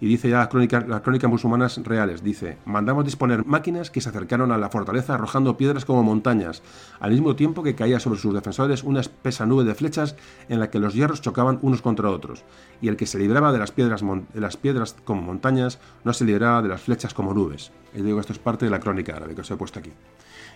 [0.00, 4.56] Y dice ya las crónicas, musulmanas reales, dice, mandamos disponer máquinas que se acercaron a
[4.56, 6.62] la fortaleza arrojando piedras como montañas,
[7.00, 10.16] al mismo tiempo que caía sobre sus defensores una espesa nube de flechas
[10.48, 12.44] en la que los hierros chocaban unos contra otros,
[12.80, 16.24] y el que se libraba de las piedras, de las piedras como montañas no se
[16.24, 17.70] libraba de las flechas como nubes.
[17.94, 19.92] Y digo, esto es parte de la crónica árabe que os he puesto aquí.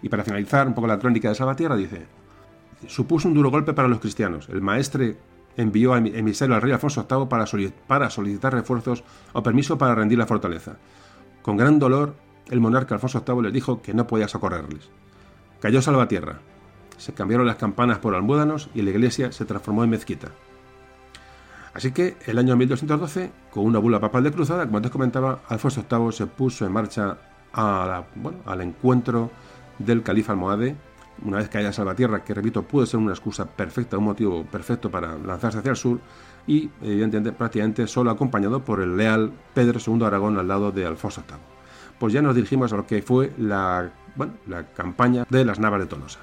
[0.01, 2.07] Y para finalizar un poco la crónica de Salvatierra, dice,
[2.87, 4.49] supuso un duro golpe para los cristianos.
[4.49, 5.17] El maestre
[5.57, 7.27] envió a emisario al rey Alfonso VIII
[7.87, 10.77] para, solicitar refuerzos o permiso para rendir la fortaleza.
[11.43, 12.15] Con gran dolor,
[12.51, 14.91] el monarca Alfonso VIII les dijo que no podía socorrerles.
[15.61, 16.41] Cayó Salvatierra.
[16.97, 20.29] Se cambiaron las campanas por almuédanos y la iglesia se transformó en mezquita.
[21.73, 25.85] Así que el año 1212, con una bula papal de cruzada, como antes comentaba, Alfonso
[25.91, 27.19] VIII se puso en marcha
[27.53, 29.31] al encuentro
[29.79, 30.77] del califa almohade
[31.23, 34.91] una vez que haya Salvatierra, que repito, puede ser una excusa perfecta, un motivo perfecto
[34.91, 36.01] para lanzarse hacia el sur,
[36.47, 41.23] y evidentemente prácticamente solo acompañado por el leal Pedro II Aragón al lado de Alfonso
[41.27, 41.39] VIII.
[41.99, 43.91] Pues ya nos dirigimos a lo que fue la,
[44.47, 46.21] la campaña de las Navas de Tolosa.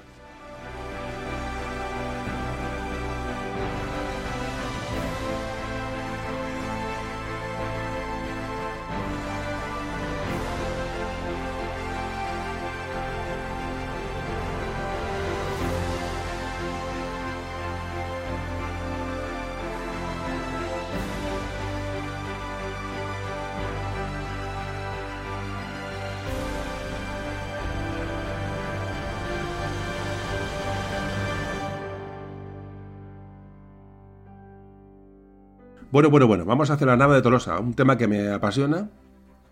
[35.92, 38.88] Bueno, bueno, bueno, vamos hacia la nave de Tolosa, un tema que me apasiona,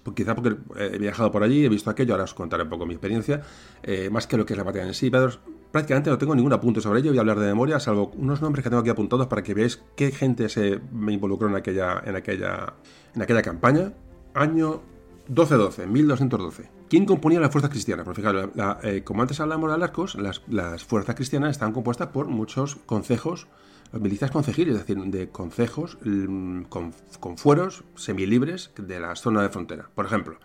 [0.02, 2.86] pues quizá porque he viajado por allí, he visto aquello, ahora os contaré un poco
[2.86, 3.42] mi experiencia,
[3.82, 5.10] eh, más que lo que es la batalla en sí.
[5.10, 5.28] Pero
[5.70, 8.62] prácticamente no tengo ningún apunte sobre ello, voy a hablar de memoria, salvo unos nombres
[8.62, 12.16] que tengo aquí apuntados para que veáis qué gente se me involucró en aquella, en
[12.16, 12.72] aquella,
[13.14, 13.92] en aquella campaña.
[14.32, 14.80] Año
[15.28, 16.70] 1212, 1212.
[16.88, 18.06] ¿Quién componía las fuerzas cristianas?
[18.06, 18.48] Pues fijaros,
[18.82, 23.46] eh, como antes hablamos de Arcos, las, las fuerzas cristianas están compuestas por muchos concejos,
[23.92, 29.48] milicias concejiles, es decir, de concejos mm, con, con, fueros semilibres de la zona de
[29.48, 29.90] frontera.
[29.94, 30.38] Por ejemplo,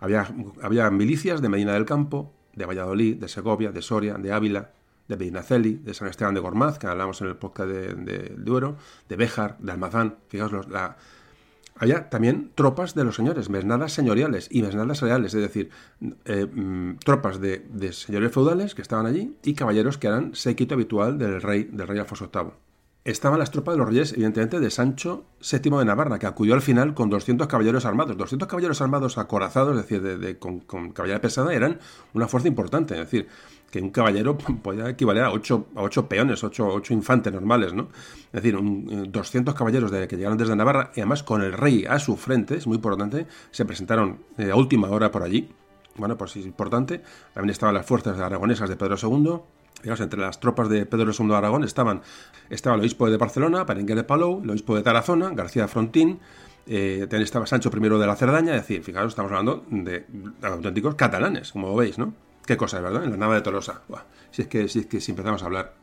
[0.00, 0.28] había,
[0.62, 4.72] había milicias de Medina del Campo, de Valladolid, de Segovia, de Soria, de Ávila,
[5.08, 8.76] de Medinaceli, de San Esteban de Gormaz, que hablamos en el podcast de, de Duero,
[9.08, 10.16] de Béjar, de Almazán.
[10.28, 10.96] Fijaos, la,
[11.80, 15.70] había también tropas de los señores, mesnadas señoriales y mesnadas reales, es decir,
[16.26, 21.16] eh, mm, tropas de, señores feudales que estaban allí y caballeros que eran séquito habitual
[21.16, 22.69] del rey, del rey Alfonso VIII.
[23.02, 26.60] Estaban las tropas de los reyes, evidentemente, de Sancho VII de Navarra, que acudió al
[26.60, 28.14] final con 200 caballeros armados.
[28.16, 31.78] 200 caballeros armados acorazados, es decir, de, con, con caballería pesada, eran
[32.12, 32.94] una fuerza importante.
[32.94, 33.26] Es decir,
[33.70, 37.88] que un caballero podía equivaler a 8 a ocho peones, 8, infantes normales, ¿no?
[38.26, 41.86] Es decir, un, 200 caballeros de, que llegaron desde Navarra y además con el rey
[41.88, 45.48] a su frente, es muy importante, se presentaron eh, a última hora por allí.
[45.96, 47.02] Bueno, pues es importante.
[47.34, 49.40] También estaban las fuerzas aragonesas de Pedro II.
[49.82, 52.02] Digamos, entre las tropas de Pedro II de Aragón estaban
[52.50, 56.20] estaba el obispo de Barcelona, Parenguer de Palou, el obispo de Tarazona, García Frontín,
[56.66, 60.04] eh, estaba Sancho I de la Cerdaña, es decir, fijaros, estamos hablando de
[60.42, 62.12] auténticos catalanes, como veis, ¿no?
[62.46, 63.04] Qué cosa, ¿verdad?
[63.04, 63.82] En la nave de Tolosa.
[64.30, 65.74] si, es que, si es que si empezamos a hablar.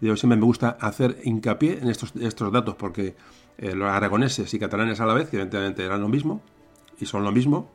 [0.00, 3.14] Yo siempre me gusta hacer hincapié en estos, estos datos porque
[3.58, 6.42] eh, los aragoneses y catalanes a la vez, evidentemente eran lo mismo
[6.98, 7.70] y son lo mismo,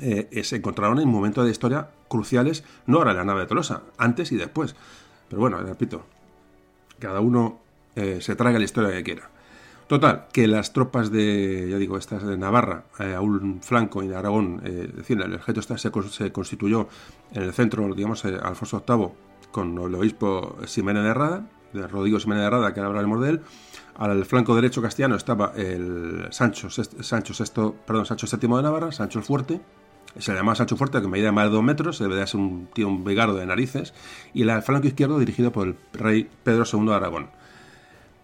[0.00, 3.46] eh, eh, se encontraron en momentos de historia cruciales, no ahora en la nave de
[3.46, 4.76] Tolosa, antes y después.
[5.28, 6.04] Pero bueno, repito,
[6.98, 7.60] cada uno
[7.96, 9.30] se traga la historia que quiera.
[9.86, 14.08] Total, que las tropas de, ya digo, estas de Navarra, eh, a un flanco y
[14.08, 16.88] de Aragón, eh, es decir, el ejército este se, constituyó
[17.32, 19.08] en el centro, digamos, eh, Alfonso VIII
[19.52, 23.30] con el obispo Ximénez de Herrada, de Rodrigo Ximénez de Herrada, que ahora hablaremos de
[23.30, 23.40] él.
[23.96, 29.20] Al flanco derecho castellano estaba el Sancho, Sancho, VI, perdón, Sancho VII de Navarra, Sancho
[29.20, 29.60] el Fuerte,
[30.18, 32.68] se le llamaba Sancho Fuerte, que medía más de dos metros, debe de ser un
[32.72, 33.94] tío, un vegardo de narices,
[34.34, 37.28] y el flanco izquierdo dirigido por el rey Pedro II de Aragón.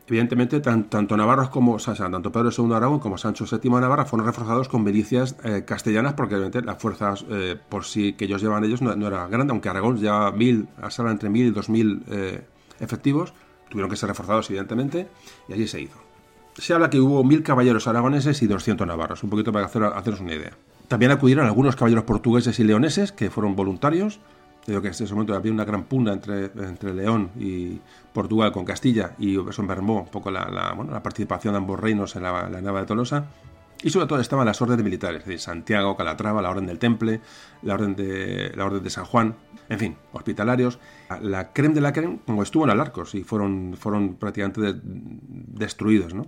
[0.09, 4.27] Evidentemente, tanto Navarros como, tanto Pedro II de Aragón como Sancho VII de Navarra fueron
[4.27, 8.65] reforzados con milicias eh, castellanas, porque obviamente las fuerzas eh, por sí que ellos llevan
[8.65, 12.45] ellos no, era grande, aunque Aragón lleva mil, entre mil y dos mil eh,
[12.81, 13.33] efectivos,
[13.71, 15.09] tuvieron que ser reforzados, evidentemente,
[15.49, 15.99] y allí se hizo.
[16.59, 20.21] Se habla que hubo mil caballeros aragoneses y 200 navarros, un poquito para hacer, haceros
[20.21, 20.53] una idea.
[20.93, 24.21] También acudieron algunos caballeros portugueses y leoneses que fueron voluntarios,
[24.67, 27.81] Digo que en ese momento había una gran pugna entre, entre León y
[28.13, 32.25] Portugal con Castilla y eso mermó un poco la, la, participación de ambos reinos en
[32.25, 33.25] la, nave de Tolosa.
[33.83, 37.23] Y sobre todo estaban las órdenes militares, es decir, Santiago, Calatrava, la Orden del Temple,
[37.63, 39.35] la Orden de, la orden de San Juan,
[39.71, 40.79] en fin, hospitalarios.
[41.23, 46.27] La creme de la creme, como estuvo en Alarcos y fueron, fueron prácticamente destruidos, ¿no?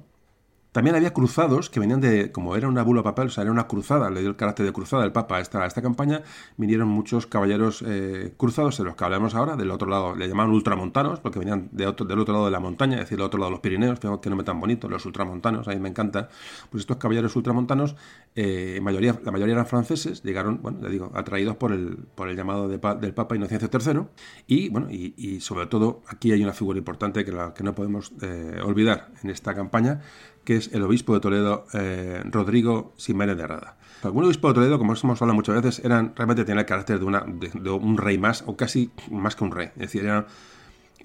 [0.75, 3.69] También había cruzados que venían de, como era una bula papal, o sea, era una
[3.69, 6.23] cruzada, le dio el carácter de cruzada el Papa a esta, esta campaña,
[6.57, 10.51] vinieron muchos caballeros eh, cruzados, de los que hablamos ahora, del otro lado, le llamaban
[10.51, 13.39] ultramontanos, porque venían de otro, del otro lado de la montaña, es decir, del otro
[13.39, 16.29] lado de los Pirineos, que no me tan bonito, los ultramontanos, a mí me encanta.
[16.71, 17.95] Pues estos caballeros ultramontanos,
[18.35, 22.37] eh, mayoría, la mayoría eran franceses, llegaron, bueno, le digo, atraídos por el, por el
[22.37, 24.01] llamado del Papa Inocencio III,
[24.49, 28.13] y bueno, y, sobre todo aquí hay una figura importante que, la, que no podemos
[28.23, 30.01] eh, olvidar en esta campaña,
[30.45, 33.77] que es el obispo de Toledo, eh, Rodrigo Ximénez de Herrada.
[34.03, 37.71] Algún obispo de Toledo, como hemos hablado muchas veces, eran, realmente tenían el carácter de,
[37.71, 39.69] un rey más, o casi más que un rey.
[39.77, 40.07] Es decir,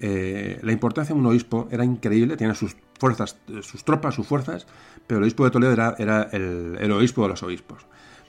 [0.00, 4.66] eh, la importancia de un obispo era increíble, tenía sus fuerzas, sus tropas, sus fuerzas,
[5.06, 7.86] pero el obispo de Toledo era, el, obispo de los obispos.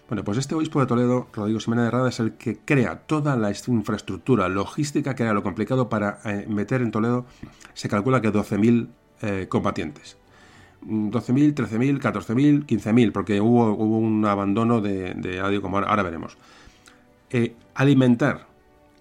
[0.08, 3.36] Bueno, pues este obispo de Toledo, Rodrigo Ximénez de Herrada, es el que crea toda
[3.36, 7.26] la infraestructura logística, que era lo complicado para eh, meter en Toledo,
[7.74, 8.88] se calcula que 12.000
[9.50, 10.18] combatientes.
[10.86, 16.38] 12.000, 13.000, 14.000, 15.000, porque hubo, hubo, un abandono de, de como ahora, veremos.
[17.30, 18.48] Eh, alimentar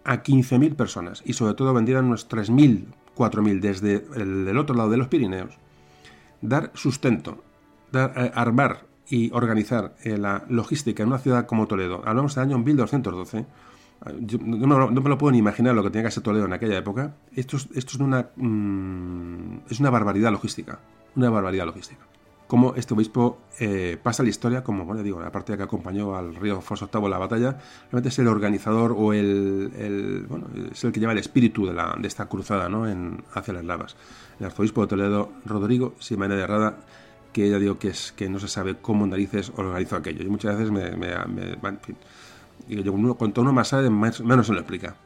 [0.04, 2.84] a 15.000 personas y sobre todo vendieran unos 3.000,
[3.16, 5.58] 4.000 desde el, otro lado de los Pirineos,
[6.40, 7.42] dar sustento,
[7.92, 12.58] eh, armar y organizar eh, la logística en una ciudad como Toledo, hablamos del año
[12.58, 13.46] 1212,
[14.20, 16.78] yo no, me lo puedo ni imaginar lo que tenía que hacer Toledo en aquella
[16.78, 20.78] época, esto es, esto es, una, mm, es una barbaridad logística
[21.16, 22.10] una barbaridad logística.
[22.46, 26.34] Como este obispo eh, pasa la historia como, bueno, digo, aparte de que acompañó al
[26.34, 27.58] río Alfonso VIII en la batalla,
[27.92, 31.96] realmente es el organizador o el, bueno, es el que lleva el espíritu de, la,
[31.96, 32.88] de esta cruzada ¿no?
[32.88, 33.96] en, hacia las lavas.
[34.40, 36.78] El arzobispo de Toledo, Rodrigo Ximénez de Herrada,
[37.32, 40.24] que ya digo que es que no se sabe cómo narices organizó aquello.
[40.24, 41.96] Y muchas veces me, me, me en fin,
[43.16, 44.96] cuanto uno más sabe, menos se lo explica.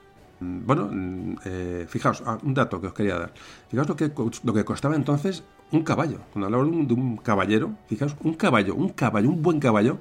[0.41, 3.33] Mm, bueno, mm, eh, fijaos, ah, un dato que os quería dar.
[3.69, 4.11] Fijaos lo que,
[4.43, 6.19] lo que costaba entonces un caballo.
[6.33, 9.99] Cuando hablamos de un, caballero, fijaos, un caballo, un caballo, un buen caballo,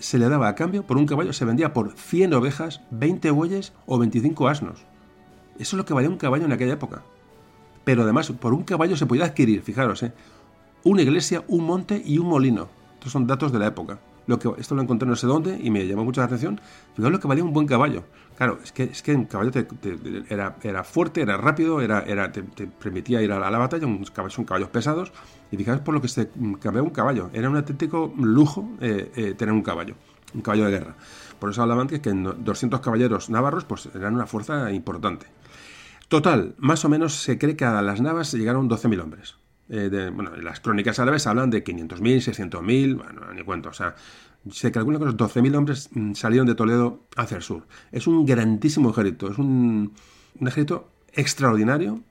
[0.00, 3.72] se le daba a cambio por un caballo, se vendía por 100 ovejas, 20 bueyes
[3.86, 4.84] o 25 asnos.
[5.58, 7.02] Eso es lo que valía un caballo en aquella época.
[7.84, 10.12] Pero además, por un caballo se podía adquirir, fijaros, ¿eh?
[10.84, 12.68] una iglesia, un monte y un molino.
[12.94, 13.98] Estos son datos de la época.
[14.26, 16.60] Lo que, esto lo encontré no sé dónde y me llamó mucho la atención.
[16.94, 18.04] Fijaos lo que valía un buen caballo.
[18.36, 19.50] Claro, es que, es que un caballo
[20.28, 24.44] era, era fuerte, era rápido, era, era, te, permitía ir a la, batalla, un son
[24.44, 25.12] caballos pesados.
[25.50, 26.28] Y fijaos por lo que se
[26.60, 27.30] cambiaba un caballo.
[27.32, 29.94] Era un auténtico lujo eh, eh, tener un caballo,
[30.34, 30.96] un caballo de guerra.
[31.38, 35.26] Por eso hablaban que, que 200 caballeros navarros pues, eran una fuerza importante.
[36.08, 39.36] Total, más o menos se cree que a las navas llegaron 12.000 hombres.
[39.68, 43.70] Eh, bueno, las crónicas árabes hablan de 500.000, 600.000, bueno, ni cuento.
[43.70, 43.96] O sea,
[44.50, 47.66] se calcula que los 12.000 hombres mm, salieron de Toledo hacia el sur.
[47.92, 49.92] Es un grandísimo ejército, es un
[50.40, 52.02] ejército extraordinario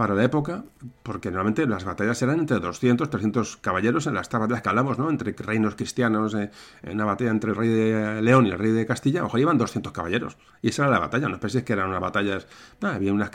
[0.00, 0.64] para la época,
[1.02, 5.10] porque normalmente las batallas eran entre 200, 300 caballeros en las batallas que hablamos, ¿no?
[5.10, 6.50] Entre reinos cristianos, eh,
[6.82, 9.58] en una batalla entre el rey de León y el rey de Castilla, ojo, iban
[9.58, 10.38] 200 caballeros.
[10.62, 12.46] Y esa era la batalla, no penséis que eran unas batallas,
[12.80, 13.30] había unas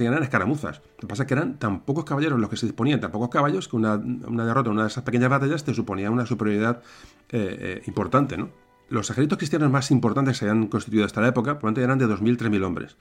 [0.00, 0.80] eran escaramuzas.
[0.96, 3.28] Lo que pasa es que eran tan pocos caballeros los que se disponían, tan pocos
[3.28, 6.82] caballos, que una, derrota en una de esas pequeñas batallas te suponía una superioridad
[7.30, 8.50] eh, eh, importante, ¿no?
[8.88, 12.06] Los ejércitos cristianos más importantes que se habían constituido hasta la época, probablemente eran de
[12.06, 12.96] 2.000, 3.000 hombres.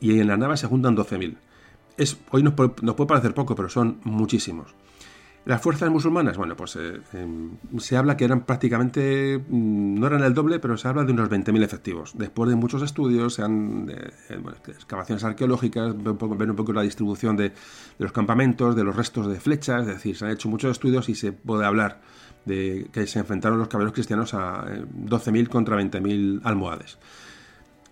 [0.00, 1.36] Y en la nave se juntan 12.000
[2.30, 4.74] hoy nos puede, parecer poco, pero son muchísimos.
[5.44, 10.22] Las fuerzas musulmanas, bueno, pues eh, em, se habla que eran prácticamente, mm, no eran
[10.22, 12.12] el doble, pero se habla de unos 20.000 efectivos.
[12.18, 13.90] Después de muchos estudios, se han,
[14.66, 17.52] excavaciones arqueológicas, ven un, poco, un poco la distribución de,
[17.98, 21.14] los campamentos, de los restos de flechas, es decir, se han hecho muchos estudios y
[21.14, 22.00] se puede hablar
[22.48, 26.98] de que se enfrentaron los caballeros cristianos a 12.000 eh, contra 20.000 almohades.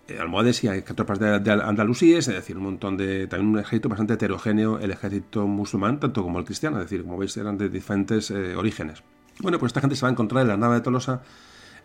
[0.07, 3.27] Eh, almohades y tropas de, de, andalusíes, es decir, un montón de.
[3.27, 7.17] también un ejército bastante heterogéneo, el ejército musulmán, tanto como el cristiano, es decir, como
[7.17, 9.03] veis, eran de diferentes eh, orígenes.
[9.39, 11.21] Bueno, pues esta gente se va a encontrar en la nave de Tolosa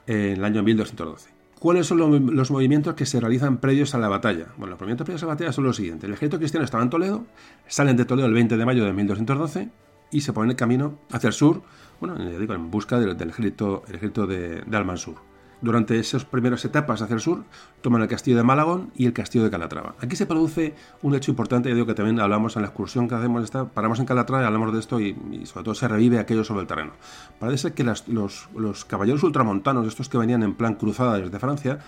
[0.07, 1.43] en el año 1212.
[1.63, 1.99] ¿Cuáles son
[2.35, 4.47] los, movimientos que se realizan previos a la batalla?
[4.57, 6.09] Bueno, los movimientos previos a la batalla son los siguientes.
[6.09, 7.25] El ejército cristiano estaba en Toledo,
[7.69, 9.69] salen de Toledo el 20 de mayo de 1212
[10.11, 11.63] y se ponen el camino hacia el sur,
[12.03, 15.15] bueno, digo, en busca del, ejército, ejército de, de Almansur.
[15.61, 17.45] Durante esas primeras etapas hacia el sur,
[17.81, 19.95] toman el castillo de Malagón y el castillo de Calatrava.
[20.01, 23.15] Aquí se produce un hecho importante, yo digo que también hablamos en la excursión que
[23.15, 25.15] hacemos, esta, paramos en Calatrava y hablamos de esto y,
[25.45, 26.95] sobre todo se revive aquello sobre el terreno.
[27.39, 31.79] Parece que los, caballeros ultramontanos, estos que venían en plan cruzada desde Francia,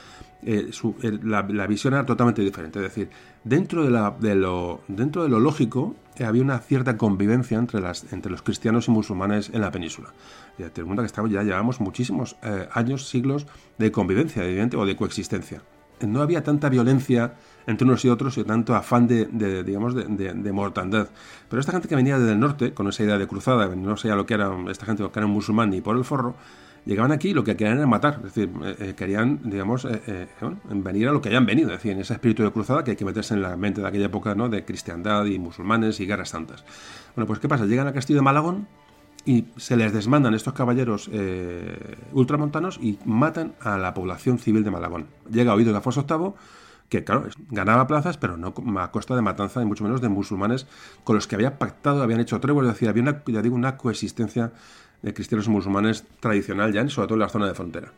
[0.46, 0.70] eh,
[1.22, 2.78] la, visión era totalmente diferente.
[2.78, 3.10] Es decir,
[3.44, 8.30] dentro de, lo, dentro de lo lógico, eh, había una cierta convivencia entre, las, entre
[8.30, 10.12] los cristianos y musulmanes en la península.
[10.58, 13.46] Ya te que estamos, ya llevamos muchísimos eh, años, siglos
[13.78, 15.62] de convivencia, evidente, o de coexistencia.
[16.00, 17.34] No había tanta violencia
[17.66, 21.08] entre unos y otros y tanto afán de, digamos, de, mortandad.
[21.48, 24.08] Pero esta gente que venía desde el norte, con esa idea de cruzada, no sé
[24.08, 26.34] lo que era esta gente, que era musulmán ni por el forro,
[26.85, 28.20] llegaban aquí y lo que querían era matar.
[28.24, 29.86] Es decir, eh, eh, querían, digamos,
[30.70, 31.70] venir a lo que hayan venido.
[31.70, 33.89] Es decir, en ese espíritu de cruzada que hay que meterse en la mente de
[33.89, 34.48] aquella época, ¿no?
[34.48, 36.65] De cristiandad y musulmanes y guerras santas.
[37.15, 37.66] Bueno, pues ¿qué pasa?
[37.66, 38.66] Llegan al castillo de Malagón
[39.24, 44.70] y se les desmandan estos caballeros eh, ultramontanos y matan a la población civil de
[44.70, 45.06] Malagón.
[45.31, 46.35] Llega a oído de Afonso VIII
[46.89, 50.66] que, claro, ganaba plazas, pero no a costa de matanza, y mucho menos de musulmanes
[51.02, 53.78] con los que había pactado, habían hecho tregua, es decir, había una, ya digo, una
[53.78, 54.52] coexistencia
[55.02, 57.92] de cristianos musulmanes tradicional ya, sobre todo en la zona de frontera.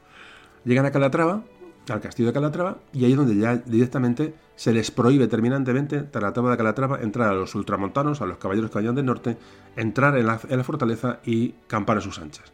[0.64, 1.44] Llegan a Calatrava,
[1.88, 6.32] al castillo de Calatrava, y ahí es donde ya directamente se les prohíbe terminantemente, la
[6.32, 9.36] tabla de Calatrava, entrar a los ultramontanos, a los caballeros que vayan del norte,
[9.76, 12.52] entrar en la, fortaleza y campar a sus anchas.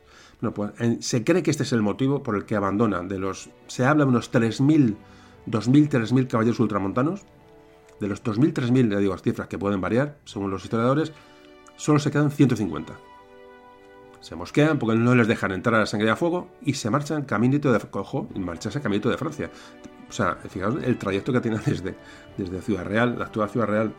[0.54, 3.48] Pues, se cree que este es el motivo por el que abandonan de los...
[3.68, 4.96] Se habla de unos 3.000,
[5.46, 7.24] 2.000, 3.000 caballeros ultramontanos.
[8.00, 11.12] De los 2.000, 3.000, le digo, cifras que pueden variar según los historiadores,
[11.76, 13.11] solo se quedan 150
[14.22, 17.24] se mosquean porque no les dejan entrar a la sangre a fuego y se marchan
[17.24, 19.50] caminito de cojo marcharse caminito de Francia.
[20.08, 21.96] O sea, fijaos el trayecto que tienen desde,
[22.38, 23.92] desde Ciudad Real, la actual Ciudad Real,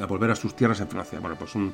[0.00, 1.18] a volver a sus tierras en Francia.
[1.18, 1.72] Bueno, pues un,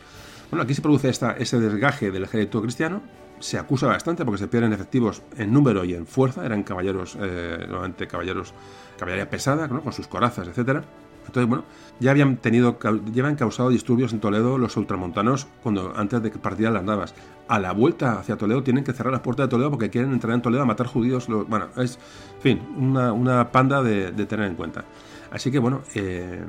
[0.51, 3.03] bueno, aquí se produce esta, ese desgaje del ejército cristiano.
[3.41, 6.47] Se acusa bastante porque se pierden efectivos en número y en fuerza.
[6.47, 7.67] Eran caballeros, eh,
[8.09, 8.55] caballeros,
[8.99, 10.85] caballería pesada, con sus corazas, etcétera.
[11.27, 11.65] Entonces, bueno,
[12.01, 16.39] ya habían tenido, ya habían causado disturbios en Toledo los ultramontanos cuando antes de que
[16.39, 17.15] partieran las navas.
[17.49, 20.35] A la vuelta hacia Toledo tienen que cerrar las puertas de Toledo porque quieren entrar
[20.35, 21.27] en Toledo a matar judíos.
[21.29, 21.99] bueno, es,
[22.37, 22.61] en fin,
[22.97, 24.85] una, panda de, tener en cuenta.
[25.31, 26.45] Así que, bueno, eh,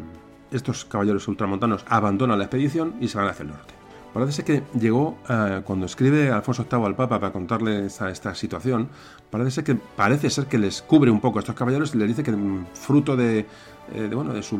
[0.51, 3.77] estos caballeros ultramontanos abandonan la expedición y se van hacia el norte.
[4.13, 8.89] Parece que llegó, eh, cuando escribe Alfonso VIII al Papa para contarle esta, situación,
[9.29, 12.23] parece, que, parece ser que les cubre un poco a estos caballeros y les dice
[12.23, 13.45] que mm, fruto de,
[13.93, 14.57] eh, de, bueno, de su,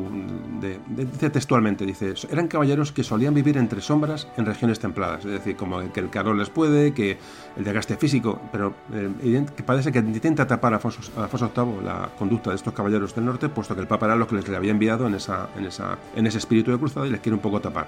[0.88, 5.56] dice textualmente, dice, eran caballeros que solían vivir entre sombras en regiones templadas, es decir,
[5.56, 7.18] como que el calor les puede, que
[7.58, 12.52] el desgaste físico, pero eh, que parece que intenta tapar a Alfonso, VIII la conducta
[12.52, 15.08] de estos caballeros del norte, puesto que el Papa era lo que les había enviado
[15.08, 17.88] en, esa, en, esa, en ese espíritu de cruzada y les quiere un poco tapar.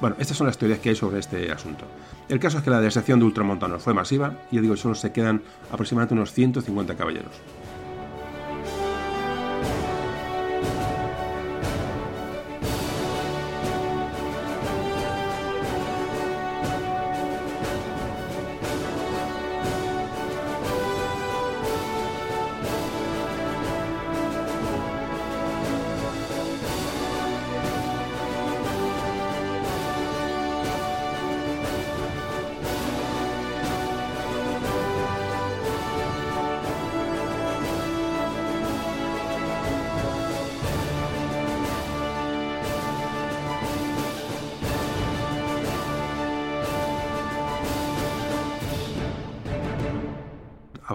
[0.00, 1.86] Bueno, estas son las teorías que hay sobre este asunto.
[2.28, 5.10] El caso es que la deserción de ultramontanos fue masiva y yo digo, solo se
[5.10, 5.42] quedan
[5.72, 7.32] aproximadamente unos 150 caballeros.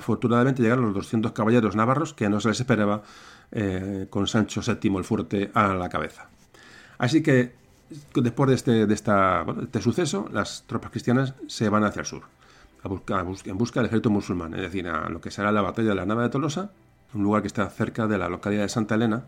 [0.02, 3.04] Afortunadamente llegaron los 200 caballeros navarros que no se les esperaba
[3.52, 6.28] eh, con Sancho VII el fuerte a la cabeza.
[6.98, 7.54] Así que
[8.16, 12.24] después de este, de este suceso, las tropas cristianas se van hacia el sur,
[12.84, 12.90] a
[13.46, 16.06] en busca del ejército musulmán, es decir, a lo que será la batalla de la
[16.06, 16.72] Nava de Tolosa,
[17.14, 19.26] un lugar que está cerca de la localidad de Santa Elena,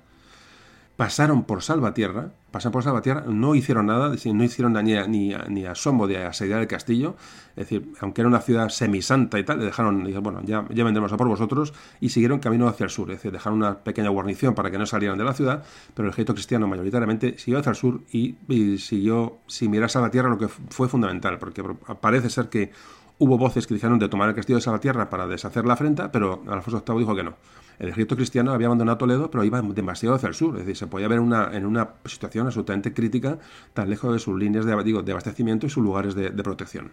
[0.95, 6.07] pasaron por Salvatierra, pasaron por Salvatierra, no hicieron nada, no hicieron ni, ni, ni asomo
[6.07, 7.15] de asediar el castillo,
[7.55, 11.11] es decir, aunque era una ciudad semisanta y tal, le dejaron, bueno, ya, ya vendremos
[11.11, 14.53] a por vosotros, y siguieron camino hacia el sur, es decir, dejaron una pequeña guarnición
[14.53, 15.63] para que no salieran de la ciudad,
[15.95, 18.35] pero el ejército cristiano mayoritariamente siguió hacia el sur y,
[18.77, 21.63] siguió, sin mirar Salvatierra, lo que fue fundamental, porque
[22.01, 22.71] parece ser que
[23.17, 26.43] hubo voces que dijeron de tomar el castillo de Salvatierra para deshacer la afrenta, pero
[26.47, 27.35] Alfonso VIII dijo que no
[27.79, 30.55] el ejército cristiano había abandonado Toledo, pero iba demasiado hacia el sur.
[30.55, 33.39] Es decir, se podía ver una, en una situación absolutamente crítica,
[33.73, 36.91] tan lejos de sus líneas de, de abastecimiento y sus lugares de, protección.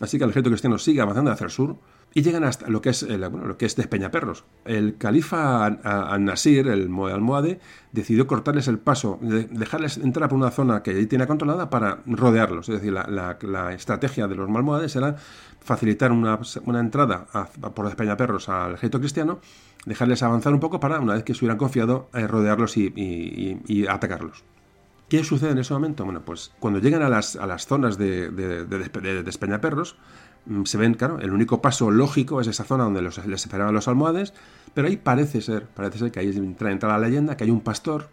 [0.00, 1.76] Así que el ejército cristiano sigue avanzando hacia el sur
[2.12, 4.44] y llegan hasta lo que es, lo que es Despeñaperros.
[4.64, 7.60] El califa Al-Nasir, el almohade,
[7.92, 12.68] decidió cortarles el paso, dejarles entrar por una zona que allí tiene controlada para rodearlos.
[12.68, 15.16] Es decir, la, estrategia de los malmohades era
[15.66, 16.38] facilitar una,
[16.78, 17.26] entrada
[17.74, 19.40] por Despeñaperros al ejército cristiano
[19.84, 24.44] dejarles avanzar un poco para, una vez que se hubieran confiado, eh, rodearlos y, atacarlos.
[25.08, 26.04] ¿Qué sucede en ese momento?
[26.04, 28.64] Bueno, pues cuando llegan a las, a las zonas de, de,
[29.22, 29.96] despeñaperros,
[30.46, 33.74] mm, se ven, claro, el único paso lógico es esa zona donde los, les esperaban
[33.74, 34.34] los almohades,
[34.74, 37.60] pero ahí parece ser, parece ser que ahí entra, entra la leyenda, que hay un
[37.60, 38.08] pastor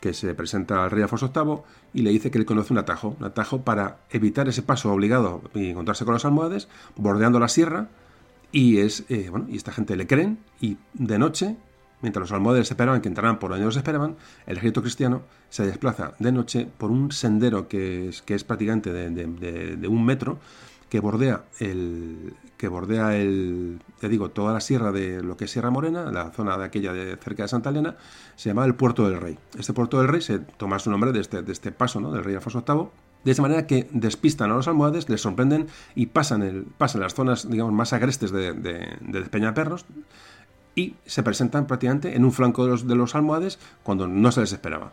[0.00, 1.62] que se presenta al rey Alfonso VIII
[1.94, 5.42] y le dice que le conoce un atajo, un atajo para evitar ese paso obligado
[5.54, 7.88] y encontrarse con los almohades, bordeando la sierra,
[8.50, 11.56] y, es, eh, bueno, y esta gente le creen y de noche,
[12.02, 14.16] mientras los almohades esperaban que entraran por donde los esperaban,
[14.46, 18.92] el ejército cristiano se desplaza de noche por un sendero que es, que es prácticamente
[18.92, 20.38] de, un metro
[20.94, 25.50] que bordea el que bordea el te digo toda la sierra de lo que es
[25.50, 27.96] Sierra Morena la zona de aquella de cerca de Santa Elena
[28.36, 31.18] se llama el Puerto del Rey este Puerto del Rey se toma su nombre de
[31.18, 32.12] este, de este paso ¿no?
[32.12, 32.86] del rey Alfonso VIII
[33.24, 35.66] de esa manera que despistan a los almohades, les sorprenden
[35.96, 39.86] y pasan, el, pasan las zonas digamos, más agrestes de, de, de Peñaperros
[40.76, 44.42] y se presentan prácticamente en un flanco de los, de los almohades cuando no se
[44.42, 44.92] les esperaba.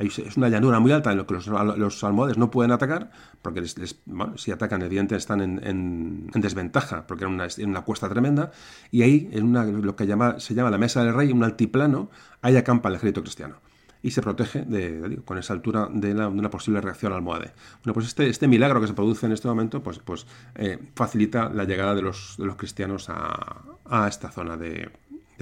[0.00, 3.10] Es una llanura muy alta en lo que los, almohades no pueden atacar,
[3.42, 8.50] porque si atacan, evidentemente están en, desventaja, porque era una, una, cuesta tremenda,
[8.90, 12.10] y ahí, en una, lo que llama, se llama la Mesa del Rey, un altiplano,
[12.40, 13.56] ahí acampa el ejército cristiano
[14.02, 17.52] y se protege de, con esa altura de, una posible reacción almohade.
[17.84, 21.50] Bueno, pues este, este milagro que se produce en este momento pues, pues eh, facilita
[21.50, 24.90] la llegada de los, de los cristianos a, a, esta zona de,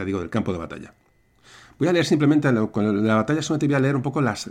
[0.05, 0.95] digo, del campo de batalla.
[1.79, 4.51] Voy a leer simplemente, con la batalla solamente voy a leer un poco las,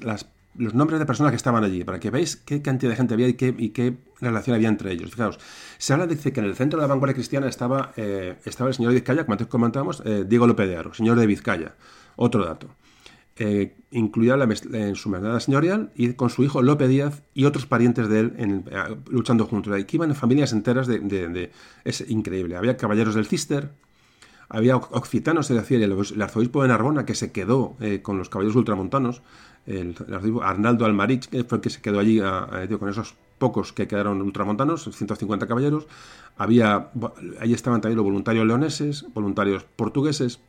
[0.56, 3.28] los nombres de personas que estaban allí, para que veáis qué cantidad de gente había
[3.28, 5.12] y qué, y qué relación había entre ellos.
[5.12, 5.40] Fijaos,
[5.78, 8.76] se habla de que en el centro de la vanguardia cristiana estaba, eh, estaba el
[8.76, 11.76] señor de Vizcaya, como antes comentábamos, eh, Diego López de Aro, señor de Vizcaya.
[12.16, 12.70] Otro dato
[13.40, 14.36] eh, incluida
[14.74, 18.34] en su merced señorial y con su hijo Lope Díaz y otros parientes de él
[18.38, 19.74] eh, luchando juntos.
[19.74, 21.52] Aquí iban familias enteras de,
[21.84, 22.56] Es increíble.
[22.56, 23.72] Había caballeros del Cister,
[24.50, 28.56] había occitanos, es decir, el, arzobispo de Narbona que se quedó eh, con los caballeros
[28.56, 29.22] ultramontanos,
[29.66, 32.20] el, arzobispo Arnaldo Almarich, que fue el que se quedó allí
[32.80, 35.88] con esos pocos que quedaron ultramontanos, 150 caballeros.
[36.38, 36.90] Había,
[37.40, 40.40] ahí estaban también los voluntarios leoneses, voluntarios portugueses,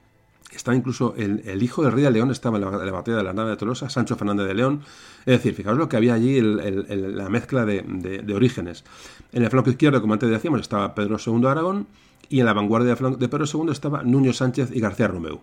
[0.53, 3.51] estaba incluso el, hijo del rey de León, estaba en la, batalla de la nave
[3.51, 4.81] de Tolosa, Sancho Fernández de León.
[5.21, 8.85] Es decir, fijaos lo que había allí, la mezcla de, orígenes.
[9.33, 11.87] En el flanco izquierdo, como antes decíamos, estaba Pedro II de Aragón
[12.29, 15.41] y en la vanguardia de Pedro II estaba Nuño Sánchez y García Romeu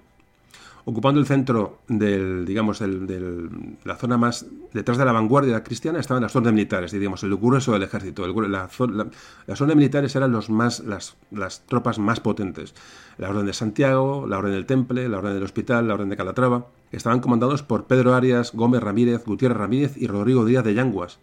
[0.85, 3.49] ocupando el centro del, digamos, del,
[3.83, 7.73] la zona más detrás de la vanguardia cristiana estaban las zonas militares, digamos, el grueso
[7.73, 8.25] del ejército.
[8.27, 12.75] las zonas militares eran los más, las, las tropas más potentes.
[13.17, 16.17] La Orden de Santiago, la Orden del Temple, la Orden del Hospital, la Orden de
[16.17, 16.67] Calatrava.
[16.91, 21.19] Estaban comandados por Pedro Arias, Gómez Ramírez, Gutiérrez Ramírez y Rodrigo Díaz de Yanguas.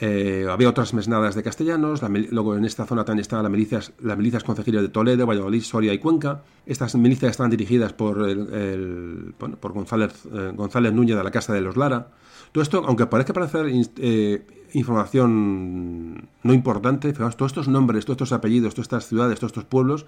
[0.00, 4.16] Eh, había otras mesnadas de castellanos, luego en esta zona también estaban las milicias, las
[4.16, 6.42] milicias concejiles de Toledo, Valladolid, Soria y Cuenca.
[6.66, 11.62] Estas milicias estaban dirigidas por, el, por González, eh, González Núñez de la Casa de
[11.62, 12.08] los Lara.
[12.52, 13.66] Todo esto, aunque parezca parecer
[13.98, 19.64] eh, información no importante, todos estos nombres, todos estos apellidos, todas estas ciudades, todos estos
[19.64, 20.06] pueblos,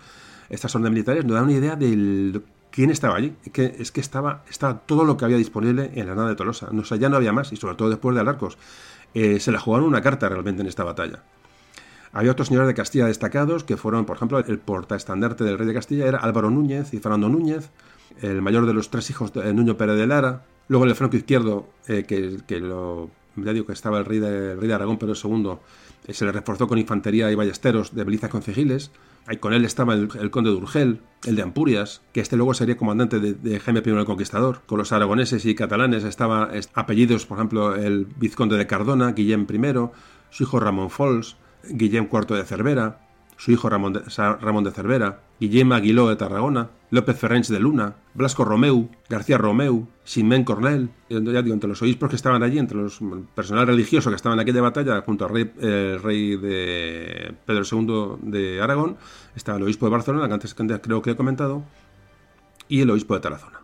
[0.48, 2.40] estas zonas militares, nos dan una idea de
[2.70, 3.34] quién estaba allí.
[3.52, 6.68] Es que estaba, estaba todo lo que había disponible en la nada de Tolosa.
[6.72, 8.56] No, o ya no había más, y sobre todo después de Alarcos.
[9.14, 11.22] Eh, se la jugaron una carta realmente en esta batalla.
[12.12, 15.74] Había otros señores de Castilla destacados que fueron, por ejemplo, el portaestandarte del rey de
[15.74, 17.70] Castilla era Álvaro Núñez y Fernando Núñez,
[18.20, 20.42] el mayor de los tres hijos de Nuño Pérez de Lara.
[20.68, 24.68] Luego el flanco izquierdo, eh, que, lo, ya digo que estaba el rey de, rey
[24.68, 25.56] de Aragón Pedro II, eh,
[26.08, 28.90] se le reforzó con infantería y ballesteros de Belizas Concejiles.
[29.26, 32.76] Ahí con él estaba el, conde de Urgel, el de Ampurias, que este luego sería
[32.76, 34.62] comandante de, Jaime I el Conquistador.
[34.66, 39.90] Con los aragoneses y catalanes estaba apellidos, por ejemplo, el vizconde de Cardona, Guillem I,
[40.30, 41.36] su hijo Ramón Fols,
[41.68, 43.09] Guillem IV de Cervera,
[43.40, 48.90] su hijo Ramón de, Cervera, Guillem Aguiló de Tarragona, López Ferrens de Luna, Blasco Romeu,
[49.08, 53.00] García Romeu, Simén Cornel, ya digo, entre los obispos que estaban allí, entre los
[53.34, 55.50] personal religioso que estaban en aquella batalla, junto al rey,
[56.02, 58.98] rey de Pedro II de Aragón,
[59.34, 61.62] estaba el obispo de Barcelona, que antes creo que he comentado,
[62.68, 63.60] y el obispo de Tarazona.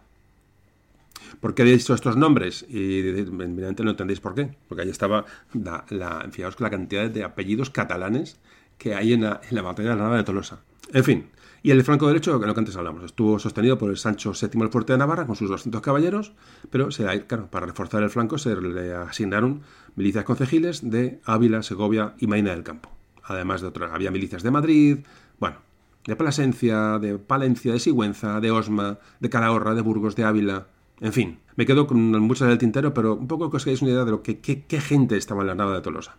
[1.39, 2.65] ¿Por qué he dicho estos nombres?
[2.67, 4.57] Y evidentemente no entendéis por qué.
[4.69, 8.39] Porque ahí estaba la, fijaos la cantidad de apellidos catalanes
[8.79, 10.61] que hay en la, batalla de la Nava de Tolosa.
[10.93, 11.27] En fin,
[11.63, 14.63] y el flanco derecho, que lo que antes hablamos, estuvo sostenido por el Sancho VII
[14.63, 16.33] el Fuerte de Navarra con sus 200 caballeros,
[16.71, 19.63] pero se, claro, para reforzar el flanco se le asignaron
[19.97, 22.91] milicias concejiles de Ávila, Segovia y Maina del Campo.
[23.25, 24.99] Además de otras, había milicias de Madrid,
[25.41, 25.57] bueno,
[26.05, 30.69] de Plasencia, de Palencia, de Sigüenza, de Osma, de Calahorra, de Burgos, de Ávila,
[31.01, 31.39] en fin.
[31.57, 34.11] Me quedo con muchas del tintero, pero un poco que os quedéis una idea de
[34.11, 36.17] lo que qué gente estaba en la nada de Tolosa.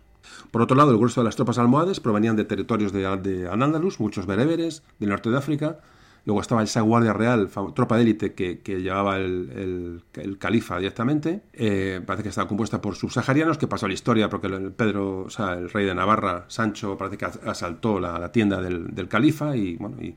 [0.50, 4.26] Por otro lado, el grueso de las tropas almohades provenían de territorios de, de muchos
[4.26, 5.78] bereberes, del norte de África.
[6.24, 10.02] Luego estaba esa guardia real, tropa de élite que, llevaba el,
[10.38, 11.42] califa directamente.
[11.54, 15.20] Eh, parece que estaba compuesta por subsaharianos, que pasó a la historia porque el Pedro,
[15.20, 19.76] o sea, el rey de Navarra, Sancho, parece que asaltó la, tienda del, califa y,
[19.76, 20.14] bueno, y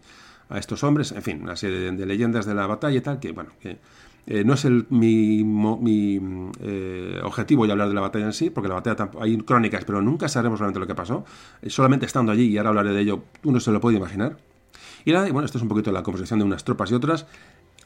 [0.49, 3.19] a estos hombres, en fin, una serie de, de leyendas de la batalla y tal,
[3.19, 3.77] que, bueno, que
[4.27, 5.41] eh, no es el, mi,
[6.59, 10.01] eh, objetivo ya hablar de la batalla en sí, porque la batalla hay crónicas, pero
[10.01, 11.25] nunca sabremos realmente lo que pasó.
[11.61, 14.37] Eh, solamente estando allí, y ahora hablaré de ello, uno se lo puede imaginar.
[15.03, 17.25] Y nada, bueno, esto es un poquito la composición de unas tropas y otras.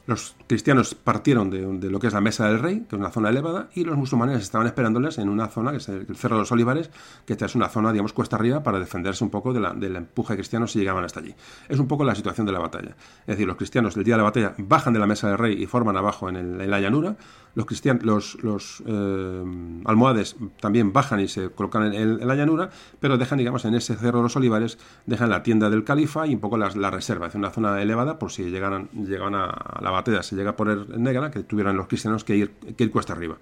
[0.08, 3.30] Los cristianos partieron de, lo que es la Mesa del Rey, que es una zona
[3.30, 6.52] elevada, y los musulmanes estaban esperándoles en una zona, que es el Cerro de los
[6.52, 6.92] Olivares,
[7.26, 10.36] que es una zona, digamos, cuesta arriba para defenderse un poco de la, del empuje
[10.36, 11.34] cristiano si llegaban hasta allí.
[11.68, 12.96] Es un poco la situación de la batalla.
[13.22, 15.62] Es decir, los cristianos el día de la batalla bajan de la Mesa del Rey
[15.62, 17.16] y forman abajo en, en la llanura,
[17.56, 19.44] los, cristianos, los, los eh,
[19.86, 22.70] almohades también bajan y se colocan en, la llanura,
[23.00, 26.36] pero dejan, digamos, en ese cerro de los olivares, dejan la tienda del califa y
[26.36, 27.28] un poco la, reserva.
[27.28, 31.00] Es una zona elevada por si llegaran, llegaban a, la batalla, se llega a poner
[31.00, 33.38] negra, que tuvieran los cristianos que ir, que ir cuesta arriba.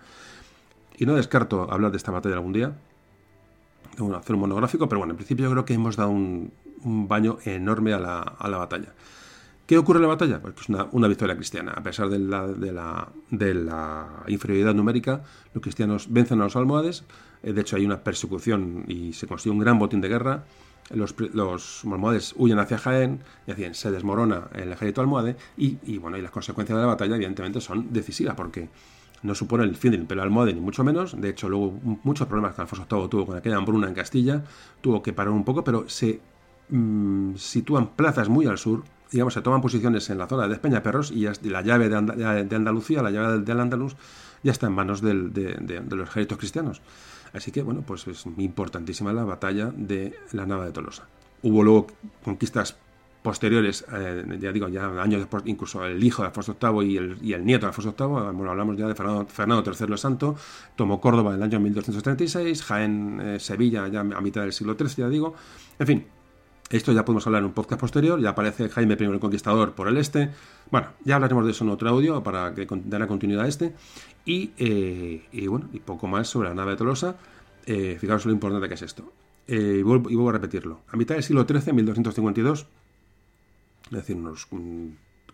[0.98, 2.73] Y no descarto hablar de esta batalla algún día,
[4.15, 6.52] hacer un monográfico, pero bueno, en principio yo creo que hemos dado un,
[6.85, 8.94] baño enorme a la, a la batalla.
[9.65, 10.41] ¿Qué ocurre en la batalla?
[10.41, 11.72] Pues es una, victoria cristiana.
[11.72, 13.07] A pesar de la,
[14.27, 15.23] inferioridad numérica,
[15.53, 17.06] los cristianos vencen a los almohades.
[17.44, 20.44] Eh, de hecho, hay una persecución y se consigue un gran botín de guerra.
[20.90, 25.38] Los, los almohades huyen hacia Jaén, y se desmorona el ejército almohade.
[25.56, 28.68] Y, bueno, y las consecuencias de la batalla, evidentemente, son decisivas porque
[29.22, 31.19] no supone el fin del imperio almohade, ni mucho menos.
[31.19, 34.44] De hecho, luego muchos problemas que Alfonso VIII tuvo con aquella hambruna en Castilla.
[34.81, 36.19] Tuvo que parar un poco, pero se
[36.68, 38.84] mm, sitúan plazas muy al sur
[39.14, 41.95] digamos, se toman posiciones en la zona de Peñaperros y, la llave de,
[42.56, 43.95] Andalucía, la llave del, Andaluz,
[44.41, 46.81] ya está en manos de, los ejércitos cristianos.
[47.31, 51.07] Así que, bueno, pues es importantísima la batalla de la Nava de Tolosa.
[51.44, 51.88] Hubo luego
[52.23, 52.76] conquistas
[53.22, 57.18] posteriores, eh, ya digo, ya años después, incluso el hijo de Alfonso VIII y el,
[57.22, 60.35] y el nieto de Alfonso VIII, bueno, hablamos ya de Fernando, Fernando III el Santo,
[60.76, 65.06] tomó Córdoba en el año 1236, Jaén, eh, Sevilla ya a mitad del siglo XIII,
[65.06, 65.35] ya digo,
[65.80, 66.06] en fin,
[66.74, 69.88] Esto ya podemos hablar en un podcast posterior, ya aparece Jaime I el Conquistador por
[69.88, 70.32] el este.
[70.72, 73.76] Bueno, ya hablaremos de eso en otro audio para que la continuidad a este.
[74.26, 77.16] Eh, y, bueno, y poco más sobre la nave de Tolosa.
[77.68, 79.14] Eh, fijaos lo importante que es esto.
[79.48, 80.80] Eh, y, vuelvo, y, vuelvo, a repetirlo.
[80.88, 82.66] A mitad del siglo XIII, 1252,
[83.86, 84.48] es decir, unos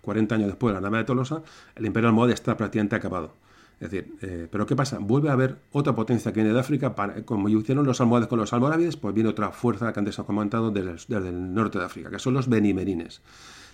[0.02, 1.42] 40 años después de la nave de Tolosa,
[1.74, 3.32] el imperio almohade está prácticamente acabado.
[3.80, 4.98] Es decir, eh, pero ¿qué pasa?
[5.00, 6.94] Vuelve a haber otra potencia que viene de África,
[7.24, 10.70] como hicieron los almohades con los almorávides, pues viene otra fuerza que antes he comentado
[10.70, 13.22] desde, desde el norte de África, que son los benimerines.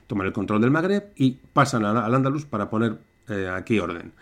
[0.06, 4.14] Toman el control del Magreb y pasan al Andalus para poner eh, aquí orden.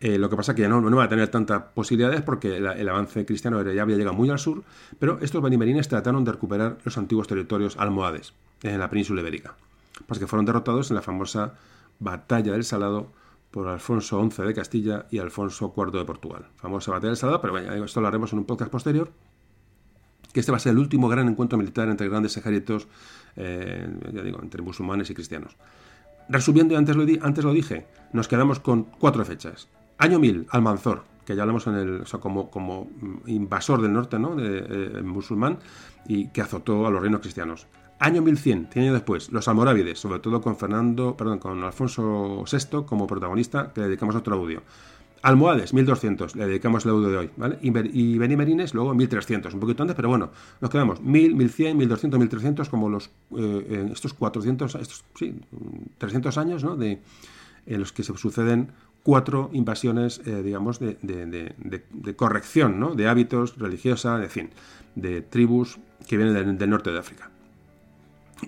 [0.00, 2.56] Eh, lo que pasa es que ya no, no va a tener tantas posibilidades porque
[2.56, 4.64] el avance cristiano ya había llegado muy al sur,
[4.98, 8.32] pero estos benimerines trataron de recuperar los antiguos territorios almohades
[8.62, 9.54] en la península ibérica,
[10.06, 11.54] pues que fueron derrotados en la famosa
[11.98, 13.12] batalla del Salado
[13.50, 16.46] por Alfonso XI de Castilla y Alfonso IV de Portugal.
[16.56, 19.10] Famosa batalla del Salado, pero esto lo haremos en un podcast posterior.
[20.32, 22.86] Que este va a ser el último gran encuentro militar entre grandes ejércitos,
[23.36, 25.56] eh, ya digo, entre musulmanes y cristianos.
[26.28, 29.68] Resumiendo, antes lo, antes lo dije, nos quedamos con cuatro fechas.
[29.96, 32.88] Año 1000, Almanzor, que ya hablamos en el, como, como
[33.26, 34.36] invasor del norte, ¿no?
[34.38, 35.58] Eh, musulmán,
[36.06, 37.66] y que azotó a los reinos cristianos.
[38.00, 42.84] Año 1100, 100 años después, los almorávides, sobre todo con Fernando, perdón, con Alfonso VI
[42.86, 44.62] como protagonista, que le dedicamos otro audio.
[45.20, 47.58] Almohades, 1200, le dedicamos el audio de hoy, ¿vale?
[47.60, 50.30] Y, Benimerines, luego 1300, un poquito antes, pero bueno,
[50.60, 55.34] nos quedamos 1000, 1100, 1200, 1300, como los, eh, estos 400, estos, sí,
[55.98, 56.76] 300 años, ¿no?
[56.76, 57.00] De,
[57.66, 58.70] en los que se suceden
[59.02, 62.94] cuatro invasiones, eh, digamos, de, de, corrección, ¿no?
[62.94, 64.50] De hábitos religiosa, de fin,
[64.94, 67.30] de tribus que vienen del norte de África.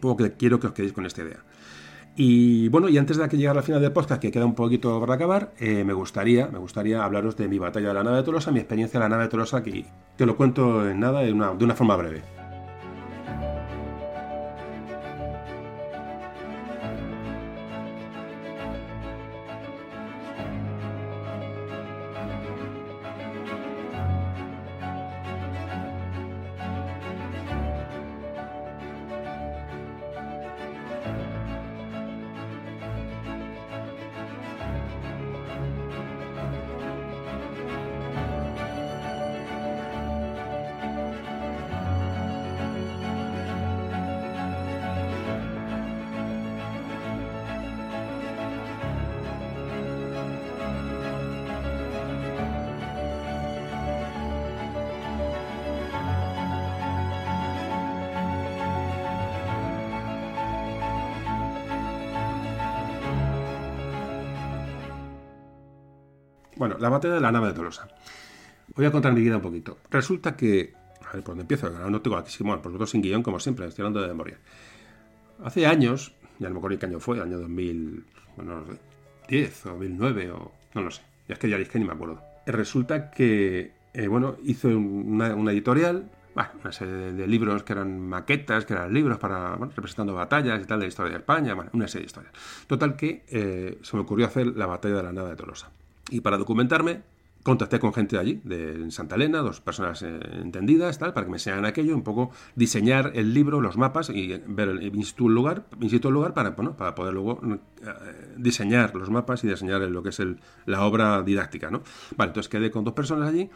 [0.01, 1.41] Poco que quiero que os quedéis con esta idea.
[2.17, 5.01] Y bueno, y antes de que llegar al final del podcast, que queda un poquito
[5.01, 8.23] para acabar, eh, me gustaría, me gustaría hablaros de mi batalla de la nave de
[8.25, 9.87] Tolosa, mi experiencia en la nave de Tolosa, que
[10.17, 12.40] te lo cuento en nada, de una, de una forma breve.
[67.01, 67.89] Batalla de la nave de Tolosa.
[68.77, 69.79] Voy a contar mi vida un poquito.
[69.91, 70.75] Resulta que.
[71.09, 71.71] A ver, ¿por dónde empiezo?
[71.71, 74.39] No tengo aquí, bueno, por sin guion, como siempre, estoy hablando de memoria.
[75.43, 78.05] Hace años, ya no me acuerdo qué año fue, año 2000,
[78.37, 78.79] bueno, no sé,
[79.29, 80.53] 10 o 2009 o.
[80.75, 82.23] No lo sé, ya es que ya es que ni me acuerdo.
[82.47, 88.67] Resulta que, eh, bueno, hizo una, editorial, bueno, una serie de, libros que eran maquetas,
[88.67, 91.71] que eran libros para, bueno, representando batallas y tal de la historia de España, bueno,
[91.75, 92.33] una serie de historias.
[92.69, 95.71] Total que eh, se me ocurrió hacer la batalla de la nave de Tolosa.
[96.11, 97.03] Y para documentarme,
[97.43, 101.31] contacté con gente de allí, de Santa Elena, dos personas eh, entendidas, tal, para que
[101.31, 105.65] me enseñaran aquello, un poco diseñar el libro, los mapas y ver el instituto lugar,
[105.81, 110.11] el lugar para, bueno, para poder luego eh, diseñar los mapas y diseñar lo que
[110.11, 111.83] es el, la obra didáctica, ¿no?
[112.17, 113.49] Vale, entonces quedé con dos personas allí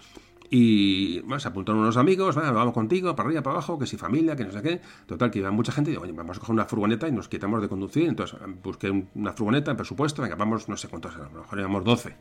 [0.50, 4.36] y bueno, se apuntaron unos amigos, vamos contigo, para arriba, para abajo, que si familia,
[4.36, 4.80] que no sé qué.
[5.06, 7.28] Total, que iba mucha gente y digo, oye, vamos a coger una furgoneta y nos
[7.28, 8.08] quitamos de conducir.
[8.08, 11.84] Entonces busqué una furgoneta en presupuesto, venga, vamos, no sé cuántos, a lo mejor íbamos
[11.84, 12.16] 12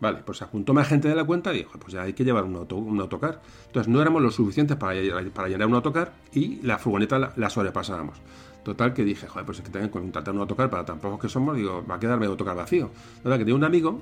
[0.00, 2.24] Vale, pues se apuntó más gente de la cuenta y dijo, pues ya hay que
[2.24, 2.54] llevar un,
[3.00, 3.40] autocar.
[3.66, 4.94] Entonces no éramos lo suficientes para,
[5.34, 8.18] para llenar un autocar y la furgoneta la, sobrepasábamos.
[8.62, 11.28] Total que dije, joder, pues es que que contratar un autocar para tan pocos que
[11.28, 12.90] somos, digo, va a quedarme el autocar vacío.
[13.22, 14.00] Total que tengo un amigo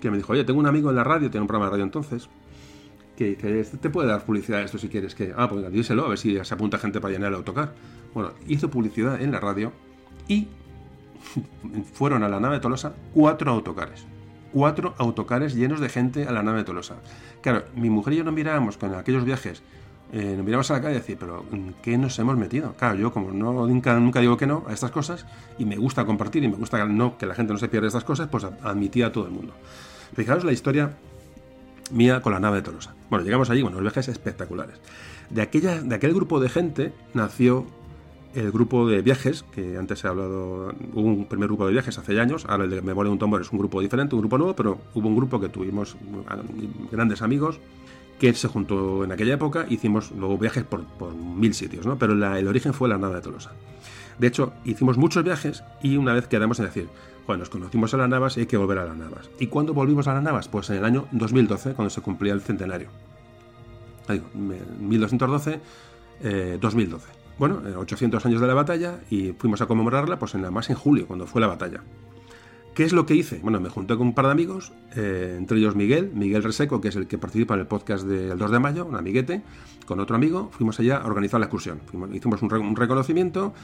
[0.00, 1.84] que me dijo, oye, tengo un amigo en la radio, tiene un programa de radio
[1.84, 2.28] entonces,
[3.16, 5.32] que dice, este te puede dar publicidad esto si quieres que...
[5.36, 7.72] Ah, pues díselo, a ver si se apunta gente para llenar el autocar.
[8.12, 9.72] Bueno, hizo publicidad en la radio
[10.28, 10.46] y
[11.92, 14.06] fueron a la nave de Tolosa cuatro autocares
[14.54, 16.94] cuatro autocares llenos de gente a la nave de Tolosa.
[17.42, 19.62] Claro, mi mujer y yo nos mirábamos con aquellos viajes,
[20.12, 22.72] eh, nos mirábamos a la calle y decir, pero ¿en qué nos hemos metido?
[22.74, 25.26] Claro, yo como no, nunca, nunca digo que no a estas cosas
[25.58, 28.04] y me gusta compartir y me gusta no, que la gente no se pierda estas
[28.04, 29.52] cosas, pues admitía a todo el mundo.
[30.14, 30.92] Fijaros la historia
[31.90, 32.94] mía con la nave de Tolosa.
[33.10, 34.76] Bueno, llegamos allí, bueno, los viajes espectaculares.
[35.30, 37.66] De, aquella, de aquel grupo de gente nació
[38.34, 42.18] el grupo de viajes, que antes he hablado, hubo un primer grupo de viajes hace
[42.20, 44.56] años, ahora el de Memoria de un Tambor es un grupo diferente, un grupo nuevo,
[44.56, 45.96] pero hubo un grupo que tuvimos
[46.90, 47.60] grandes amigos,
[48.18, 50.84] que se juntó en aquella época, hicimos luego viajes por,
[51.14, 51.96] mil sitios, ¿no?
[51.96, 53.52] Pero el origen fue la nava de Tolosa.
[54.18, 56.88] De hecho, hicimos muchos viajes y una vez quedamos en decir,
[57.26, 59.30] bueno, nos conocimos a las Navas y hay que volver a las Navas.
[59.40, 60.48] ¿Y cuándo volvimos a las Navas?
[60.48, 62.88] Pues en el año 2012, cuando se cumplía el centenario.
[64.08, 65.60] Digo, 1212,
[66.60, 67.13] 2012.
[67.38, 70.76] Bueno, 800 años de la batalla y fuimos a conmemorarla pues en la más en
[70.76, 71.82] julio, cuando fue la batalla.
[72.74, 73.38] ¿Qué es lo que hice?
[73.40, 76.88] Bueno, me junté con un par de amigos, eh, entre ellos Miguel, Miguel Reseco, que
[76.88, 79.42] es el que participa en el podcast del 2 de mayo, un amiguete,
[79.86, 81.80] con otro amigo, fuimos allá a organizar la excursión.
[82.12, 83.54] hicimos un, reconocimiento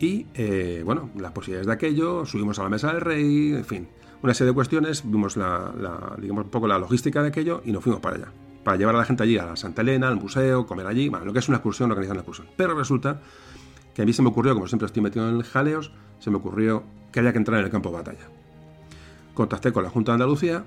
[0.00, 3.88] y, eh, bueno, las posibilidades de aquello, subimos a la mesa del rey, en fin,
[4.22, 7.84] una serie de cuestiones, vimos la, digamos, un poco la logística de aquello y nos
[7.84, 8.32] fuimos para allá.
[8.64, 11.26] Para llevar a la gente allí, a la Santa Elena, al museo, comer allí, bueno,
[11.26, 12.48] lo que es una excursión, organizar una excursión.
[12.56, 13.20] Pero resulta
[13.94, 16.82] que a mí se me ocurrió, como siempre estoy metido en jaleos, se me ocurrió
[17.12, 18.28] que había que entrar en el campo de batalla
[19.34, 20.64] contacté con la Junta de Andalucía,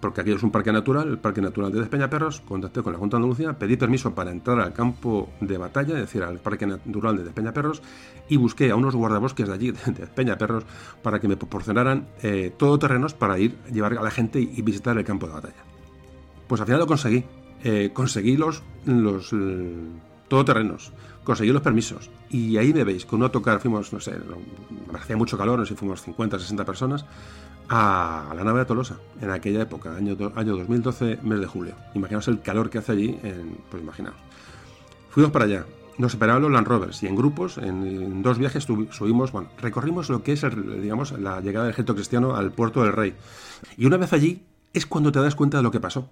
[0.00, 3.16] porque aquí es un parque natural, el Parque Natural de Despeñaperros, contacté con la Junta
[3.16, 7.16] de Andalucía, pedí permiso para entrar al campo de batalla, es decir, al Parque Natural
[7.16, 7.82] de Despeñaperros,
[8.28, 10.64] y busqué a unos guardabosques de allí, de Despeñaperros,
[11.02, 14.96] para que me proporcionaran eh, todo terrenos para ir, llevar a la gente y, visitar
[14.98, 15.64] el campo de batalla.
[16.46, 17.24] Pues al final lo conseguí.
[17.64, 19.32] Eh, conseguí los, los
[20.28, 20.92] todoterrenos,
[21.24, 22.10] conseguí los permisos.
[22.30, 24.14] Y ahí me veis, con un autocar fuimos, no sé,
[24.94, 27.04] hacía mucho calor, no sé si fuimos 50, 60 personas,
[27.68, 31.74] a la nave de Tolosa, en aquella época, año, año 2012, mes de julio.
[31.94, 34.16] Imaginaos el calor que hace allí, en, pues imaginaos.
[35.10, 35.66] Fuimos para allá,
[35.98, 40.22] nos esperaban los Land Rovers y en grupos, en, dos viajes subimos, bueno, recorrimos lo
[40.22, 40.46] que es,
[40.80, 43.14] digamos, la llegada del ejército cristiano al puerto del Rey.
[43.76, 46.08] Y una vez allí es cuando te das cuenta de lo que pasó.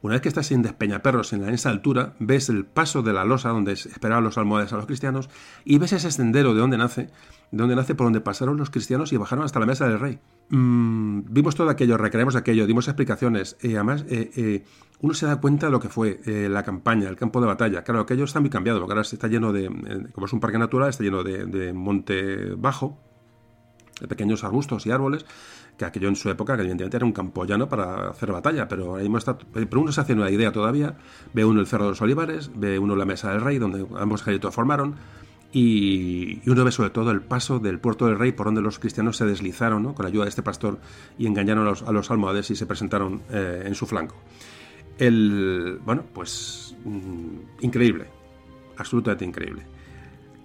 [0.00, 3.48] Una vez que estás en Despeñaperros, en esa altura, ves el paso de la losa
[3.48, 5.28] donde esperaban los almohades a los cristianos
[5.64, 9.12] y ves ese sendero de donde nace, de donde nace por donde pasaron los cristianos
[9.12, 10.20] y bajaron hasta la mesa del rey.
[10.50, 14.64] Mm, vimos todo aquello, recreamos aquello, dimos explicaciones y además eh, eh,
[15.00, 17.82] uno se da cuenta de lo que fue eh, la campaña, el campo de batalla.
[17.82, 19.68] Claro, aquello está muy cambiado, porque ahora está lleno de,
[20.12, 22.98] como es un parque natural, está lleno de monte bajo,
[24.00, 25.26] de pequeños arbustos y árboles
[25.78, 28.96] que aquello en su época, que evidentemente era un campo llano para hacer batalla, pero
[28.96, 30.96] ahí está, pero uno se hace una idea todavía,
[31.32, 34.22] ve uno el Cerro de los Olivares, ve uno la Mesa del Rey, donde ambos
[34.22, 34.96] ejércitos formaron,
[35.52, 39.16] y, uno ve sobre todo el paso del puerto del Rey por donde los cristianos
[39.16, 39.94] se deslizaron ¿no?
[39.94, 40.78] con ayuda de este pastor
[41.16, 44.16] y engañaron a los, a los almohades y se presentaron eh, en su flanco.
[44.98, 48.08] El, bueno, pues mm, increíble,
[48.76, 49.77] absolutamente increíble.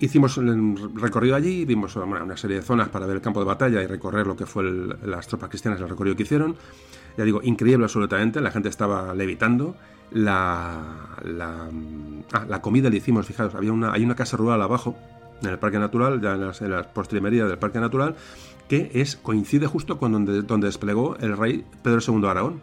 [0.03, 3.81] Hicimos el recorrido allí, vimos una serie de zonas para ver el campo de batalla
[3.81, 4.61] y recorrer lo que fue
[5.01, 6.57] las tropas cristianas, el recorrido que hicieron.
[7.17, 9.77] Ya digo, increíble absolutamente, la gente estaba levitando.
[10.11, 11.69] La, la,
[12.33, 14.97] ah, la comida le hicimos, fijaos, había una, hay una casa rural abajo,
[15.41, 18.17] en el Parque Natural, ya en las, en postrimerías del Parque Natural,
[18.67, 22.59] que es, coincide justo con donde, donde desplegó el rey Pedro II Aragón.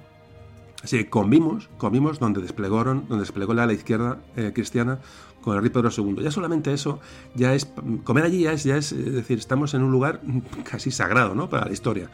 [0.82, 4.98] Así que comimos, comimos donde desplegaron, donde desplegó la ala izquierda eh, cristiana
[5.40, 6.22] con el rey Pedro II.
[6.22, 7.00] Ya solamente eso,
[7.34, 7.70] ya es,
[8.04, 10.20] comer allí ya es, ya es, decir, estamos en un lugar
[10.70, 11.48] casi sagrado, ¿no?
[11.48, 12.10] Para la historia.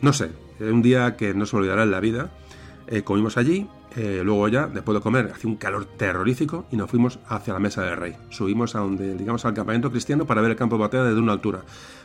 [0.00, 0.30] No sé,
[0.60, 2.30] un día que no se olvidará en la vida.
[2.88, 6.90] Eh, comimos allí, eh, luego ya, después de comer, hacía un calor terrorífico y nos
[6.90, 8.14] fuimos hacia la mesa del rey.
[8.28, 11.32] Subimos a donde, digamos, al campamento cristiano para ver el campo de batalla desde una
[11.32, 11.62] altura.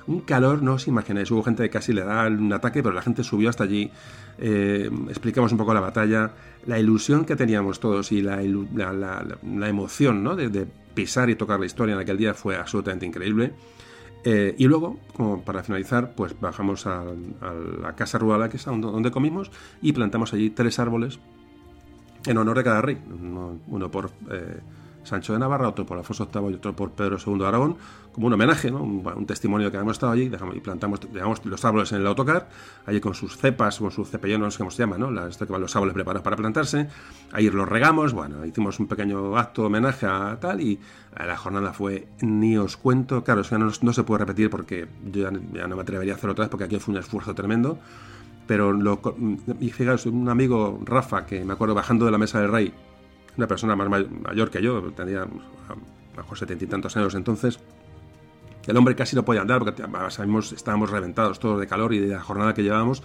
[0.08, 3.02] Un calor, no os imagináis, hubo gente que casi le da un ataque, pero la
[3.02, 3.92] gente subió hasta allí.
[4.38, 6.32] Eh, explicamos un poco la batalla,
[6.66, 10.36] la ilusión que teníamos todos y la, emoción ¿no?
[10.36, 13.54] de, pisar y tocar la historia en aquel día fue absolutamente increíble.
[14.24, 17.04] Eh, y luego, como para finalizar, pues bajamos a,
[17.82, 19.52] la casa rural que está donde comimos
[19.82, 21.20] y plantamos allí tres árboles
[22.26, 22.98] en honor de cada rey.
[23.68, 24.60] Uno, por eh,
[25.04, 27.78] Sancho de Navarra, otro por Alfonso VIII y otro por Pedro II de Aragón,
[28.12, 28.84] como un homenaje, ¿no?
[28.84, 31.00] un, testimonio que hemos estado allí dejamos, y plantamos
[31.44, 32.50] los árboles en el autocar,
[32.86, 35.10] allí con sus cepas, con sus cepellones, no cómo se llama, ¿no?
[35.10, 36.88] Los árboles preparados para plantarse,
[37.32, 40.80] ahí los regamos, bueno, hicimos un pequeño acto homenaje a tal y
[41.18, 45.30] la jornada fue, ni os cuento, claro, eso ya no, se puede repetir porque yo
[45.54, 47.80] ya, no me atrevería a hacerlo otra vez porque aquí fue un esfuerzo tremendo,
[48.52, 49.00] pero lo,
[49.62, 52.74] y fijaos, un amigo, Rafa, que me acuerdo bajando de la mesa del rey,
[53.38, 55.26] una persona más mayor que yo, tenía
[56.18, 57.60] bajo setenta y tantos años entonces,
[58.68, 62.08] el hombre casi no podía andar porque sabemos, estábamos reventados todos de calor y de
[62.10, 63.04] la jornada que llevábamos.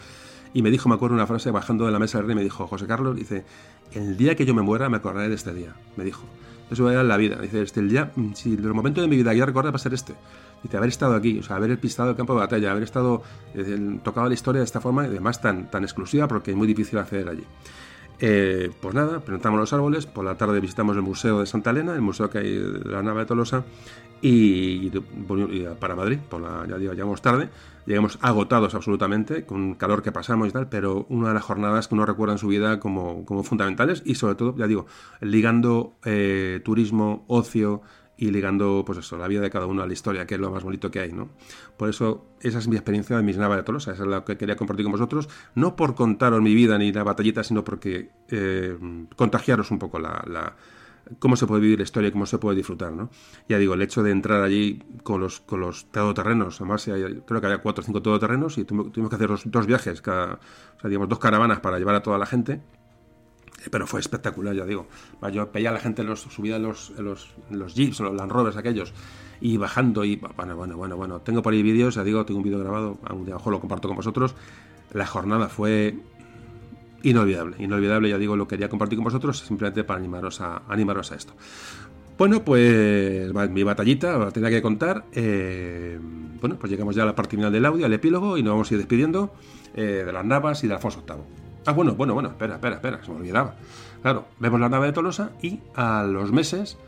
[0.52, 2.66] Y me dijo, me acuerdo una frase bajando de la mesa del rey, me dijo,
[2.66, 3.44] José Carlos, dice,
[3.92, 6.24] el día que yo me muera me acordaré de este día, me dijo.
[6.70, 7.36] Eso va a la vida.
[7.36, 9.94] Dice, este, el día, si el momento de mi vida yo recuerdo va a ser
[9.94, 10.14] este.
[10.62, 13.22] Dice, haber estado aquí, o sea, haber pistado el campo de batalla, haber estado,
[13.54, 16.66] eh, tocado la historia de esta forma y además tan, tan exclusiva porque es muy
[16.66, 17.44] difícil acceder allí.
[18.18, 21.94] Eh, pues nada, plantamos los árboles, por la tarde visitamos el Museo de Santa Elena,
[21.94, 23.64] el museo que hay de la nave de Tolosa,
[24.22, 24.90] y,
[25.78, 27.48] para Madrid, por la, ya digo, llegamos tarde,
[27.86, 31.94] llegamos agotados absolutamente, con calor que pasamos y tal, pero una de las jornadas que
[31.94, 34.86] uno recuerda en su vida como, como fundamentales y sobre todo, ya digo,
[35.20, 37.82] ligando eh, turismo, ocio
[38.18, 40.50] y ligando, pues eso, la vida de cada uno a la historia, que es lo
[40.50, 41.28] más bonito que hay, ¿no?
[41.76, 44.38] Por eso, esa es mi experiencia de mis Nava de Tolosa, esa es la que
[44.38, 48.76] quería compartir con vosotros, no por contaros mi vida ni la batallita, sino porque eh,
[49.16, 50.56] contagiaros un poco la
[51.18, 53.10] cómo se puede vivir la historia cómo se puede disfrutar, ¿no?
[53.48, 57.46] Ya digo, el hecho de entrar allí con los, con los todoterrenos, además creo que
[57.46, 61.08] había cuatro o cinco todoterrenos y tuvimos, que hacer dos, viajes, cada, o sea, digamos,
[61.08, 62.60] dos caravanas para llevar a toda la gente,
[63.70, 64.86] pero fue espectacular, ya digo.
[65.32, 68.56] Yo veía a la gente los, subida en los, los, los jeeps, los Land Rovers
[68.56, 68.92] aquellos,
[69.40, 71.20] y bajando, y bueno, bueno, bueno, bueno.
[71.20, 73.88] Tengo por ahí vídeos, ya digo, tengo un vídeo grabado, a día mejor lo comparto
[73.88, 74.34] con vosotros.
[74.92, 75.98] La jornada fue
[77.02, 81.16] inolvidable, inolvidable, ya digo, lo quería compartir con vosotros simplemente para animaros a, animaros a
[81.16, 81.34] esto.
[82.18, 85.04] Bueno, pues mi batallita la tenía que contar.
[85.12, 85.98] Eh,
[86.40, 88.70] bueno, pues llegamos ya a la parte final del audio, al epílogo, y nos vamos
[88.70, 89.34] a ir despidiendo
[89.74, 91.22] eh, de las navas y de Alfonso VIII.
[91.66, 93.56] Ah, bueno, bueno, bueno, espera, espera, espera, se me olvidaba.
[94.00, 96.78] Claro, vemos la nave de Tolosa y a los meses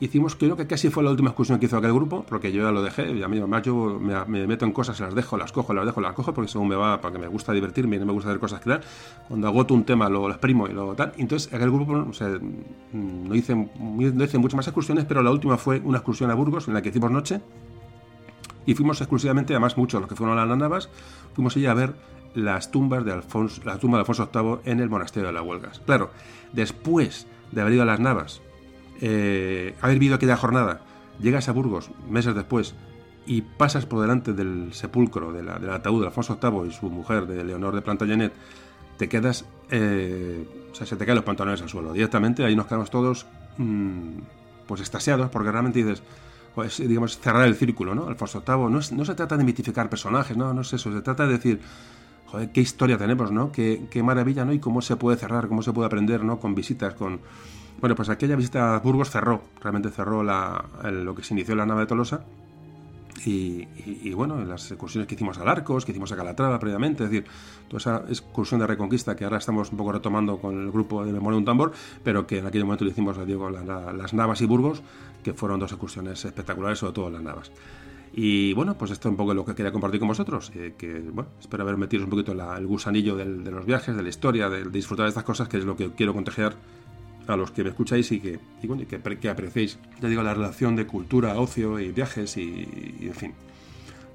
[0.00, 2.70] hicimos, creo que casi fue la última excursión que hizo aquel grupo, porque yo ya
[2.70, 5.74] lo dejé, y a mí además yo me, meto en cosas, las dejo, las cojo,
[5.74, 8.12] las dejo, las cojo, porque según me va, porque me gusta divertirme y no me
[8.12, 8.80] gusta hacer cosas que tal,
[9.26, 12.28] cuando agoto un tema lo, exprimo y luego tal, entonces aquel grupo o sea,
[12.92, 16.68] no, hice, no hice muchas más excursiones, pero la última fue una excursión a Burgos,
[16.68, 17.40] en la que hicimos noche,
[18.66, 20.90] y fuimos exclusivamente, además muchos los que fueron a las Navas,
[21.34, 21.94] fuimos allí a ver
[22.34, 25.80] las tumbas de Alfonso, la tumba de Alfonso VIII en el monasterio de las Huelgas.
[25.80, 26.10] Claro,
[26.52, 28.42] después de haber ido a las Navas,
[29.00, 30.80] eh, haber vivido aquella jornada,
[31.20, 32.74] llegas a Burgos meses después
[33.26, 37.44] y pasas por delante del sepulcro del ataúd de Alfonso VIII y su mujer, de
[37.44, 38.32] Leonor de Plantagenet,
[38.96, 41.92] te quedas, eh, o sea, se te caen los pantalones al suelo.
[41.92, 43.26] Directamente ahí nos quedamos todos,
[43.58, 44.18] mm,
[44.66, 46.02] pues estasiados, porque realmente dices,
[46.54, 48.08] pues, digamos, cerrar el círculo, ¿no?
[48.08, 51.26] Alfonso VIII, no, no se trata de mitificar personajes, no, no es eso, se trata
[51.26, 51.60] de decir,
[52.26, 53.52] joder, qué historia tenemos, ¿no?
[53.52, 54.52] Qué, qué maravilla, ¿no?
[54.52, 56.40] Y cómo se puede cerrar, cómo se puede aprender, ¿no?
[56.40, 57.20] Con visitas, con
[57.80, 61.82] bueno, pues aquella visita a Burgos cerró, realmente cerró lo que se inició la nave
[61.82, 62.24] de Tolosa.
[63.24, 67.10] Y, bueno, en las excursiones que hicimos a Arcos, que hicimos a Calatrava previamente, es
[67.10, 67.28] decir,
[67.68, 71.12] toda esa excursión de reconquista que ahora estamos un poco retomando con el grupo de
[71.12, 71.72] Memoria de un Tambor,
[72.02, 74.82] pero que en aquel momento lo hicimos, digo, las Navas y Burgos,
[75.22, 77.50] que fueron dos excursiones espectaculares, sobre todo las Navas.
[78.12, 80.50] Y bueno, pues esto es un poco lo que quería compartir con vosotros.
[80.54, 84.08] Eh, que bueno, espero haber metido un poquito el gusanillo de los viajes, de la
[84.08, 86.56] historia, de, de, disfrutar de estas cosas, que es lo que quiero contagiar
[87.28, 88.38] a los que me escucháis y que,
[89.20, 92.66] que, apreciéis, ya digo, la relación de cultura, ocio y viajes y,
[93.02, 93.34] en fin,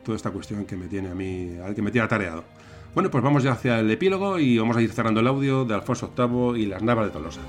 [0.03, 2.43] toda esta cuestión que me tiene a mí, que me tiene atareado.
[2.93, 5.73] Bueno, pues vamos ya hacia el epílogo y vamos a ir cerrando el audio de
[5.73, 7.41] Alfonso VIII y las Navas de Tolosa.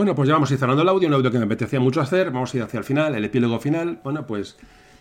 [0.00, 2.00] Bueno, pues ya vamos a ir cerrando el audio, un audio que me apetecía mucho
[2.00, 2.30] hacer.
[2.30, 4.00] Vamos a ir hacia el final, el epílogo final.
[4.02, 4.56] Bueno, pues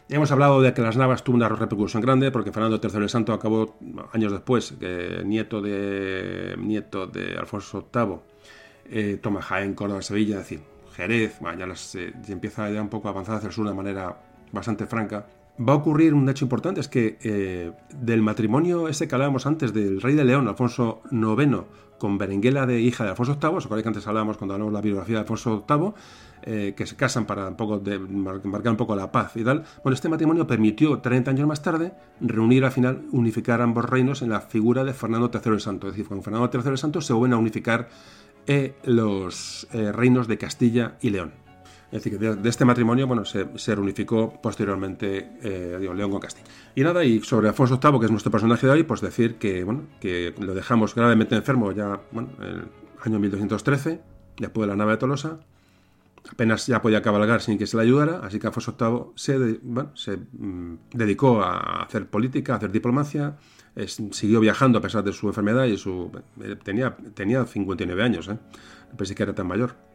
[0.09, 3.31] hemos hablado de que las Navas tuvo una repercusión grande porque Fernando III el Santo
[3.31, 3.77] acabó
[4.11, 4.73] años después,
[5.23, 8.17] nieto, de, nieto de Alfonso VIII,
[8.89, 10.59] eh, toma Jaén, Córdoba, Sevilla, es decir,
[10.97, 14.17] Jerez, ya, se empieza ya un poco a avanzar hacia el sur de manera
[14.51, 15.27] bastante franca.
[15.65, 19.73] Va a ocurrir un hecho importante, es que eh, del matrimonio ese que hablábamos antes
[19.73, 21.63] del rey de León, Alfonso IX,
[21.99, 24.77] con Berenguela de hija de Alfonso VIII, os acordáis que antes hablábamos cuando hablamos de
[24.77, 25.93] la biografía de Alfonso VIII,
[26.41, 29.63] eh, que se casan para un poco de, marcar un poco la paz y tal.
[29.83, 34.29] Bueno, este matrimonio permitió 30 años más tarde reunir al final, unificar ambos reinos en
[34.29, 35.87] la figura de Fernando III el Santo.
[35.87, 37.89] Es decir, con Fernando III el Santo se vuelven a unificar
[38.47, 41.48] eh, los eh, reinos de Castilla y León.
[41.91, 46.47] Es decir, que de, este matrimonio bueno, se, reunificó posteriormente eh, León con Castilla.
[46.75, 49.63] Y nada, y sobre Alfonso VIII, que es nuestro personaje de hoy, pues decir que,
[49.63, 52.67] bueno, que lo dejamos gravemente enfermo ya bueno, en el
[53.03, 54.01] año 1213,
[54.37, 55.39] después de la nave de Tolosa.
[56.31, 59.59] Apenas ya podía cabalgar sin que se le ayudara, así que Alfonso VIII se,
[59.95, 63.37] se mm, dedicó a hacer política, a hacer diplomacia,
[64.11, 66.11] siguió viajando a pesar de su enfermedad y su
[66.41, 68.37] eh, tenía, tenía 59 años, ¿eh?
[68.95, 69.88] pensé que era tan mayor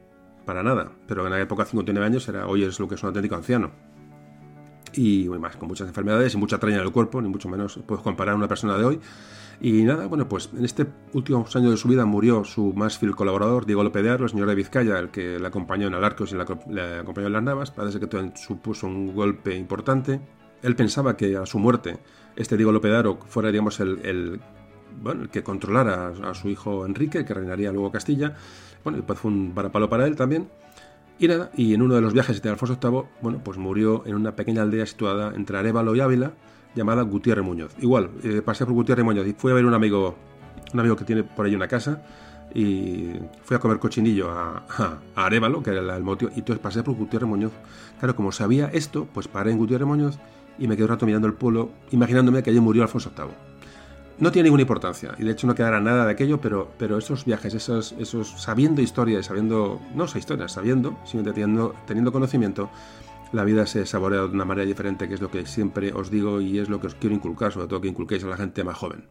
[0.44, 3.08] para nada, pero en la época 59 años era, hoy es lo que es un
[3.08, 3.70] auténtico anciano.
[4.96, 8.02] Y más, con muchas enfermedades y mucha traña en el cuerpo, ni mucho menos puedes
[8.02, 9.00] comparar a una persona de hoy.
[9.60, 13.14] Y nada, bueno, pues en este último año de su vida murió su más fiel
[13.16, 16.32] colaborador, Diego López de Aro, el señor de Vizcaya, el que le acompañó en Alarcos
[16.32, 16.42] y le
[16.98, 17.70] acompañó en las Navas.
[17.70, 20.20] Parece que todo supuso un golpe importante.
[20.62, 21.98] Él pensaba que a su muerte
[22.36, 24.40] este Diego López de Aro fuera, digamos, el,
[25.00, 28.34] bueno, que controlara a, su hijo Enrique, que reinaría luego Castilla.
[28.82, 30.48] Bueno, pues fue un varapalo para él también.
[31.18, 34.14] Y nada, y en uno de los viajes de Alfonso VIII, bueno, pues murió en
[34.14, 36.32] una pequeña aldea situada entre Arevalo y Ávila,
[36.74, 37.74] llamada Gutiérrez Muñoz.
[37.80, 40.16] Igual, eh, pasé por Gutiérrez Muñoz y fui a ver un amigo,
[40.72, 42.02] un amigo que tiene por ahí una casa,
[42.52, 43.10] y
[43.42, 44.64] fui a comer cochinillo a,
[45.14, 47.52] a, Arevalo, que era el motivo, y entonces pasé por Gutiérrez Muñoz.
[47.98, 50.18] Claro, como sabía esto, pues paré en Gutiérrez Muñoz
[50.58, 53.53] y me quedé un rato mirando el pueblo, imaginándome que allí murió Alfonso VIII.
[54.18, 57.24] No tiene ninguna importancia, y de hecho no quedará nada de aquello, pero, pero esos
[57.24, 62.70] viajes, esos, esos sabiendo historia y sabiendo, no sé historia, sabiendo, sino teniendo, teniendo conocimiento,
[63.32, 66.40] la vida se saborea de una manera diferente, que es lo que siempre os digo
[66.40, 68.76] y es lo que os quiero inculcar, sobre todo que inculquéis a la gente más
[68.76, 69.08] joven.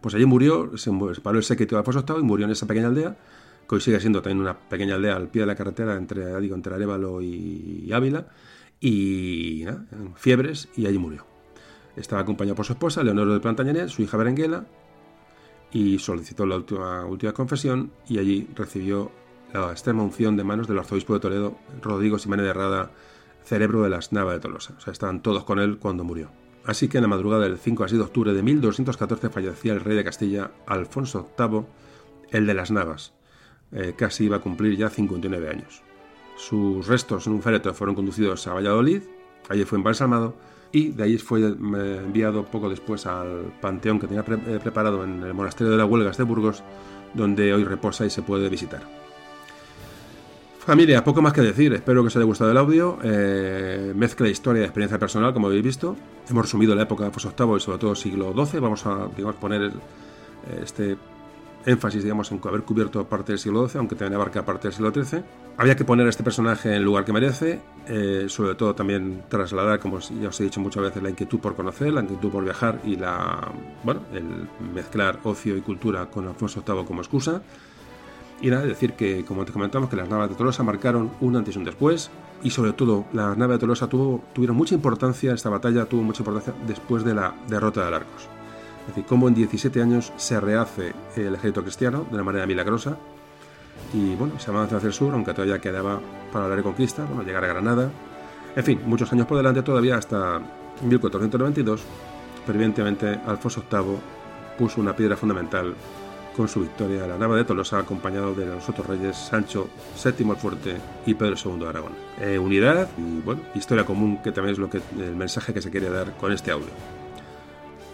[0.00, 2.86] Pues allí murió, se paró el séquito de Alfonso VIII y murió en esa pequeña
[2.86, 3.16] aldea,
[3.68, 6.54] que hoy sigue siendo también una pequeña aldea al pie de la carretera entre, digo,
[6.54, 8.28] entre Arevalo y Ávila,
[8.80, 9.64] y
[10.14, 11.27] fiebres, y allí murió.
[11.98, 14.64] Estaba acompañado por su esposa, Leonor de Plantañenet, su hija Berenguela,
[15.72, 19.10] y solicitó la última, última confesión y allí recibió
[19.52, 22.90] la extrema unción de manos del arzobispo de Toledo, Rodrigo Siménez de Rada,
[23.44, 24.74] cerebro de las Navas de Tolosa.
[24.76, 26.30] O sea, estaban todos con él cuando murió.
[26.64, 29.80] Así que en la madrugada del 5 a 6 de octubre de 1214 fallecía el
[29.80, 31.64] rey de Castilla, Alfonso VIII,
[32.30, 33.14] el de las Navas.
[33.72, 35.82] Eh, casi iba a cumplir ya 59 años.
[36.36, 39.02] Sus restos en un féretro fueron conducidos a Valladolid,
[39.48, 40.34] allí fue embalsamado
[40.72, 41.54] y de ahí fue eh,
[42.04, 46.16] enviado poco después al panteón que tenía eh, preparado en el monasterio de las Huelgas
[46.18, 46.62] de Burgos,
[47.14, 48.82] donde hoy reposa y se puede visitar.
[50.58, 51.72] Familia, poco más que decir.
[51.72, 52.98] Espero que os haya gustado el audio.
[53.02, 55.96] Eh, mezcla historia y experiencia personal, como habéis visto.
[56.28, 58.60] Hemos resumido la época de Alfonso VIII y sobre todo siglo XII.
[58.60, 59.72] Vamos a digamos, poner
[60.62, 60.98] este
[61.66, 64.92] énfasis digamos, en haber cubierto parte del siglo XII, aunque también abarca parte del siglo
[64.92, 65.22] XIII.
[65.56, 69.24] Había que poner a este personaje en el lugar que merece, eh, sobre todo también
[69.28, 72.44] trasladar, como ya os he dicho muchas veces, la inquietud por conocer, la inquietud por
[72.44, 73.50] viajar y la,
[73.82, 77.42] bueno, el mezclar ocio y cultura con Alfonso VIII como excusa.
[78.40, 81.56] Y nada, decir que, como te comentamos, que las naves de Tolosa marcaron un antes
[81.56, 82.08] y un después,
[82.44, 86.22] y sobre todo, las naves de Tolosa tuvo, tuvieron mucha importancia, esta batalla tuvo mucha
[86.22, 88.37] importancia después de la derrota de Arcos.
[88.88, 92.96] Es decir, cómo en 17 años se rehace el ejército cristiano de una manera milagrosa,
[93.92, 96.00] y bueno, se avanza hacia el sur, aunque todavía quedaba
[96.32, 97.90] para la reconquista, bueno, llegar a Granada.
[98.56, 100.40] En fin, muchos años por delante todavía hasta
[100.82, 101.82] 1492,
[102.46, 103.98] pero evidentemente Alfonso VIII
[104.58, 105.74] puso una piedra fundamental
[106.36, 109.68] con su victoria a la nava de Tolosa, acompañado de los otros reyes Sancho
[110.02, 111.92] VII el Fuerte y Pedro II de Aragón.
[112.20, 115.70] Eh, unidad y bueno, historia común, que también es lo que, el mensaje que se
[115.70, 116.68] quiere dar con este audio.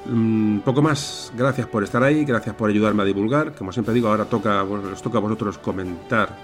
[0.07, 3.55] Mm, poco más, gracias por estar ahí, gracias por ayudarme a divulgar.
[3.55, 6.37] Como siempre digo, ahora toca, os toca a vosotros comentar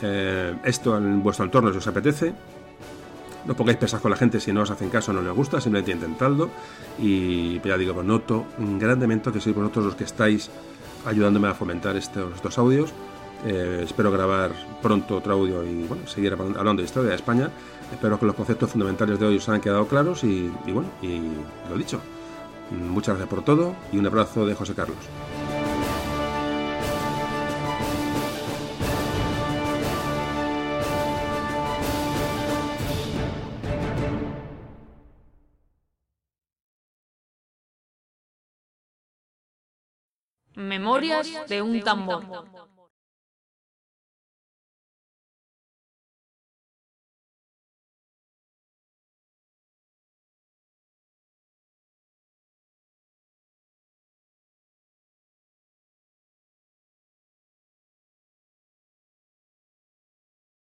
[0.00, 2.32] eh, esto en vuestro entorno si os apetece.
[3.44, 5.90] No pongáis pesas con la gente si no os hacen caso, no les gusta, simplemente
[5.90, 6.50] intentadlo.
[6.98, 8.46] Y ya digo, pues noto
[8.78, 10.48] grandemente que sois vosotros los que estáis
[11.04, 12.92] ayudándome a fomentar estos, estos audios.
[13.44, 17.50] Eh, espero grabar pronto otro audio y bueno, seguir hablando de historia de España.
[17.90, 21.20] Espero que los conceptos fundamentales de hoy os hayan quedado claros y, y bueno, y
[21.68, 22.00] lo dicho.
[22.72, 24.96] Muchas gracias por todo y un abrazo de José Carlos.
[40.54, 42.24] Memorias de un tambor.